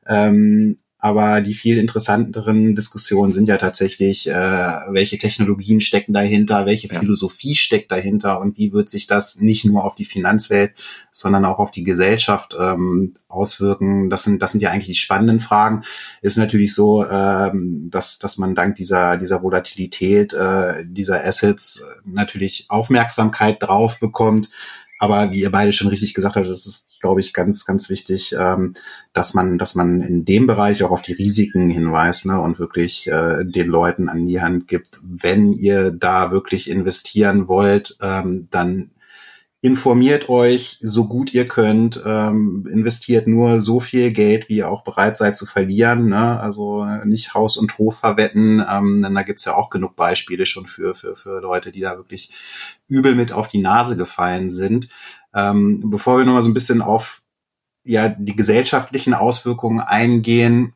Ähm, 0.08 0.78
aber 1.04 1.42
die 1.42 1.56
viel 1.56 1.80
interessanteren 1.80 2.76
Diskussionen 2.76 3.34
sind 3.34 3.48
ja 3.48 3.58
tatsächlich, 3.58 4.30
äh, 4.30 4.34
welche 4.34 5.18
Technologien 5.18 5.82
stecken 5.82 6.14
dahinter, 6.14 6.68
welche 6.68 6.90
ja. 6.90 7.00
Philosophie 7.00 7.56
steckt 7.56 7.92
dahinter 7.92 8.40
und 8.40 8.60
wie 8.60 8.72
wird 8.72 8.88
sich 8.88 9.08
das 9.08 9.38
nicht 9.40 9.66
nur 9.66 9.84
auf 9.84 9.96
die 9.96 10.06
Finanzwelt, 10.06 10.74
sondern 11.12 11.44
auch 11.46 11.58
auf 11.58 11.72
die 11.72 11.84
Gesellschaft 11.84 12.56
ähm, 12.58 13.14
auswirken. 13.28 14.12
Das 14.12 14.24
sind, 14.24 14.44
das 14.44 14.52
sind 14.52 14.62
ja 14.62 14.70
eigentlich 14.70 14.86
die 14.86 14.94
spannenden 14.94 15.40
Fragen. 15.40 15.84
Ist 16.22 16.38
natürlich 16.38 16.76
so, 16.76 17.04
ähm, 17.04 17.90
dass, 17.90 18.20
dass 18.20 18.38
man 18.38 18.54
dank 18.54 18.76
dieser, 18.76 19.18
dieser 19.18 19.42
Volatilität 19.42 20.34
äh, 20.34 20.86
dieser 20.86 21.26
Assets 21.26 21.84
natürlich 22.06 22.68
Aufmerksamkeit 22.70 23.58
drauf 23.60 24.00
bekommt 24.00 24.50
Aber 25.02 25.32
wie 25.32 25.42
ihr 25.42 25.52
beide 25.52 25.72
schon 25.72 25.88
richtig 25.88 26.14
gesagt 26.14 26.36
habt, 26.36 26.48
das 26.48 26.68
ist, 26.68 26.92
glaube 27.02 27.22
ich, 27.22 27.34
ganz, 27.34 27.66
ganz 27.66 27.90
wichtig, 27.90 28.36
ähm, 28.40 28.76
dass 29.14 29.34
man, 29.34 29.58
dass 29.58 29.74
man 29.74 30.00
in 30.02 30.26
dem 30.26 30.46
Bereich 30.46 30.84
auch 30.84 30.92
auf 30.92 31.02
die 31.02 31.14
Risiken 31.14 31.72
hinweist 31.72 32.28
ne, 32.28 32.40
und 32.40 32.60
wirklich 32.60 33.08
äh, 33.08 33.44
den 33.44 33.68
Leuten 33.68 34.10
an 34.10 34.28
die 34.28 34.42
Hand 34.42 34.68
gibt, 34.68 35.00
wenn 35.02 35.54
ihr 35.54 35.90
da 35.90 36.30
wirklich 36.30 36.70
investieren 36.70 37.48
wollt, 37.48 37.98
ähm, 38.00 38.48
dann 38.52 38.92
informiert 39.64 40.28
euch 40.28 40.78
so 40.80 41.08
gut 41.08 41.34
ihr 41.36 41.48
könnt, 41.48 42.02
ähm, 42.04 42.68
investiert 42.72 43.28
nur 43.28 43.62
so 43.62 43.80
viel 43.80 44.12
Geld, 44.12 44.50
wie 44.50 44.58
ihr 44.58 44.70
auch 44.70 44.84
bereit 44.84 45.18
seid 45.18 45.38
zu 45.38 45.46
verlieren. 45.46 46.10
Ne? 46.10 46.40
Also 46.40 46.84
nicht 47.06 47.36
Haus 47.36 47.58
und 47.58 47.78
Hof 47.78 48.00
verwetten, 48.00 48.66
ähm, 48.68 49.04
denn 49.04 49.14
da 49.14 49.22
gibt's 49.22 49.46
ja 49.46 49.56
auch 49.56 49.70
genug 49.70 49.96
Beispiele 49.96 50.48
schon 50.48 50.66
für, 50.66 50.96
für, 50.96 51.16
für 51.16 51.42
Leute, 51.42 51.72
die 51.72 51.82
da 51.82 51.96
wirklich 51.96 52.32
übel 52.88 53.14
mit 53.14 53.32
auf 53.32 53.48
die 53.48 53.62
Nase 53.62 53.96
gefallen 53.96 54.50
sind. 54.50 54.90
Ähm, 55.34 55.84
bevor 55.92 56.18
wir 56.18 56.26
nochmal 56.26 56.42
so 56.42 56.50
ein 56.50 56.56
bisschen 56.56 56.82
auf 56.82 57.22
ja, 57.84 58.10
die 58.10 58.36
gesellschaftlichen 58.36 59.14
Auswirkungen 59.14 59.80
eingehen, 59.80 60.74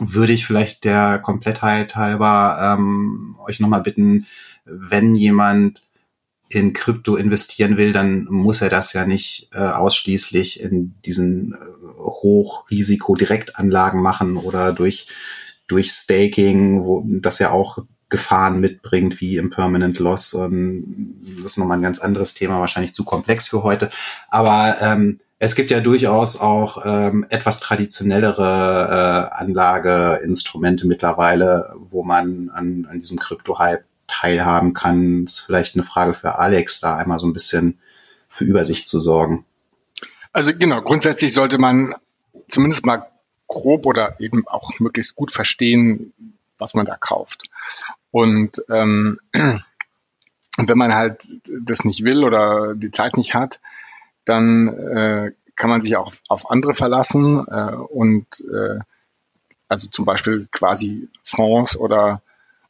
würde 0.00 0.32
ich 0.32 0.44
vielleicht 0.44 0.84
der 0.84 1.20
Komplettheit 1.20 1.94
halber 1.94 2.76
ähm, 2.76 3.36
euch 3.46 3.60
nochmal 3.60 3.82
bitten, 3.82 4.26
wenn 4.64 5.14
jemand 5.14 5.87
in 6.48 6.72
Krypto 6.72 7.16
investieren 7.16 7.76
will, 7.76 7.92
dann 7.92 8.26
muss 8.30 8.62
er 8.62 8.70
das 8.70 8.92
ja 8.92 9.06
nicht 9.06 9.50
äh, 9.52 9.58
ausschließlich 9.58 10.62
in 10.62 10.94
diesen 11.04 11.52
äh, 11.52 11.56
Hochrisiko-Direktanlagen 11.98 14.00
machen 14.00 14.36
oder 14.36 14.72
durch, 14.72 15.08
durch 15.66 15.92
Staking, 15.92 16.84
wo 16.84 17.04
das 17.06 17.38
ja 17.38 17.50
auch 17.50 17.78
Gefahren 18.10 18.60
mitbringt, 18.60 19.20
wie 19.20 19.36
im 19.36 19.50
Permanent 19.50 19.98
Loss. 19.98 20.32
Und 20.32 21.14
das 21.36 21.52
ist 21.52 21.58
nochmal 21.58 21.78
ein 21.78 21.82
ganz 21.82 21.98
anderes 21.98 22.32
Thema, 22.32 22.58
wahrscheinlich 22.58 22.94
zu 22.94 23.04
komplex 23.04 23.48
für 23.48 23.62
heute. 23.62 23.90
Aber 24.30 24.76
ähm, 24.80 25.18
es 25.38 25.54
gibt 25.54 25.70
ja 25.70 25.80
durchaus 25.80 26.40
auch 26.40 26.84
ähm, 26.86 27.26
etwas 27.28 27.60
traditionellere 27.60 29.30
äh, 29.30 29.36
Anlageinstrumente 29.36 30.86
mittlerweile, 30.86 31.74
wo 31.78 32.02
man 32.02 32.48
an, 32.48 32.88
an 32.90 32.98
diesem 32.98 33.18
Krypto-Hype 33.18 33.84
teilhaben 34.08 34.74
kann. 34.74 35.26
Das 35.26 35.34
ist 35.34 35.40
vielleicht 35.40 35.76
eine 35.76 35.84
Frage 35.84 36.14
für 36.14 36.38
Alex, 36.38 36.80
da 36.80 36.96
einmal 36.96 37.20
so 37.20 37.26
ein 37.26 37.32
bisschen 37.32 37.78
für 38.28 38.44
Übersicht 38.44 38.88
zu 38.88 39.00
sorgen. 39.00 39.44
Also 40.32 40.52
genau, 40.52 40.82
grundsätzlich 40.82 41.32
sollte 41.32 41.58
man 41.58 41.94
zumindest 42.48 42.84
mal 42.84 43.06
grob 43.46 43.86
oder 43.86 44.20
eben 44.20 44.46
auch 44.48 44.78
möglichst 44.78 45.14
gut 45.14 45.30
verstehen, 45.30 46.12
was 46.58 46.74
man 46.74 46.86
da 46.86 46.96
kauft. 46.96 47.48
Und 48.10 48.62
ähm, 48.68 49.20
wenn 49.32 50.78
man 50.78 50.94
halt 50.94 51.26
das 51.60 51.84
nicht 51.84 52.04
will 52.04 52.24
oder 52.24 52.74
die 52.74 52.90
Zeit 52.90 53.16
nicht 53.16 53.34
hat, 53.34 53.60
dann 54.24 54.68
äh, 54.68 55.32
kann 55.56 55.70
man 55.70 55.80
sich 55.80 55.96
auch 55.96 56.06
auf, 56.06 56.22
auf 56.28 56.50
andere 56.50 56.74
verlassen 56.74 57.46
äh, 57.48 57.74
und 57.74 58.26
äh, 58.52 58.78
also 59.68 59.88
zum 59.88 60.04
Beispiel 60.04 60.48
quasi 60.50 61.08
Fonds 61.24 61.76
oder 61.76 62.22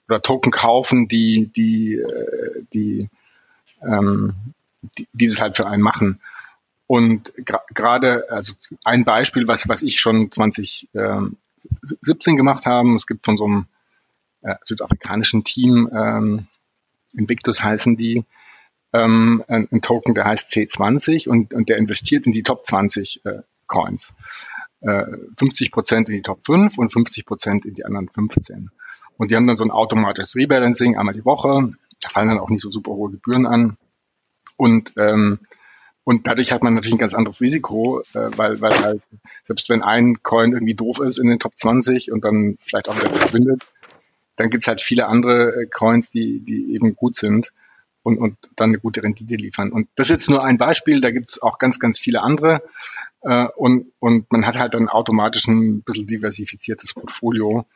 oder 0.09 0.23
Token 0.23 0.53
kaufen, 0.53 1.09
die, 1.09 1.51
die, 1.55 1.95
äh, 1.95 2.65
die, 2.73 3.09
ähm, 3.83 4.35
die, 4.83 5.09
die 5.13 5.27
das 5.27 5.41
halt 5.41 5.57
für 5.57 5.67
einen 5.67 5.83
machen. 5.83 6.21
Und 6.87 7.35
gerade, 7.75 8.31
also 8.31 8.55
ein 8.85 9.05
Beispiel, 9.05 9.47
was, 9.47 9.69
was 9.69 9.83
ich 9.83 10.01
schon 10.01 10.31
2017 10.31 12.37
gemacht 12.37 12.65
habe, 12.65 12.95
es 12.95 13.07
gibt 13.07 13.27
von 13.27 13.37
so 13.37 13.45
einem 13.45 13.67
äh, 14.41 14.55
südafrikanischen 14.65 15.45
Team, 15.45 15.91
ähm, 15.93 16.47
Invictus 17.13 17.63
heißen 17.63 17.97
die, 17.97 18.25
ähm, 18.95 19.45
ein, 19.49 19.69
ein, 19.71 19.83
Token, 19.83 20.15
der 20.15 20.25
heißt 20.25 20.51
C20 20.51 21.29
und, 21.29 21.53
und 21.53 21.69
der 21.69 21.77
investiert 21.77 22.27
in 22.27 22.33
die 22.33 22.43
Top 22.43 22.65
20 22.65 23.21
äh, 23.27 23.43
Coins. 23.67 24.15
50 24.81 25.69
äh, 25.69 25.71
Prozent 25.71 26.09
in 26.09 26.17
die 26.17 26.23
Top 26.23 26.45
5 26.45 26.79
und 26.79 26.93
50 26.93 27.27
Prozent 27.27 27.65
in 27.65 27.75
die 27.75 27.85
anderen 27.85 28.09
15. 28.09 28.71
Und 29.17 29.31
die 29.31 29.37
haben 29.37 29.47
dann 29.47 29.57
so 29.57 29.65
ein 29.65 29.71
automatisches 29.71 30.37
Rebalancing 30.37 30.97
einmal 30.97 31.15
die 31.15 31.25
Woche. 31.25 31.73
Da 32.01 32.09
fallen 32.09 32.29
dann 32.29 32.39
auch 32.39 32.51
nicht 32.51 32.63
so 32.63 32.71
super 32.71 32.93
hohe 32.93 33.11
Gebühren 33.11 33.47
an. 33.47 33.77
Und, 34.57 34.93
ähm, 34.97 35.41
und 36.05 36.27
dadurch 36.27 36.53
hat 36.53 36.63
man 36.63 36.75
natürlich 36.75 36.95
ein 36.95 36.99
ganz 36.99 37.15
anderes 37.15 37.41
Risiko, 37.41 38.01
äh, 38.15 38.31
weil, 38.37 38.61
weil 38.61 38.81
halt, 38.81 39.03
selbst 39.45 39.69
wenn 39.69 39.83
ein 39.83 40.23
Coin 40.23 40.53
irgendwie 40.53 40.75
doof 40.75 41.01
ist 41.01 41.19
in 41.19 41.29
den 41.29 41.39
Top 41.39 41.53
20 41.57 42.13
und 42.13 42.25
dann 42.25 42.57
vielleicht 42.61 42.89
auch 42.89 42.97
wieder 42.97 43.11
verschwindet, 43.11 43.67
dann 44.37 44.51
gibt's 44.51 44.69
halt 44.69 44.81
viele 44.81 45.07
andere 45.07 45.63
äh, 45.63 45.67
Coins, 45.67 46.11
die, 46.11 46.41
die 46.41 46.73
eben 46.75 46.95
gut 46.95 47.17
sind 47.17 47.53
und, 48.09 48.17
und 48.17 48.37
dann 48.57 48.71
eine 48.71 48.79
gute 48.79 49.03
Rendite 49.03 49.37
liefern. 49.37 49.71
Und 49.71 49.89
das 49.95 50.07
ist 50.07 50.17
jetzt 50.17 50.31
nur 50.31 50.43
ein 50.43 50.57
Beispiel, 50.57 51.03
da 51.03 51.11
gibt's 51.11 51.43
auch 51.43 51.59
ganz, 51.59 51.79
ganz 51.79 51.99
viele 51.99 52.23
andere. 52.23 52.63
Äh, 53.21 53.47
und, 53.57 53.93
und 53.99 54.33
man 54.33 54.47
hat 54.47 54.59
halt 54.59 54.73
dann 54.73 54.89
automatisch 54.89 55.47
ein 55.47 55.83
bisschen 55.83 56.07
diversifiziertes 56.07 56.95
Portfolio. 56.95 57.67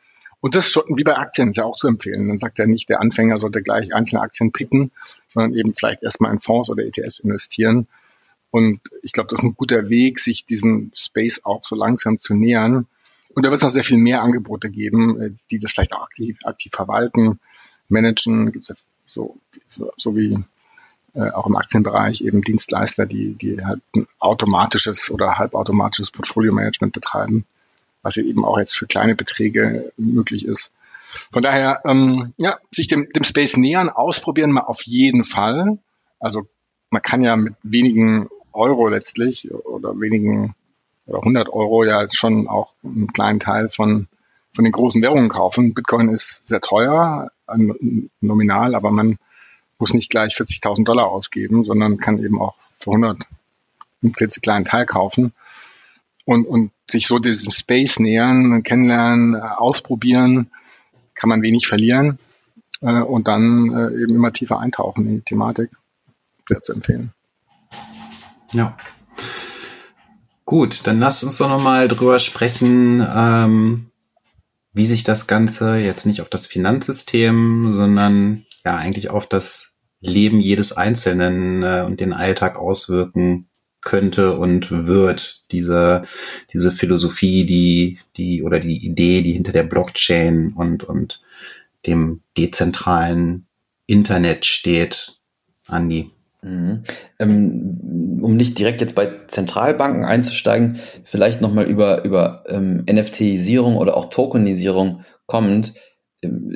Und 0.41 0.55
das 0.55 0.71
schon, 0.71 0.83
wie 0.95 1.03
bei 1.03 1.15
Aktien 1.15 1.51
ist 1.51 1.57
ja 1.57 1.65
auch 1.65 1.77
zu 1.77 1.87
empfehlen. 1.87 2.27
Dann 2.27 2.39
sagt 2.39 2.57
ja 2.57 2.65
nicht, 2.65 2.89
der 2.89 2.99
Anfänger 2.99 3.37
sollte 3.37 3.61
gleich 3.61 3.93
einzelne 3.93 4.21
Aktien 4.21 4.51
picken, 4.51 4.91
sondern 5.27 5.53
eben 5.53 5.73
vielleicht 5.73 6.01
erstmal 6.01 6.31
in 6.33 6.39
Fonds 6.39 6.71
oder 6.71 6.83
ETS 6.83 7.19
investieren. 7.19 7.87
Und 8.49 8.81
ich 9.03 9.11
glaube, 9.13 9.27
das 9.29 9.39
ist 9.39 9.45
ein 9.45 9.55
guter 9.55 9.89
Weg, 9.89 10.19
sich 10.19 10.45
diesem 10.45 10.91
Space 10.95 11.41
auch 11.43 11.63
so 11.63 11.75
langsam 11.75 12.19
zu 12.19 12.33
nähern. 12.33 12.87
Und 13.35 13.45
da 13.45 13.49
wird 13.49 13.57
es 13.57 13.63
noch 13.63 13.69
sehr 13.69 13.83
viel 13.83 13.97
mehr 13.97 14.23
Angebote 14.23 14.71
geben, 14.71 15.21
äh, 15.21 15.31
die 15.51 15.59
das 15.59 15.71
vielleicht 15.71 15.93
auch 15.93 16.03
aktiv, 16.03 16.39
aktiv 16.43 16.71
verwalten, 16.73 17.39
managen. 17.87 18.51
Gibt 18.51 18.63
es 18.63 18.69
ja 18.69 18.75
so, 19.13 19.37
so, 19.69 19.91
so 19.95 20.15
wie 20.15 20.43
äh, 21.13 21.29
auch 21.29 21.45
im 21.45 21.55
Aktienbereich 21.55 22.21
eben 22.21 22.41
Dienstleister, 22.41 23.05
die, 23.05 23.33
die 23.35 23.63
halt 23.63 23.81
ein 23.95 24.07
automatisches 24.19 25.11
oder 25.11 25.37
halbautomatisches 25.37 26.11
Portfolio-Management 26.11 26.93
betreiben, 26.93 27.45
was 28.01 28.17
eben 28.17 28.43
auch 28.43 28.57
jetzt 28.57 28.75
für 28.75 28.87
kleine 28.87 29.15
Beträge 29.15 29.91
möglich 29.97 30.45
ist. 30.45 30.71
Von 31.31 31.43
daher, 31.43 31.81
ähm, 31.85 32.33
ja, 32.37 32.57
sich 32.71 32.87
dem, 32.87 33.07
dem 33.09 33.23
Space 33.23 33.55
nähern, 33.55 33.89
ausprobieren 33.89 34.51
mal 34.51 34.61
auf 34.61 34.81
jeden 34.83 35.23
Fall. 35.23 35.77
Also 36.19 36.47
man 36.89 37.03
kann 37.03 37.23
ja 37.23 37.35
mit 37.35 37.53
wenigen 37.61 38.29
Euro 38.51 38.87
letztlich 38.87 39.51
oder 39.51 39.99
wenigen 39.99 40.55
oder 41.05 41.19
100 41.19 41.49
Euro 41.49 41.83
ja 41.83 42.07
schon 42.09 42.47
auch 42.47 42.73
einen 42.83 43.13
kleinen 43.13 43.39
Teil 43.39 43.69
von, 43.69 44.07
von 44.55 44.63
den 44.63 44.71
großen 44.71 45.01
Währungen 45.01 45.29
kaufen. 45.29 45.75
Bitcoin 45.75 46.09
ist 46.09 46.47
sehr 46.47 46.61
teuer, 46.61 47.29
nominal, 48.21 48.75
aber 48.75 48.91
man 48.91 49.17
muss 49.79 49.93
nicht 49.93 50.09
gleich 50.09 50.35
40.000 50.35 50.85
Dollar 50.85 51.07
ausgeben, 51.07 51.65
sondern 51.65 51.97
kann 51.97 52.19
eben 52.19 52.39
auch 52.39 52.55
für 52.77 52.91
100 52.91 53.25
einen 54.01 54.13
klitzekleinen 54.13 54.65
Teil 54.65 54.85
kaufen 54.85 55.33
und, 56.25 56.45
und 56.45 56.71
sich 56.89 57.07
so 57.07 57.19
diesem 57.19 57.51
Space 57.51 57.99
nähern, 57.99 58.63
kennenlernen, 58.63 59.35
äh, 59.35 59.39
ausprobieren, 59.39 60.51
kann 61.15 61.29
man 61.29 61.41
wenig 61.41 61.67
verlieren 61.67 62.19
äh, 62.81 63.01
und 63.01 63.27
dann 63.27 63.73
äh, 63.73 64.01
eben 64.01 64.15
immer 64.15 64.31
tiefer 64.31 64.59
eintauchen 64.59 65.07
in 65.07 65.15
die 65.15 65.21
Thematik. 65.21 65.71
Sehr 66.47 66.61
zu 66.61 66.73
empfehlen. 66.73 67.13
Ja. 68.53 68.77
Gut, 70.45 70.85
dann 70.85 70.99
lasst 70.99 71.23
uns 71.23 71.37
doch 71.37 71.49
nochmal 71.49 71.87
drüber 71.87 72.19
sprechen, 72.19 73.05
ähm, 73.15 73.89
wie 74.73 74.85
sich 74.85 75.03
das 75.03 75.27
Ganze 75.27 75.77
jetzt 75.77 76.05
nicht 76.05 76.21
auf 76.21 76.29
das 76.29 76.47
Finanzsystem, 76.47 77.73
sondern 77.73 78.45
ja 78.65 78.75
eigentlich 78.75 79.09
auf 79.09 79.27
das 79.27 79.77
Leben 80.01 80.39
jedes 80.39 80.73
Einzelnen 80.75 81.63
äh, 81.63 81.83
und 81.85 81.99
den 81.99 82.11
Alltag 82.11 82.57
auswirken 82.57 83.47
könnte 83.81 84.37
und 84.37 84.87
wird. 84.87 85.43
Diese, 85.51 86.03
diese 86.51 86.71
Philosophie, 86.71 87.45
die, 87.45 87.99
die, 88.17 88.43
oder 88.43 88.59
die 88.59 88.85
Idee, 88.85 89.21
die 89.21 89.33
hinter 89.33 89.51
der 89.51 89.63
Blockchain 89.63 90.53
und, 90.53 90.83
und 90.83 91.21
dem 91.85 92.21
dezentralen 92.37 93.47
Internet 93.85 94.45
steht, 94.45 95.19
Andi. 95.67 96.11
Mhm. 96.43 96.83
Ähm, 97.19 98.19
um 98.21 98.35
nicht 98.35 98.59
direkt 98.59 98.81
jetzt 98.81 98.95
bei 98.95 99.09
Zentralbanken 99.27 100.05
einzusteigen, 100.05 100.79
vielleicht 101.03 101.41
nochmal 101.41 101.65
über, 101.65 102.03
über 102.03 102.43
ähm, 102.47 102.85
NFTisierung 102.89 103.77
oder 103.77 103.97
auch 103.97 104.09
Tokenisierung 104.09 105.01
kommend 105.25 105.73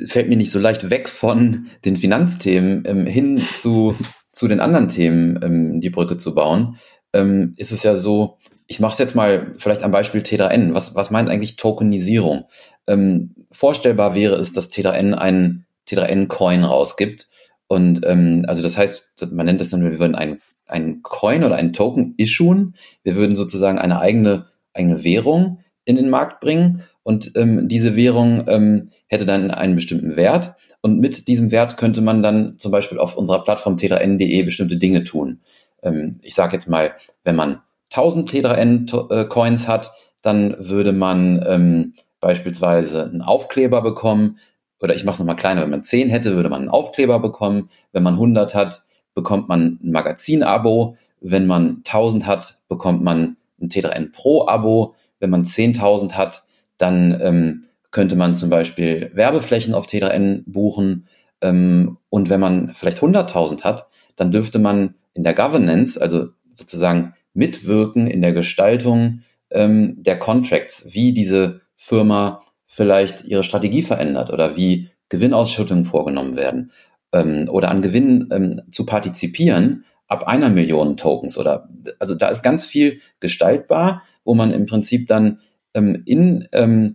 fällt 0.06 0.28
mir 0.28 0.36
nicht 0.36 0.50
so 0.50 0.58
leicht 0.58 0.90
weg 0.90 1.08
von 1.08 1.68
den 1.84 1.96
Finanzthemen 1.96 2.84
ähm, 2.86 3.06
hin 3.06 3.38
zu, 3.38 3.94
zu 4.32 4.48
den 4.48 4.60
anderen 4.60 4.88
Themen 4.88 5.40
ähm, 5.42 5.80
die 5.80 5.90
Brücke 5.90 6.16
zu 6.16 6.34
bauen, 6.34 6.78
ähm, 7.12 7.54
ist 7.56 7.72
es 7.72 7.82
ja 7.82 7.96
so, 7.96 8.38
ich 8.66 8.80
mache 8.80 8.92
es 8.92 8.98
jetzt 8.98 9.14
mal 9.14 9.54
vielleicht 9.58 9.82
am 9.82 9.90
Beispiel 9.90 10.20
T3N. 10.20 10.74
Was, 10.74 10.94
was 10.94 11.10
meint 11.10 11.30
eigentlich 11.30 11.56
Tokenisierung? 11.56 12.44
Ähm, 12.86 13.34
vorstellbar 13.50 14.14
wäre 14.14 14.36
es, 14.36 14.52
dass 14.52 14.70
T3N 14.70 15.14
einen 15.14 15.66
T3N-Coin 15.88 16.64
rausgibt. 16.64 17.28
Und 17.68 18.04
ähm, 18.04 18.44
also 18.48 18.62
das 18.62 18.76
heißt, 18.76 19.28
man 19.30 19.46
nennt 19.46 19.60
es 19.60 19.70
dann, 19.70 19.82
wir 19.82 19.98
würden 19.98 20.14
einen, 20.14 20.40
einen 20.66 21.02
Coin 21.02 21.44
oder 21.44 21.56
einen 21.56 21.72
Token 21.72 22.14
issuen. 22.16 22.74
Wir 23.02 23.14
würden 23.14 23.36
sozusagen 23.36 23.78
eine 23.78 24.00
eigene, 24.00 24.46
eigene 24.72 25.04
Währung 25.04 25.60
in 25.84 25.96
den 25.96 26.10
Markt 26.10 26.40
bringen 26.40 26.82
und 27.02 27.32
ähm, 27.36 27.68
diese 27.68 27.96
Währung 27.96 28.44
ähm, 28.48 28.90
hätte 29.06 29.24
dann 29.24 29.50
einen 29.50 29.74
bestimmten 29.74 30.16
Wert 30.16 30.56
und 30.82 31.00
mit 31.00 31.26
diesem 31.26 31.50
Wert 31.50 31.78
könnte 31.78 32.02
man 32.02 32.22
dann 32.22 32.58
zum 32.58 32.70
Beispiel 32.70 32.98
auf 32.98 33.16
unserer 33.16 33.42
Plattform 33.42 33.78
t 33.78 34.42
bestimmte 34.42 34.76
Dinge 34.76 35.04
tun. 35.04 35.40
ähm, 35.82 36.20
ich 36.22 36.34
sage 36.34 36.52
jetzt 36.52 36.68
mal, 36.68 36.92
wenn 37.24 37.34
man 37.34 37.62
1000 37.92 38.28
Tetra-N-Coins 38.28 39.68
hat, 39.68 39.92
dann 40.20 40.56
würde 40.58 40.92
man 40.92 41.42
ähm, 41.48 41.94
beispielsweise 42.20 43.04
einen 43.04 43.22
Aufkleber 43.22 43.80
bekommen. 43.80 44.38
Oder 44.80 44.94
ich 44.94 45.04
mache 45.04 45.14
es 45.14 45.18
nochmal 45.18 45.36
kleiner, 45.36 45.62
wenn 45.62 45.70
man 45.70 45.84
10 45.84 46.08
hätte, 46.10 46.36
würde 46.36 46.48
man 46.48 46.60
einen 46.60 46.70
Aufkleber 46.70 47.18
bekommen. 47.18 47.68
Wenn 47.92 48.02
man 48.02 48.14
100 48.14 48.54
hat, 48.54 48.84
bekommt 49.14 49.48
man 49.48 49.78
ein 49.82 49.90
Magazin-Abo. 49.90 50.96
Wenn 51.20 51.46
man 51.46 51.82
1000 51.84 52.26
hat, 52.26 52.58
bekommt 52.68 53.02
man 53.02 53.36
ein 53.60 53.68
Tetra 53.68 53.90
N 53.90 54.12
Pro-Abo. 54.12 54.94
Wenn 55.18 55.30
man 55.30 55.44
10.000 55.44 56.12
hat, 56.12 56.44
dann 56.76 57.18
ähm, 57.20 57.64
könnte 57.90 58.14
man 58.14 58.34
zum 58.34 58.50
Beispiel 58.50 59.10
Werbeflächen 59.14 59.74
auf 59.74 59.86
Tetra 59.86 60.10
N 60.10 60.44
buchen. 60.46 61.06
Ähm, 61.40 61.98
und 62.08 62.30
wenn 62.30 62.40
man 62.40 62.72
vielleicht 62.74 62.98
100.000 62.98 63.64
hat, 63.64 63.88
dann 64.16 64.30
dürfte 64.30 64.58
man 64.58 64.94
in 65.14 65.24
der 65.24 65.34
Governance, 65.34 66.00
also 66.00 66.28
sozusagen 66.52 67.14
mitwirken 67.34 68.06
in 68.06 68.22
der 68.22 68.32
Gestaltung 68.32 69.20
ähm, 69.50 69.96
der 70.02 70.18
Contracts, 70.18 70.86
wie 70.90 71.12
diese 71.12 71.60
Firma 71.74 72.42
vielleicht 72.68 73.24
ihre 73.24 73.42
Strategie 73.42 73.82
verändert 73.82 74.32
oder 74.32 74.56
wie 74.56 74.90
Gewinnausschüttungen 75.08 75.84
vorgenommen 75.84 76.36
werden 76.36 76.70
ähm, 77.12 77.48
oder 77.50 77.70
an 77.70 77.82
Gewinn 77.82 78.28
ähm, 78.30 78.60
zu 78.70 78.86
partizipieren 78.86 79.84
ab 80.06 80.26
einer 80.28 80.50
Million 80.50 80.96
Tokens 80.96 81.36
oder 81.36 81.68
also 81.98 82.14
da 82.14 82.28
ist 82.28 82.42
ganz 82.42 82.64
viel 82.64 83.00
gestaltbar, 83.20 84.02
wo 84.24 84.34
man 84.34 84.52
im 84.52 84.66
Prinzip 84.66 85.06
dann 85.06 85.40
ähm, 85.74 86.02
in 86.06 86.48
ähm, 86.52 86.94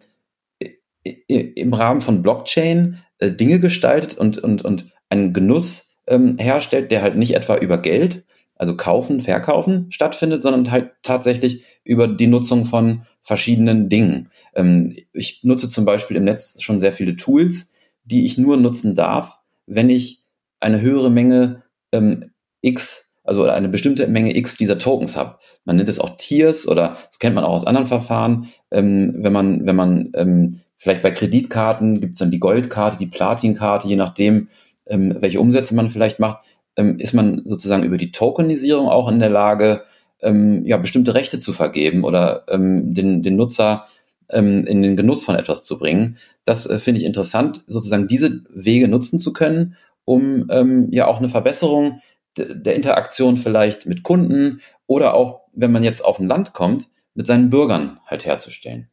im 1.03 1.73
Rahmen 1.73 2.01
von 2.01 2.21
Blockchain 2.21 2.99
äh, 3.17 3.31
Dinge 3.31 3.59
gestaltet 3.59 4.17
und 4.17 4.37
und 4.37 4.63
und 4.63 4.85
einen 5.09 5.33
Genuss 5.33 5.97
ähm, 6.07 6.37
herstellt, 6.37 6.91
der 6.91 7.01
halt 7.01 7.15
nicht 7.15 7.35
etwa 7.35 7.57
über 7.57 7.77
Geld, 7.77 8.23
also 8.55 8.77
kaufen, 8.77 9.21
verkaufen 9.21 9.87
stattfindet, 9.91 10.41
sondern 10.41 10.71
halt 10.71 10.91
tatsächlich 11.01 11.63
über 11.83 12.07
die 12.07 12.27
Nutzung 12.27 12.65
von 12.65 13.03
verschiedenen 13.21 13.89
Dingen. 13.89 14.29
Ähm, 14.55 14.95
ich 15.13 15.43
nutze 15.43 15.69
zum 15.69 15.85
Beispiel 15.85 16.17
im 16.17 16.25
Netz 16.25 16.61
schon 16.61 16.79
sehr 16.79 16.93
viele 16.93 17.15
Tools, 17.15 17.71
die 18.03 18.25
ich 18.25 18.37
nur 18.37 18.57
nutzen 18.57 18.95
darf, 18.95 19.39
wenn 19.65 19.89
ich 19.89 20.23
eine 20.59 20.81
höhere 20.81 21.09
Menge 21.09 21.63
ähm, 21.91 22.31
X, 22.61 23.15
also 23.23 23.43
eine 23.43 23.69
bestimmte 23.69 24.07
Menge 24.07 24.35
X 24.35 24.57
dieser 24.57 24.77
Tokens 24.77 25.15
habe. 25.15 25.37
Man 25.65 25.77
nennt 25.77 25.89
es 25.89 25.99
auch 25.99 26.17
Tiers 26.17 26.67
oder 26.67 26.97
das 27.07 27.19
kennt 27.19 27.35
man 27.35 27.43
auch 27.43 27.53
aus 27.53 27.65
anderen 27.65 27.87
Verfahren. 27.87 28.47
Ähm, 28.71 29.15
wenn 29.17 29.33
man, 29.33 29.65
wenn 29.65 29.75
man 29.75 30.11
ähm, 30.15 30.61
vielleicht 30.75 31.01
bei 31.01 31.11
Kreditkarten 31.11 32.01
gibt 32.01 32.13
es 32.13 32.19
dann 32.19 32.31
die 32.31 32.39
Goldkarte, 32.39 32.97
die 32.97 33.07
Platinkarte, 33.07 33.87
je 33.87 33.95
nachdem, 33.95 34.49
ähm, 34.85 35.15
welche 35.19 35.39
Umsätze 35.39 35.75
man 35.75 35.89
vielleicht 35.89 36.19
macht, 36.19 36.39
ähm, 36.75 36.99
ist 36.99 37.13
man 37.13 37.41
sozusagen 37.45 37.83
über 37.83 37.97
die 37.97 38.11
Tokenisierung 38.11 38.89
auch 38.89 39.09
in 39.09 39.19
der 39.19 39.29
Lage, 39.29 39.83
ähm, 40.21 40.65
ja, 40.65 40.77
bestimmte 40.77 41.13
Rechte 41.13 41.39
zu 41.39 41.53
vergeben 41.53 42.03
oder 42.03 42.45
ähm, 42.47 42.93
den, 42.93 43.21
den 43.23 43.35
Nutzer 43.35 43.85
ähm, 44.29 44.65
in 44.65 44.81
den 44.81 44.95
Genuss 44.95 45.23
von 45.23 45.35
etwas 45.35 45.63
zu 45.63 45.77
bringen. 45.77 46.17
Das 46.45 46.65
äh, 46.65 46.79
finde 46.79 47.01
ich 47.01 47.05
interessant, 47.05 47.61
sozusagen 47.67 48.07
diese 48.07 48.43
Wege 48.49 48.87
nutzen 48.87 49.19
zu 49.19 49.33
können, 49.33 49.75
um 50.05 50.47
ähm, 50.49 50.87
ja 50.91 51.07
auch 51.07 51.19
eine 51.19 51.29
Verbesserung 51.29 52.01
der 52.37 52.75
Interaktion 52.75 53.37
vielleicht 53.37 53.85
mit 53.85 54.01
Kunden 54.01 54.61
oder 54.87 55.13
auch, 55.13 55.41
wenn 55.53 55.71
man 55.71 55.83
jetzt 55.83 56.03
auf 56.03 56.19
ein 56.19 56.27
Land 56.27 56.53
kommt, 56.53 56.89
mit 57.13 57.27
seinen 57.27 57.51
Bürgern 57.51 57.99
halt 58.07 58.25
herzustellen. 58.25 58.89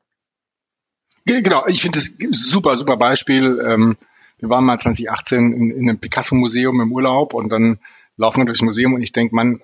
Genau, 1.25 1.65
ich 1.67 1.81
finde 1.81 1.99
das 1.99 2.11
super, 2.33 2.77
super 2.77 2.97
Beispiel. 2.97 3.63
Ähm, 3.67 3.97
wir 4.41 4.49
waren 4.49 4.65
mal 4.65 4.79
2018 4.79 5.53
in, 5.53 5.71
in 5.71 5.89
einem 5.89 5.99
Picasso-Museum 5.99 6.81
im 6.81 6.93
Urlaub 6.93 7.35
und 7.35 7.51
dann 7.51 7.79
laufen 8.17 8.41
wir 8.41 8.47
durchs 8.47 8.63
Museum 8.63 8.95
und 8.95 9.03
ich 9.03 9.13
denke, 9.13 9.35
man, 9.35 9.61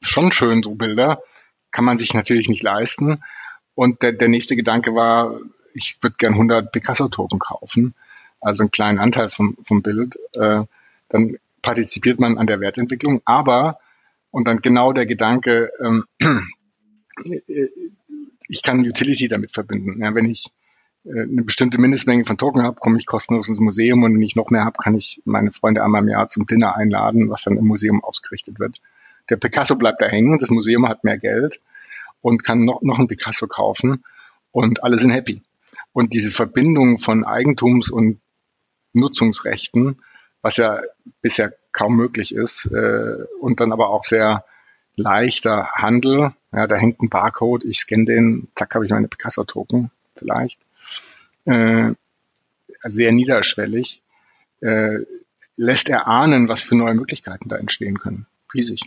schon 0.00 0.32
schön 0.32 0.62
so 0.62 0.74
Bilder, 0.74 1.22
kann 1.70 1.84
man 1.84 1.98
sich 1.98 2.14
natürlich 2.14 2.48
nicht 2.48 2.62
leisten. 2.62 3.22
Und 3.74 4.02
der, 4.02 4.12
der 4.12 4.28
nächste 4.28 4.56
Gedanke 4.56 4.94
war, 4.94 5.38
ich 5.74 5.98
würde 6.00 6.16
gern 6.18 6.32
100 6.32 6.72
Picasso-Token 6.72 7.38
kaufen, 7.38 7.94
also 8.40 8.62
einen 8.62 8.70
kleinen 8.70 8.98
Anteil 8.98 9.28
vom, 9.28 9.56
vom 9.64 9.82
Bild. 9.82 10.18
Äh, 10.32 10.64
dann 11.08 11.36
partizipiert 11.62 12.20
man 12.20 12.38
an 12.38 12.46
der 12.46 12.60
Wertentwicklung, 12.60 13.22
aber, 13.24 13.78
und 14.30 14.48
dann 14.48 14.58
genau 14.58 14.92
der 14.92 15.06
Gedanke, 15.06 15.70
ähm, 15.80 16.04
ich 18.48 18.62
kann 18.62 18.80
Utility 18.80 19.28
damit 19.28 19.52
verbinden. 19.52 20.00
Ja, 20.02 20.14
wenn 20.14 20.30
ich 20.30 20.46
äh, 20.46 20.50
eine 21.10 21.42
bestimmte 21.42 21.80
Mindestmenge 21.80 22.24
von 22.24 22.38
Token 22.38 22.62
habe, 22.62 22.80
komme 22.80 22.98
ich 22.98 23.06
kostenlos 23.06 23.48
ins 23.48 23.60
Museum 23.60 24.02
und 24.02 24.14
wenn 24.14 24.22
ich 24.22 24.36
noch 24.36 24.50
mehr 24.50 24.64
habe, 24.64 24.76
kann 24.82 24.94
ich 24.94 25.22
meine 25.24 25.52
Freunde 25.52 25.82
einmal 25.82 26.02
im 26.02 26.08
Jahr 26.08 26.28
zum 26.28 26.46
Dinner 26.46 26.76
einladen, 26.76 27.30
was 27.30 27.44
dann 27.44 27.56
im 27.56 27.66
Museum 27.66 28.02
ausgerichtet 28.04 28.58
wird. 28.58 28.80
Der 29.30 29.36
Picasso 29.36 29.76
bleibt 29.76 30.02
da 30.02 30.06
hängen, 30.06 30.38
das 30.38 30.50
Museum 30.50 30.88
hat 30.88 31.04
mehr 31.04 31.18
Geld 31.18 31.60
und 32.20 32.44
kann 32.44 32.64
noch, 32.64 32.82
noch 32.82 32.98
einen 32.98 33.08
Picasso 33.08 33.46
kaufen 33.46 34.04
und 34.52 34.82
alle 34.82 34.98
sind 34.98 35.10
happy. 35.10 35.42
Und 35.92 36.14
diese 36.14 36.30
Verbindung 36.30 36.98
von 36.98 37.24
Eigentums- 37.24 37.90
und 37.90 38.20
Nutzungsrechten, 38.92 40.02
was 40.42 40.56
ja 40.56 40.80
bisher 41.22 41.54
kaum 41.72 41.96
möglich 41.96 42.34
ist, 42.34 42.66
äh, 42.66 43.24
und 43.40 43.60
dann 43.60 43.72
aber 43.72 43.90
auch 43.90 44.04
sehr 44.04 44.44
leichter 44.96 45.70
Handel, 45.72 46.32
ja, 46.52 46.66
da 46.66 46.76
hängt 46.76 47.00
ein 47.02 47.08
Barcode, 47.08 47.64
ich 47.64 47.80
scanne 47.80 48.04
den, 48.04 48.48
zack, 48.54 48.74
habe 48.74 48.84
ich 48.84 48.90
meine 48.90 49.08
Picasso-Token 49.08 49.90
vielleicht 50.16 50.58
äh, 51.44 51.92
sehr 52.84 53.12
niederschwellig, 53.12 54.02
äh, 54.60 54.98
lässt 55.56 55.88
erahnen, 55.88 56.48
was 56.48 56.62
für 56.62 56.76
neue 56.76 56.94
Möglichkeiten 56.94 57.48
da 57.48 57.56
entstehen 57.56 57.98
können. 57.98 58.26
Riesig. 58.54 58.80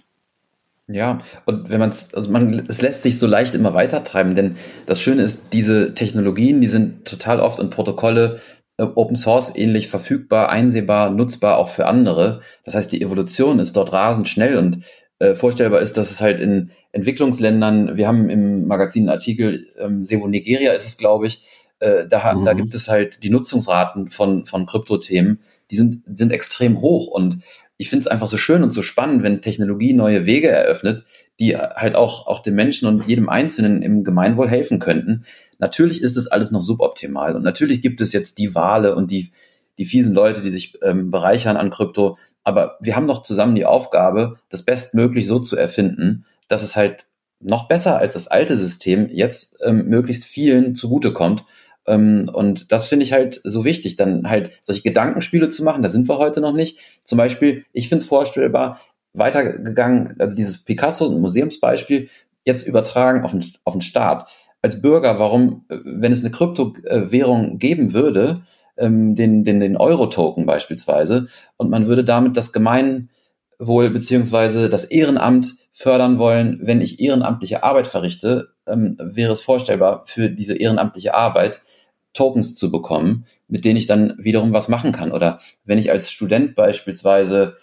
Ja, 0.87 1.19
und 1.45 1.69
wenn 1.69 1.79
man 1.79 1.91
es, 1.91 2.13
also 2.13 2.29
man, 2.31 2.65
es 2.67 2.81
lässt 2.81 3.03
sich 3.03 3.17
so 3.17 3.27
leicht 3.27 3.55
immer 3.55 3.73
weiter 3.73 4.03
treiben, 4.03 4.35
denn 4.35 4.55
das 4.85 4.99
Schöne 4.99 5.23
ist, 5.23 5.53
diese 5.53 5.93
Technologien, 5.93 6.59
die 6.59 6.67
sind 6.67 7.05
total 7.05 7.39
oft 7.39 7.59
und 7.59 7.69
Protokolle 7.69 8.41
äh, 8.77 8.83
Open 8.83 9.15
Source 9.15 9.55
ähnlich 9.55 9.87
verfügbar, 9.87 10.49
einsehbar, 10.49 11.09
nutzbar 11.09 11.57
auch 11.57 11.69
für 11.69 11.85
andere. 11.87 12.41
Das 12.65 12.75
heißt, 12.75 12.91
die 12.91 13.01
Evolution 13.01 13.59
ist 13.59 13.77
dort 13.77 13.93
rasend 13.93 14.27
schnell 14.27 14.57
und 14.57 14.83
äh, 15.19 15.35
vorstellbar 15.35 15.81
ist, 15.81 15.97
dass 15.97 16.11
es 16.11 16.19
halt 16.19 16.39
in 16.39 16.71
Entwicklungsländern, 16.91 17.95
wir 17.95 18.07
haben 18.07 18.29
im 18.29 18.67
Magazin 18.67 19.03
einen 19.03 19.17
Artikel, 19.17 19.67
ähm, 19.77 20.03
Sevo 20.03 20.27
Nigeria 20.27 20.73
ist 20.73 20.85
es, 20.85 20.97
glaube 20.97 21.27
ich, 21.27 21.43
äh, 21.81 22.07
da, 22.07 22.33
mhm. 22.33 22.45
da 22.45 22.53
gibt 22.53 22.73
es 22.73 22.87
halt 22.87 23.23
die 23.23 23.29
Nutzungsraten 23.29 24.09
von, 24.09 24.45
von 24.45 24.65
Kryptothemen, 24.65 25.39
die 25.71 25.75
sind, 25.75 26.03
sind 26.05 26.31
extrem 26.31 26.79
hoch. 26.79 27.07
Und 27.07 27.41
ich 27.77 27.89
finde 27.89 28.01
es 28.01 28.07
einfach 28.07 28.27
so 28.27 28.37
schön 28.37 28.61
und 28.61 28.71
so 28.71 28.83
spannend, 28.83 29.23
wenn 29.23 29.41
Technologie 29.41 29.93
neue 29.93 30.27
Wege 30.27 30.49
eröffnet, 30.49 31.03
die 31.39 31.57
halt 31.57 31.95
auch, 31.95 32.27
auch 32.27 32.41
dem 32.41 32.53
Menschen 32.53 32.87
und 32.87 33.07
jedem 33.07 33.29
Einzelnen 33.29 33.81
im 33.81 34.03
Gemeinwohl 34.03 34.47
helfen 34.47 34.77
könnten. 34.77 35.25
Natürlich 35.57 36.01
ist 36.03 36.17
es 36.17 36.27
alles 36.27 36.51
noch 36.51 36.61
suboptimal 36.61 37.35
und 37.35 37.43
natürlich 37.43 37.81
gibt 37.81 37.99
es 37.99 38.13
jetzt 38.13 38.37
die 38.37 38.53
Wale 38.53 38.95
und 38.95 39.09
die, 39.09 39.31
die 39.79 39.85
fiesen 39.85 40.13
Leute, 40.13 40.41
die 40.41 40.51
sich 40.51 40.77
ähm, 40.83 41.09
bereichern 41.09 41.57
an 41.57 41.71
Krypto. 41.71 42.17
Aber 42.43 42.77
wir 42.79 42.95
haben 42.95 43.07
doch 43.07 43.23
zusammen 43.23 43.55
die 43.55 43.65
Aufgabe, 43.65 44.37
das 44.49 44.63
bestmöglich 44.63 45.25
so 45.25 45.39
zu 45.39 45.57
erfinden, 45.57 46.25
dass 46.47 46.61
es 46.61 46.75
halt 46.75 47.05
noch 47.39 47.67
besser 47.67 47.97
als 47.97 48.13
das 48.13 48.27
alte 48.27 48.55
System 48.55 49.09
jetzt 49.11 49.57
ähm, 49.63 49.87
möglichst 49.87 50.25
vielen 50.25 50.75
zugutekommt 50.75 51.43
ähm, 51.87 52.29
und 52.33 52.71
das 52.71 52.87
finde 52.87 53.03
ich 53.03 53.13
halt 53.13 53.41
so 53.43 53.65
wichtig, 53.65 53.95
dann 53.95 54.29
halt 54.29 54.51
solche 54.61 54.83
Gedankenspiele 54.83 55.49
zu 55.49 55.63
machen. 55.63 55.83
Da 55.83 55.89
sind 55.89 56.07
wir 56.07 56.17
heute 56.17 56.41
noch 56.41 56.53
nicht. 56.53 56.79
Zum 57.03 57.17
Beispiel, 57.17 57.65
ich 57.73 57.89
finde 57.89 58.03
es 58.03 58.07
vorstellbar, 58.07 58.79
weitergegangen, 59.13 60.15
also 60.19 60.35
dieses 60.35 60.63
Picasso- 60.63 61.07
und 61.07 61.21
Museumsbeispiel 61.21 62.09
jetzt 62.45 62.67
übertragen 62.67 63.23
auf 63.23 63.31
den, 63.31 63.43
auf 63.63 63.73
den 63.73 63.81
Staat. 63.81 64.29
Als 64.61 64.81
Bürger, 64.81 65.19
warum, 65.19 65.65
wenn 65.69 66.11
es 66.11 66.21
eine 66.21 66.31
Kryptowährung 66.31 67.57
geben 67.57 67.93
würde, 67.93 68.43
ähm, 68.77 69.15
den, 69.15 69.43
den, 69.43 69.59
den 69.59 69.75
Euro-Token 69.75 70.45
beispielsweise, 70.45 71.27
und 71.57 71.69
man 71.69 71.87
würde 71.87 72.03
damit 72.03 72.37
das 72.37 72.53
Gemeinwohl 72.53 73.89
beziehungsweise 73.89 74.69
das 74.69 74.85
Ehrenamt 74.85 75.55
fördern 75.71 76.19
wollen, 76.19 76.59
wenn 76.61 76.81
ich 76.81 76.99
ehrenamtliche 76.99 77.63
Arbeit 77.63 77.87
verrichte, 77.87 78.49
ähm, 78.67 78.97
wäre 79.01 79.31
es 79.31 79.41
vorstellbar, 79.41 80.03
für 80.05 80.29
diese 80.29 80.55
ehrenamtliche 80.55 81.15
Arbeit 81.15 81.61
Tokens 82.13 82.55
zu 82.55 82.71
bekommen, 82.71 83.25
mit 83.47 83.63
denen 83.63 83.77
ich 83.77 83.85
dann 83.85 84.15
wiederum 84.17 84.53
was 84.53 84.67
machen 84.67 84.91
kann. 84.91 85.11
Oder 85.11 85.39
wenn 85.63 85.77
ich 85.77 85.91
als 85.91 86.11
Student 86.11 86.55
beispielsweise 86.55 87.55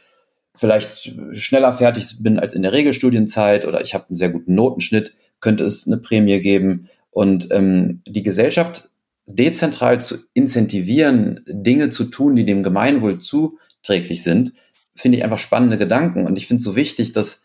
vielleicht 0.55 1.13
schneller 1.33 1.73
fertig 1.73 2.23
bin 2.23 2.39
als 2.39 2.55
in 2.55 2.63
der 2.63 2.73
Regelstudienzeit 2.73 3.67
oder 3.67 3.81
ich 3.83 3.95
habe 3.95 4.07
einen 4.09 4.17
sehr 4.17 4.31
guten 4.31 4.55
Notenschnitt, 4.55 5.15
könnte 5.41 5.65
es 5.65 5.87
eine 5.87 5.99
Prämie 5.99 6.41
geben. 6.41 6.89
Und 7.11 7.49
ähm, 7.51 8.03
die 8.07 8.23
Gesellschaft 8.23 8.89
dezentral 9.27 10.01
zu 10.01 10.17
incentivieren, 10.33 11.45
Dinge 11.47 11.91
zu 11.91 12.05
tun, 12.05 12.35
die 12.35 12.45
dem 12.45 12.63
Gemeinwohl 12.63 13.19
zuträglich 13.19 14.23
sind, 14.23 14.53
finde 14.95 15.19
ich 15.19 15.25
einfach 15.25 15.39
spannende 15.39 15.79
Gedanken. 15.79 16.27
Und 16.27 16.37
ich 16.39 16.47
finde 16.47 16.59
es 16.59 16.65
so 16.65 16.75
wichtig, 16.75 17.13
dass 17.13 17.45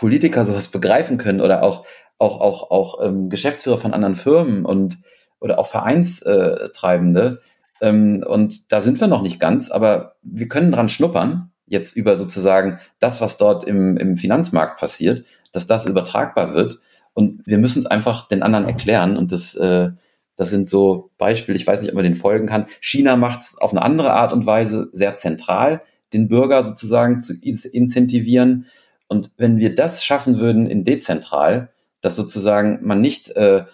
Politiker 0.00 0.44
sowas 0.44 0.68
begreifen 0.68 1.18
können 1.18 1.40
oder 1.40 1.62
auch 1.62 1.84
auch, 2.20 2.40
auch, 2.40 2.70
auch 2.70 3.02
ähm, 3.02 3.30
Geschäftsführer 3.30 3.78
von 3.78 3.94
anderen 3.94 4.14
Firmen 4.14 4.64
und 4.64 4.98
oder 5.40 5.58
auch 5.58 5.66
Vereinstreibende. 5.66 7.40
Ähm, 7.80 8.22
und 8.26 8.70
da 8.70 8.82
sind 8.82 9.00
wir 9.00 9.06
noch 9.06 9.22
nicht 9.22 9.40
ganz, 9.40 9.70
aber 9.70 10.16
wir 10.22 10.48
können 10.48 10.70
dran 10.70 10.90
schnuppern. 10.90 11.50
jetzt 11.66 11.96
über 11.96 12.16
sozusagen 12.16 12.78
das, 12.98 13.20
was 13.20 13.38
dort 13.38 13.64
im, 13.64 13.96
im 13.96 14.16
Finanzmarkt 14.16 14.78
passiert, 14.78 15.24
dass 15.52 15.66
das 15.66 15.86
übertragbar 15.86 16.52
wird. 16.54 16.78
Und 17.14 17.42
wir 17.46 17.58
müssen 17.58 17.78
es 17.78 17.86
einfach 17.86 18.28
den 18.28 18.42
anderen 18.42 18.66
erklären. 18.66 19.16
Und 19.16 19.32
das, 19.32 19.54
äh, 19.54 19.90
das 20.36 20.50
sind 20.50 20.68
so 20.68 21.10
Beispiele, 21.16 21.56
ich 21.56 21.66
weiß 21.66 21.80
nicht, 21.80 21.90
ob 21.90 21.94
man 21.94 22.04
den 22.04 22.16
folgen 22.16 22.48
kann. 22.48 22.66
China 22.80 23.16
macht 23.16 23.40
es 23.40 23.58
auf 23.58 23.70
eine 23.70 23.82
andere 23.82 24.12
Art 24.12 24.32
und 24.32 24.46
Weise 24.46 24.90
sehr 24.92 25.14
zentral, 25.14 25.82
den 26.12 26.28
Bürger 26.28 26.64
sozusagen 26.64 27.20
zu 27.20 27.34
incentivieren. 27.34 28.66
Und 29.10 29.32
wenn 29.36 29.58
wir 29.58 29.74
das 29.74 30.04
schaffen 30.04 30.38
würden 30.38 30.68
in 30.68 30.84
dezentral, 30.84 31.72
dass 32.00 32.14
sozusagen 32.14 32.78
man 32.82 33.00
nicht 33.00 33.28
äh, 33.30 33.64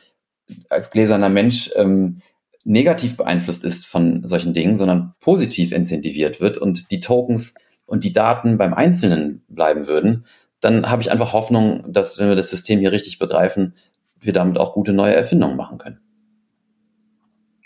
als 0.70 0.91
gläserner 0.91 1.28
Mensch 1.28 1.70
ähm, 1.76 2.22
negativ 2.64 3.18
beeinflusst 3.18 3.62
ist 3.62 3.87
von 3.87 4.24
solchen 4.24 4.55
Dingen, 4.55 4.76
sondern 4.76 5.14
positiv 5.20 5.72
incentiviert 5.72 6.41
wird 6.41 6.57
und 6.57 6.91
die 6.91 7.01
Tokens 7.01 7.55
und 7.84 8.03
die 8.03 8.14
Daten 8.14 8.57
beim 8.57 8.72
Einzelnen 8.72 9.45
bleiben 9.47 9.87
würden, 9.87 10.24
dann 10.61 10.89
habe 10.89 11.03
ich 11.03 11.12
einfach 11.12 11.34
Hoffnung, 11.34 11.84
dass 11.87 12.18
wenn 12.18 12.28
wir 12.28 12.34
das 12.34 12.49
System 12.49 12.80
hier 12.80 12.93
richtig 12.93 13.18
begreifen, 13.18 13.74
wir 14.18 14.32
damit 14.32 14.57
auch 14.57 14.72
gute 14.72 14.95
neue 14.95 15.14
Erfindungen 15.14 15.59
machen 15.59 15.76
können. 15.76 16.01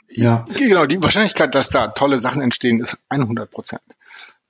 Ja. 0.08 0.44
Genau, 0.58 0.86
die 0.86 1.00
Wahrscheinlichkeit, 1.00 1.54
dass 1.54 1.70
da 1.70 1.86
tolle 1.86 2.18
Sachen 2.18 2.42
entstehen, 2.42 2.80
ist 2.80 2.98
100 3.10 3.48
Prozent. 3.48 3.82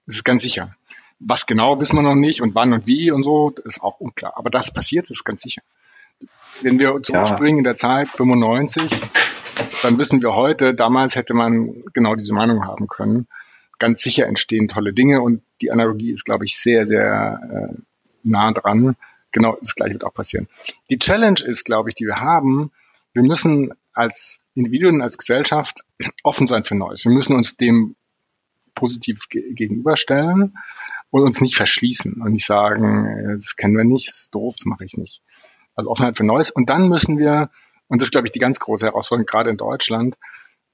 Das 0.06 0.16
ist 0.16 0.24
ganz 0.24 0.42
sicher. 0.42 0.74
Was 1.20 1.46
genau 1.46 1.78
wissen 1.80 1.96
wir 1.96 2.02
noch 2.02 2.14
nicht 2.14 2.40
und 2.40 2.54
wann 2.54 2.72
und 2.72 2.86
wie 2.86 3.10
und 3.10 3.22
so, 3.22 3.52
ist 3.64 3.82
auch 3.82 4.00
unklar. 4.00 4.32
Aber 4.36 4.50
das 4.50 4.72
passiert, 4.72 5.10
ist 5.10 5.24
ganz 5.24 5.42
sicher. 5.42 5.62
Wenn 6.62 6.78
wir 6.78 7.02
zurückspringen 7.02 7.56
ja. 7.56 7.58
in 7.58 7.64
der 7.64 7.74
Zeit 7.74 8.08
95, 8.08 8.90
dann 9.82 9.98
wissen 9.98 10.22
wir 10.22 10.34
heute, 10.34 10.74
damals 10.74 11.16
hätte 11.16 11.34
man 11.34 11.84
genau 11.92 12.14
diese 12.14 12.32
Meinung 12.32 12.64
haben 12.64 12.88
können. 12.88 13.26
Ganz 13.78 14.02
sicher 14.02 14.26
entstehen 14.26 14.68
tolle 14.68 14.92
Dinge 14.92 15.22
und 15.22 15.42
die 15.60 15.70
Analogie 15.70 16.12
ist, 16.12 16.24
glaube 16.24 16.44
ich, 16.44 16.58
sehr, 16.58 16.84
sehr 16.86 17.70
äh, 17.70 17.74
nah 18.22 18.52
dran. 18.52 18.96
Genau 19.32 19.56
das 19.60 19.74
gleiche 19.74 19.94
wird 19.94 20.04
auch 20.04 20.14
passieren. 20.14 20.48
Die 20.90 20.98
Challenge 20.98 21.40
ist, 21.44 21.64
glaube 21.64 21.90
ich, 21.90 21.94
die 21.94 22.06
wir 22.06 22.16
haben, 22.16 22.72
wir 23.12 23.22
müssen 23.22 23.72
als 23.92 24.40
Individuen, 24.54 25.02
als 25.02 25.18
Gesellschaft 25.18 25.84
offen 26.22 26.46
sein 26.46 26.64
für 26.64 26.74
Neues. 26.74 27.04
Wir 27.04 27.12
müssen 27.12 27.36
uns 27.36 27.56
dem 27.56 27.96
positiv 28.74 29.28
ge 29.28 29.52
gegenüberstellen 29.52 30.56
und 31.10 31.22
uns 31.22 31.40
nicht 31.40 31.56
verschließen 31.56 32.20
und 32.22 32.32
nicht 32.32 32.46
sagen, 32.46 33.06
äh, 33.06 33.32
das 33.32 33.56
kennen 33.56 33.76
wir 33.76 33.84
nicht, 33.84 34.08
das 34.08 34.18
ist 34.18 34.34
doof, 34.34 34.54
das 34.56 34.66
mache 34.66 34.84
ich 34.84 34.96
nicht. 34.96 35.22
Also 35.74 35.90
Offenheit 35.90 36.16
für 36.16 36.24
Neues. 36.24 36.50
Und 36.50 36.70
dann 36.70 36.88
müssen 36.88 37.18
wir, 37.18 37.50
und 37.88 38.00
das 38.00 38.06
ist, 38.06 38.12
glaube 38.12 38.26
ich, 38.26 38.32
die 38.32 38.38
ganz 38.38 38.60
große 38.60 38.86
Herausforderung, 38.86 39.26
gerade 39.26 39.50
in 39.50 39.56
Deutschland, 39.56 40.16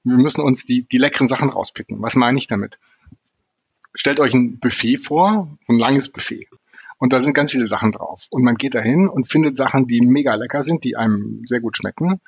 wir 0.03 0.17
müssen 0.17 0.41
uns 0.41 0.65
die, 0.65 0.83
die 0.83 0.97
leckeren 0.97 1.27
Sachen 1.27 1.49
rauspicken. 1.49 2.01
Was 2.01 2.15
meine 2.15 2.37
ich 2.37 2.47
damit? 2.47 2.79
Stellt 3.93 4.19
euch 4.19 4.33
ein 4.33 4.59
Buffet 4.59 4.97
vor, 4.97 5.57
ein 5.67 5.79
langes 5.79 6.09
Buffet. 6.09 6.47
Und 6.99 7.13
da 7.13 7.19
sind 7.19 7.33
ganz 7.33 7.51
viele 7.51 7.65
Sachen 7.65 7.91
drauf. 7.91 8.27
Und 8.29 8.43
man 8.43 8.55
geht 8.55 8.75
dahin 8.75 9.07
und 9.07 9.27
findet 9.27 9.55
Sachen, 9.55 9.87
die 9.87 10.01
mega 10.01 10.35
lecker 10.35 10.63
sind, 10.63 10.83
die 10.83 10.95
einem 10.95 11.41
sehr 11.45 11.59
gut 11.59 11.77
schmecken. 11.77 12.21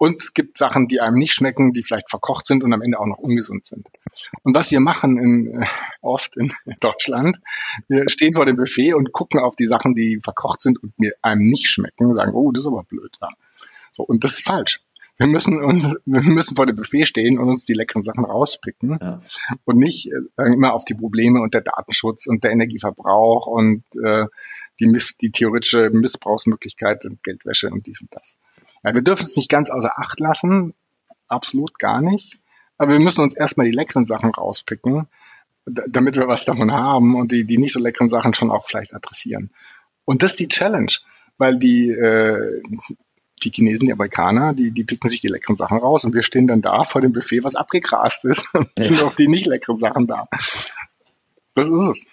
Und 0.00 0.18
es 0.18 0.32
gibt 0.32 0.56
Sachen, 0.56 0.88
die 0.88 1.02
einem 1.02 1.18
nicht 1.18 1.34
schmecken, 1.34 1.72
die 1.74 1.82
vielleicht 1.82 2.08
verkocht 2.08 2.46
sind 2.46 2.64
und 2.64 2.72
am 2.72 2.80
Ende 2.80 2.98
auch 2.98 3.06
noch 3.06 3.18
ungesund 3.18 3.66
sind. 3.66 3.90
Und 4.42 4.54
was 4.54 4.70
wir 4.70 4.80
machen 4.80 5.18
in, 5.18 5.60
äh, 5.60 5.66
oft 6.00 6.38
in 6.38 6.50
Deutschland, 6.80 7.38
wir 7.86 8.08
stehen 8.08 8.32
vor 8.32 8.46
dem 8.46 8.56
Buffet 8.56 8.94
und 8.94 9.12
gucken 9.12 9.40
auf 9.40 9.56
die 9.56 9.66
Sachen, 9.66 9.94
die 9.94 10.18
verkocht 10.24 10.62
sind 10.62 10.82
und 10.82 10.98
mir 10.98 11.12
einem 11.20 11.46
nicht 11.46 11.68
schmecken 11.68 12.06
und 12.06 12.14
sagen, 12.14 12.32
oh, 12.32 12.50
das 12.50 12.64
ist 12.64 12.68
aber 12.68 12.82
blöd. 12.84 13.14
Ja. 13.20 13.28
So, 13.90 14.02
und 14.02 14.24
das 14.24 14.38
ist 14.38 14.46
falsch. 14.46 14.80
Wir 15.18 15.26
müssen 15.26 15.62
uns, 15.62 15.94
wir 16.06 16.22
müssen 16.22 16.56
vor 16.56 16.64
dem 16.64 16.76
Buffet 16.76 17.04
stehen 17.04 17.38
und 17.38 17.50
uns 17.50 17.66
die 17.66 17.74
leckeren 17.74 18.00
Sachen 18.00 18.24
rauspicken 18.24 18.96
ja. 18.98 19.20
und 19.66 19.76
nicht 19.76 20.10
äh, 20.38 20.50
immer 20.50 20.72
auf 20.72 20.86
die 20.86 20.94
Probleme 20.94 21.42
und 21.42 21.52
der 21.52 21.60
Datenschutz 21.60 22.26
und 22.26 22.42
der 22.42 22.52
Energieverbrauch 22.52 23.46
und 23.46 23.84
äh, 24.02 24.24
die, 24.80 24.86
Miss, 24.86 25.18
die 25.18 25.30
theoretische 25.30 25.90
Missbrauchsmöglichkeit 25.90 27.04
und 27.04 27.22
Geldwäsche 27.22 27.68
und 27.68 27.86
dies 27.86 28.00
und 28.00 28.08
das. 28.14 28.38
Ja, 28.82 28.94
wir 28.94 29.02
dürfen 29.02 29.24
es 29.24 29.36
nicht 29.36 29.50
ganz 29.50 29.70
außer 29.70 29.98
Acht 29.98 30.20
lassen, 30.20 30.74
absolut 31.28 31.78
gar 31.78 32.00
nicht. 32.00 32.38
Aber 32.78 32.92
wir 32.92 33.00
müssen 33.00 33.22
uns 33.22 33.34
erstmal 33.34 33.66
die 33.66 33.76
leckeren 33.76 34.06
Sachen 34.06 34.30
rauspicken, 34.30 35.06
damit 35.66 36.16
wir 36.16 36.28
was 36.28 36.46
davon 36.46 36.72
haben 36.72 37.14
und 37.14 37.32
die, 37.32 37.44
die 37.44 37.58
nicht 37.58 37.72
so 37.72 37.80
leckeren 37.80 38.08
Sachen 38.08 38.32
schon 38.32 38.50
auch 38.50 38.64
vielleicht 38.64 38.94
adressieren. 38.94 39.50
Und 40.04 40.22
das 40.22 40.32
ist 40.32 40.40
die 40.40 40.48
Challenge, 40.48 40.92
weil 41.36 41.58
die, 41.58 41.90
äh, 41.90 42.62
die 43.42 43.50
Chinesen, 43.50 43.86
die 43.86 43.92
Amerikaner, 43.92 44.54
die, 44.54 44.70
die 44.70 44.84
picken 44.84 45.10
sich 45.10 45.20
die 45.20 45.28
leckeren 45.28 45.56
Sachen 45.56 45.78
raus 45.78 46.04
und 46.04 46.14
wir 46.14 46.22
stehen 46.22 46.46
dann 46.46 46.62
da 46.62 46.84
vor 46.84 47.00
dem 47.00 47.12
Buffet, 47.12 47.44
was 47.44 47.54
abgegrast 47.54 48.24
ist. 48.24 48.48
Ja. 48.54 48.82
sind 48.82 49.02
auch 49.02 49.14
die 49.14 49.28
nicht 49.28 49.46
leckeren 49.46 49.76
Sachen 49.76 50.06
da. 50.06 50.28
Das 51.54 51.68
ist 51.68 51.88
es. 51.88 52.06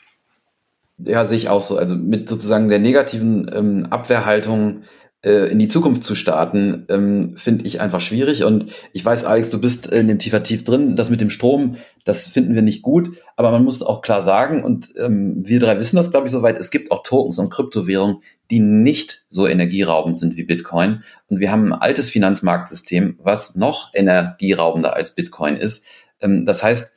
Ja, 0.98 1.26
sehe 1.26 1.38
ich 1.38 1.50
auch 1.50 1.62
so. 1.62 1.78
Also 1.78 1.96
mit 1.96 2.28
sozusagen 2.28 2.70
der 2.70 2.80
negativen 2.80 3.50
ähm, 3.54 3.88
Abwehrhaltung 3.90 4.84
in 5.28 5.60
die 5.60 5.68
Zukunft 5.68 6.04
zu 6.04 6.16
starten, 6.16 6.86
ähm, 6.90 7.36
finde 7.38 7.66
ich 7.66 7.82
einfach 7.82 8.02
schwierig. 8.02 8.44
Und 8.44 8.72
ich 8.94 9.04
weiß, 9.04 9.26
Alex, 9.26 9.50
du 9.50 9.60
bist 9.60 9.88
in 9.88 10.08
dem 10.08 10.20
tiefer 10.20 10.44
tief 10.44 10.64
drin. 10.64 10.96
Das 10.96 11.10
mit 11.10 11.22
dem 11.22 11.30
Strom, 11.30 11.76
das 12.06 12.28
finden 12.28 12.56
wir 12.56 12.62
nicht 12.62 12.82
gut. 12.82 13.18
Aber 13.36 13.52
man 13.52 13.64
muss 13.64 13.82
auch 13.82 14.02
klar 14.02 14.22
sagen, 14.22 14.64
und 14.64 14.94
ähm, 14.98 15.44
wir 15.46 15.60
drei 15.60 15.78
wissen 15.80 15.96
das, 15.96 16.12
glaube 16.12 16.28
ich, 16.28 16.32
soweit, 16.32 16.58
es 16.60 16.72
gibt 16.72 16.92
auch 16.92 17.04
Tokens 17.04 17.40
und 17.40 17.50
Kryptowährungen, 17.50 18.22
die 18.52 18.60
nicht 18.60 19.26
so 19.30 19.48
energieraubend 19.48 20.18
sind 20.18 20.38
wie 20.38 20.44
Bitcoin. 20.44 21.04
Und 21.30 21.40
wir 21.40 21.52
haben 21.52 21.74
ein 21.74 21.80
altes 21.80 22.10
Finanzmarktsystem, 22.10 23.20
was 23.22 23.56
noch 23.56 23.94
energieraubender 23.94 24.94
als 24.94 25.16
Bitcoin 25.16 25.56
ist. 25.58 25.86
Ähm, 26.22 26.46
das 26.46 26.64
heißt, 26.64 26.94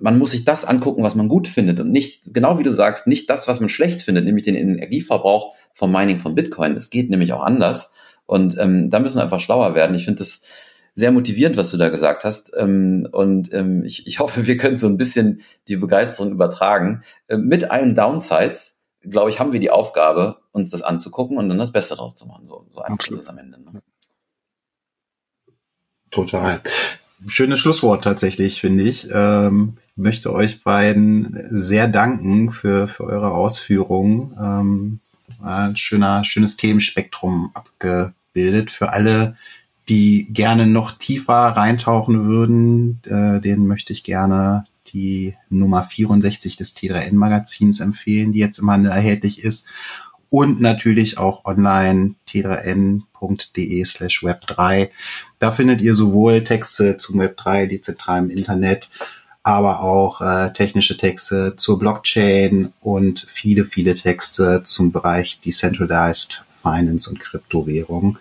man 0.00 0.18
muss 0.18 0.32
sich 0.32 0.44
das 0.44 0.64
angucken, 0.64 1.02
was 1.02 1.14
man 1.14 1.28
gut 1.28 1.46
findet 1.46 1.80
und 1.80 1.90
nicht, 1.90 2.22
genau 2.32 2.58
wie 2.58 2.64
du 2.64 2.72
sagst, 2.72 3.06
nicht 3.06 3.30
das, 3.30 3.46
was 3.46 3.60
man 3.60 3.68
schlecht 3.68 4.02
findet, 4.02 4.24
nämlich 4.24 4.44
den 4.44 4.56
Energieverbrauch 4.56 5.54
vom 5.74 5.92
Mining 5.92 6.20
von 6.20 6.34
Bitcoin. 6.34 6.76
Es 6.76 6.88
geht 6.88 7.10
nämlich 7.10 7.32
auch 7.32 7.42
anders. 7.42 7.92
Und 8.26 8.56
ähm, 8.58 8.88
da 8.88 9.00
müssen 9.00 9.18
wir 9.18 9.22
einfach 9.22 9.40
schlauer 9.40 9.74
werden. 9.74 9.94
Ich 9.94 10.04
finde 10.04 10.20
das 10.20 10.42
sehr 10.94 11.10
motivierend, 11.10 11.56
was 11.56 11.70
du 11.70 11.76
da 11.76 11.88
gesagt 11.88 12.24
hast. 12.24 12.52
Ähm, 12.56 13.08
und 13.10 13.52
ähm, 13.52 13.84
ich, 13.84 14.06
ich 14.06 14.18
hoffe, 14.20 14.46
wir 14.46 14.56
können 14.56 14.76
so 14.76 14.86
ein 14.86 14.96
bisschen 14.96 15.42
die 15.68 15.76
Begeisterung 15.76 16.32
übertragen. 16.32 17.02
Ähm, 17.28 17.46
mit 17.46 17.70
allen 17.70 17.94
Downsides, 17.94 18.80
glaube 19.02 19.30
ich, 19.30 19.40
haben 19.40 19.52
wir 19.52 19.60
die 19.60 19.70
Aufgabe, 19.70 20.38
uns 20.52 20.70
das 20.70 20.82
anzugucken 20.82 21.36
und 21.36 21.48
dann 21.48 21.58
das 21.58 21.72
Beste 21.72 21.96
rauszumachen. 21.96 22.46
So, 22.46 22.66
so 22.72 22.80
einfach 22.80 23.06
ist 23.10 23.20
es 23.20 23.26
am 23.26 23.38
Ende. 23.38 23.60
Ne? 23.60 23.82
Total. 26.10 26.60
Schönes 27.26 27.58
Schlusswort 27.58 28.04
tatsächlich, 28.04 28.60
finde 28.60 28.84
ich. 28.84 29.08
Ähm, 29.12 29.78
möchte 29.96 30.32
euch 30.32 30.62
beiden 30.62 31.36
sehr 31.50 31.88
danken 31.88 32.50
für, 32.50 32.86
für 32.86 33.04
eure 33.04 33.32
Ausführungen. 33.32 34.36
Ähm, 34.40 35.00
ein 35.42 35.76
schöner, 35.76 36.24
schönes 36.24 36.56
Themenspektrum 36.56 37.50
abgebildet. 37.54 38.70
Für 38.70 38.92
alle, 38.92 39.36
die 39.88 40.28
gerne 40.30 40.66
noch 40.66 40.92
tiefer 40.92 41.34
reintauchen 41.34 42.24
würden, 42.24 43.00
äh, 43.04 43.40
denen 43.40 43.66
möchte 43.66 43.92
ich 43.92 44.02
gerne 44.02 44.66
die 44.94 45.34
Nummer 45.50 45.82
64 45.82 46.56
des 46.56 46.76
T3N 46.76 47.14
Magazins 47.14 47.80
empfehlen, 47.80 48.32
die 48.32 48.38
jetzt 48.38 48.58
im 48.58 48.70
Handel 48.70 48.92
erhältlich 48.92 49.42
ist. 49.42 49.66
Und 50.30 50.60
natürlich 50.60 51.18
auch 51.18 51.44
online 51.44 52.16
t3n.de 52.28 53.84
slash 53.84 54.24
web3. 54.24 54.90
Da 55.38 55.52
findet 55.52 55.80
ihr 55.80 55.94
sowohl 55.94 56.42
Texte 56.42 56.96
zum 56.96 57.20
Web3, 57.20 57.66
die 57.66 57.80
zentral 57.80 58.18
im 58.18 58.30
Internet, 58.30 58.90
aber 59.44 59.82
auch 59.82 60.22
äh, 60.22 60.52
technische 60.52 60.96
Texte 60.96 61.54
zur 61.56 61.78
Blockchain 61.78 62.72
und 62.80 63.26
viele, 63.28 63.64
viele 63.64 63.94
Texte 63.94 64.62
zum 64.64 64.90
Bereich 64.90 65.38
Decentralized 65.40 66.44
Finance 66.60 67.10
und 67.10 67.20
Kryptowährung. 67.20 68.18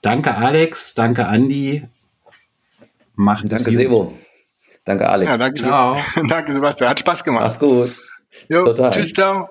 Danke 0.00 0.34
Alex, 0.34 0.94
danke 0.94 1.22
Andy. 1.22 1.86
Macht 3.14 3.52
danke 3.52 3.70
Sebo. 3.70 4.14
Danke 4.84 5.08
Alex. 5.08 5.30
Ja, 5.30 5.36
danke, 5.36 5.60
ciao. 5.60 6.02
danke 6.28 6.54
Sebastian, 6.54 6.90
hat 6.90 7.00
Spaß 7.00 7.24
gemacht. 7.24 7.44
Mach's 7.44 7.58
gut. 7.58 7.94
Jo, 8.48 8.64
Total. 8.64 8.90
Tschüss, 8.90 9.12
ciao. 9.12 9.50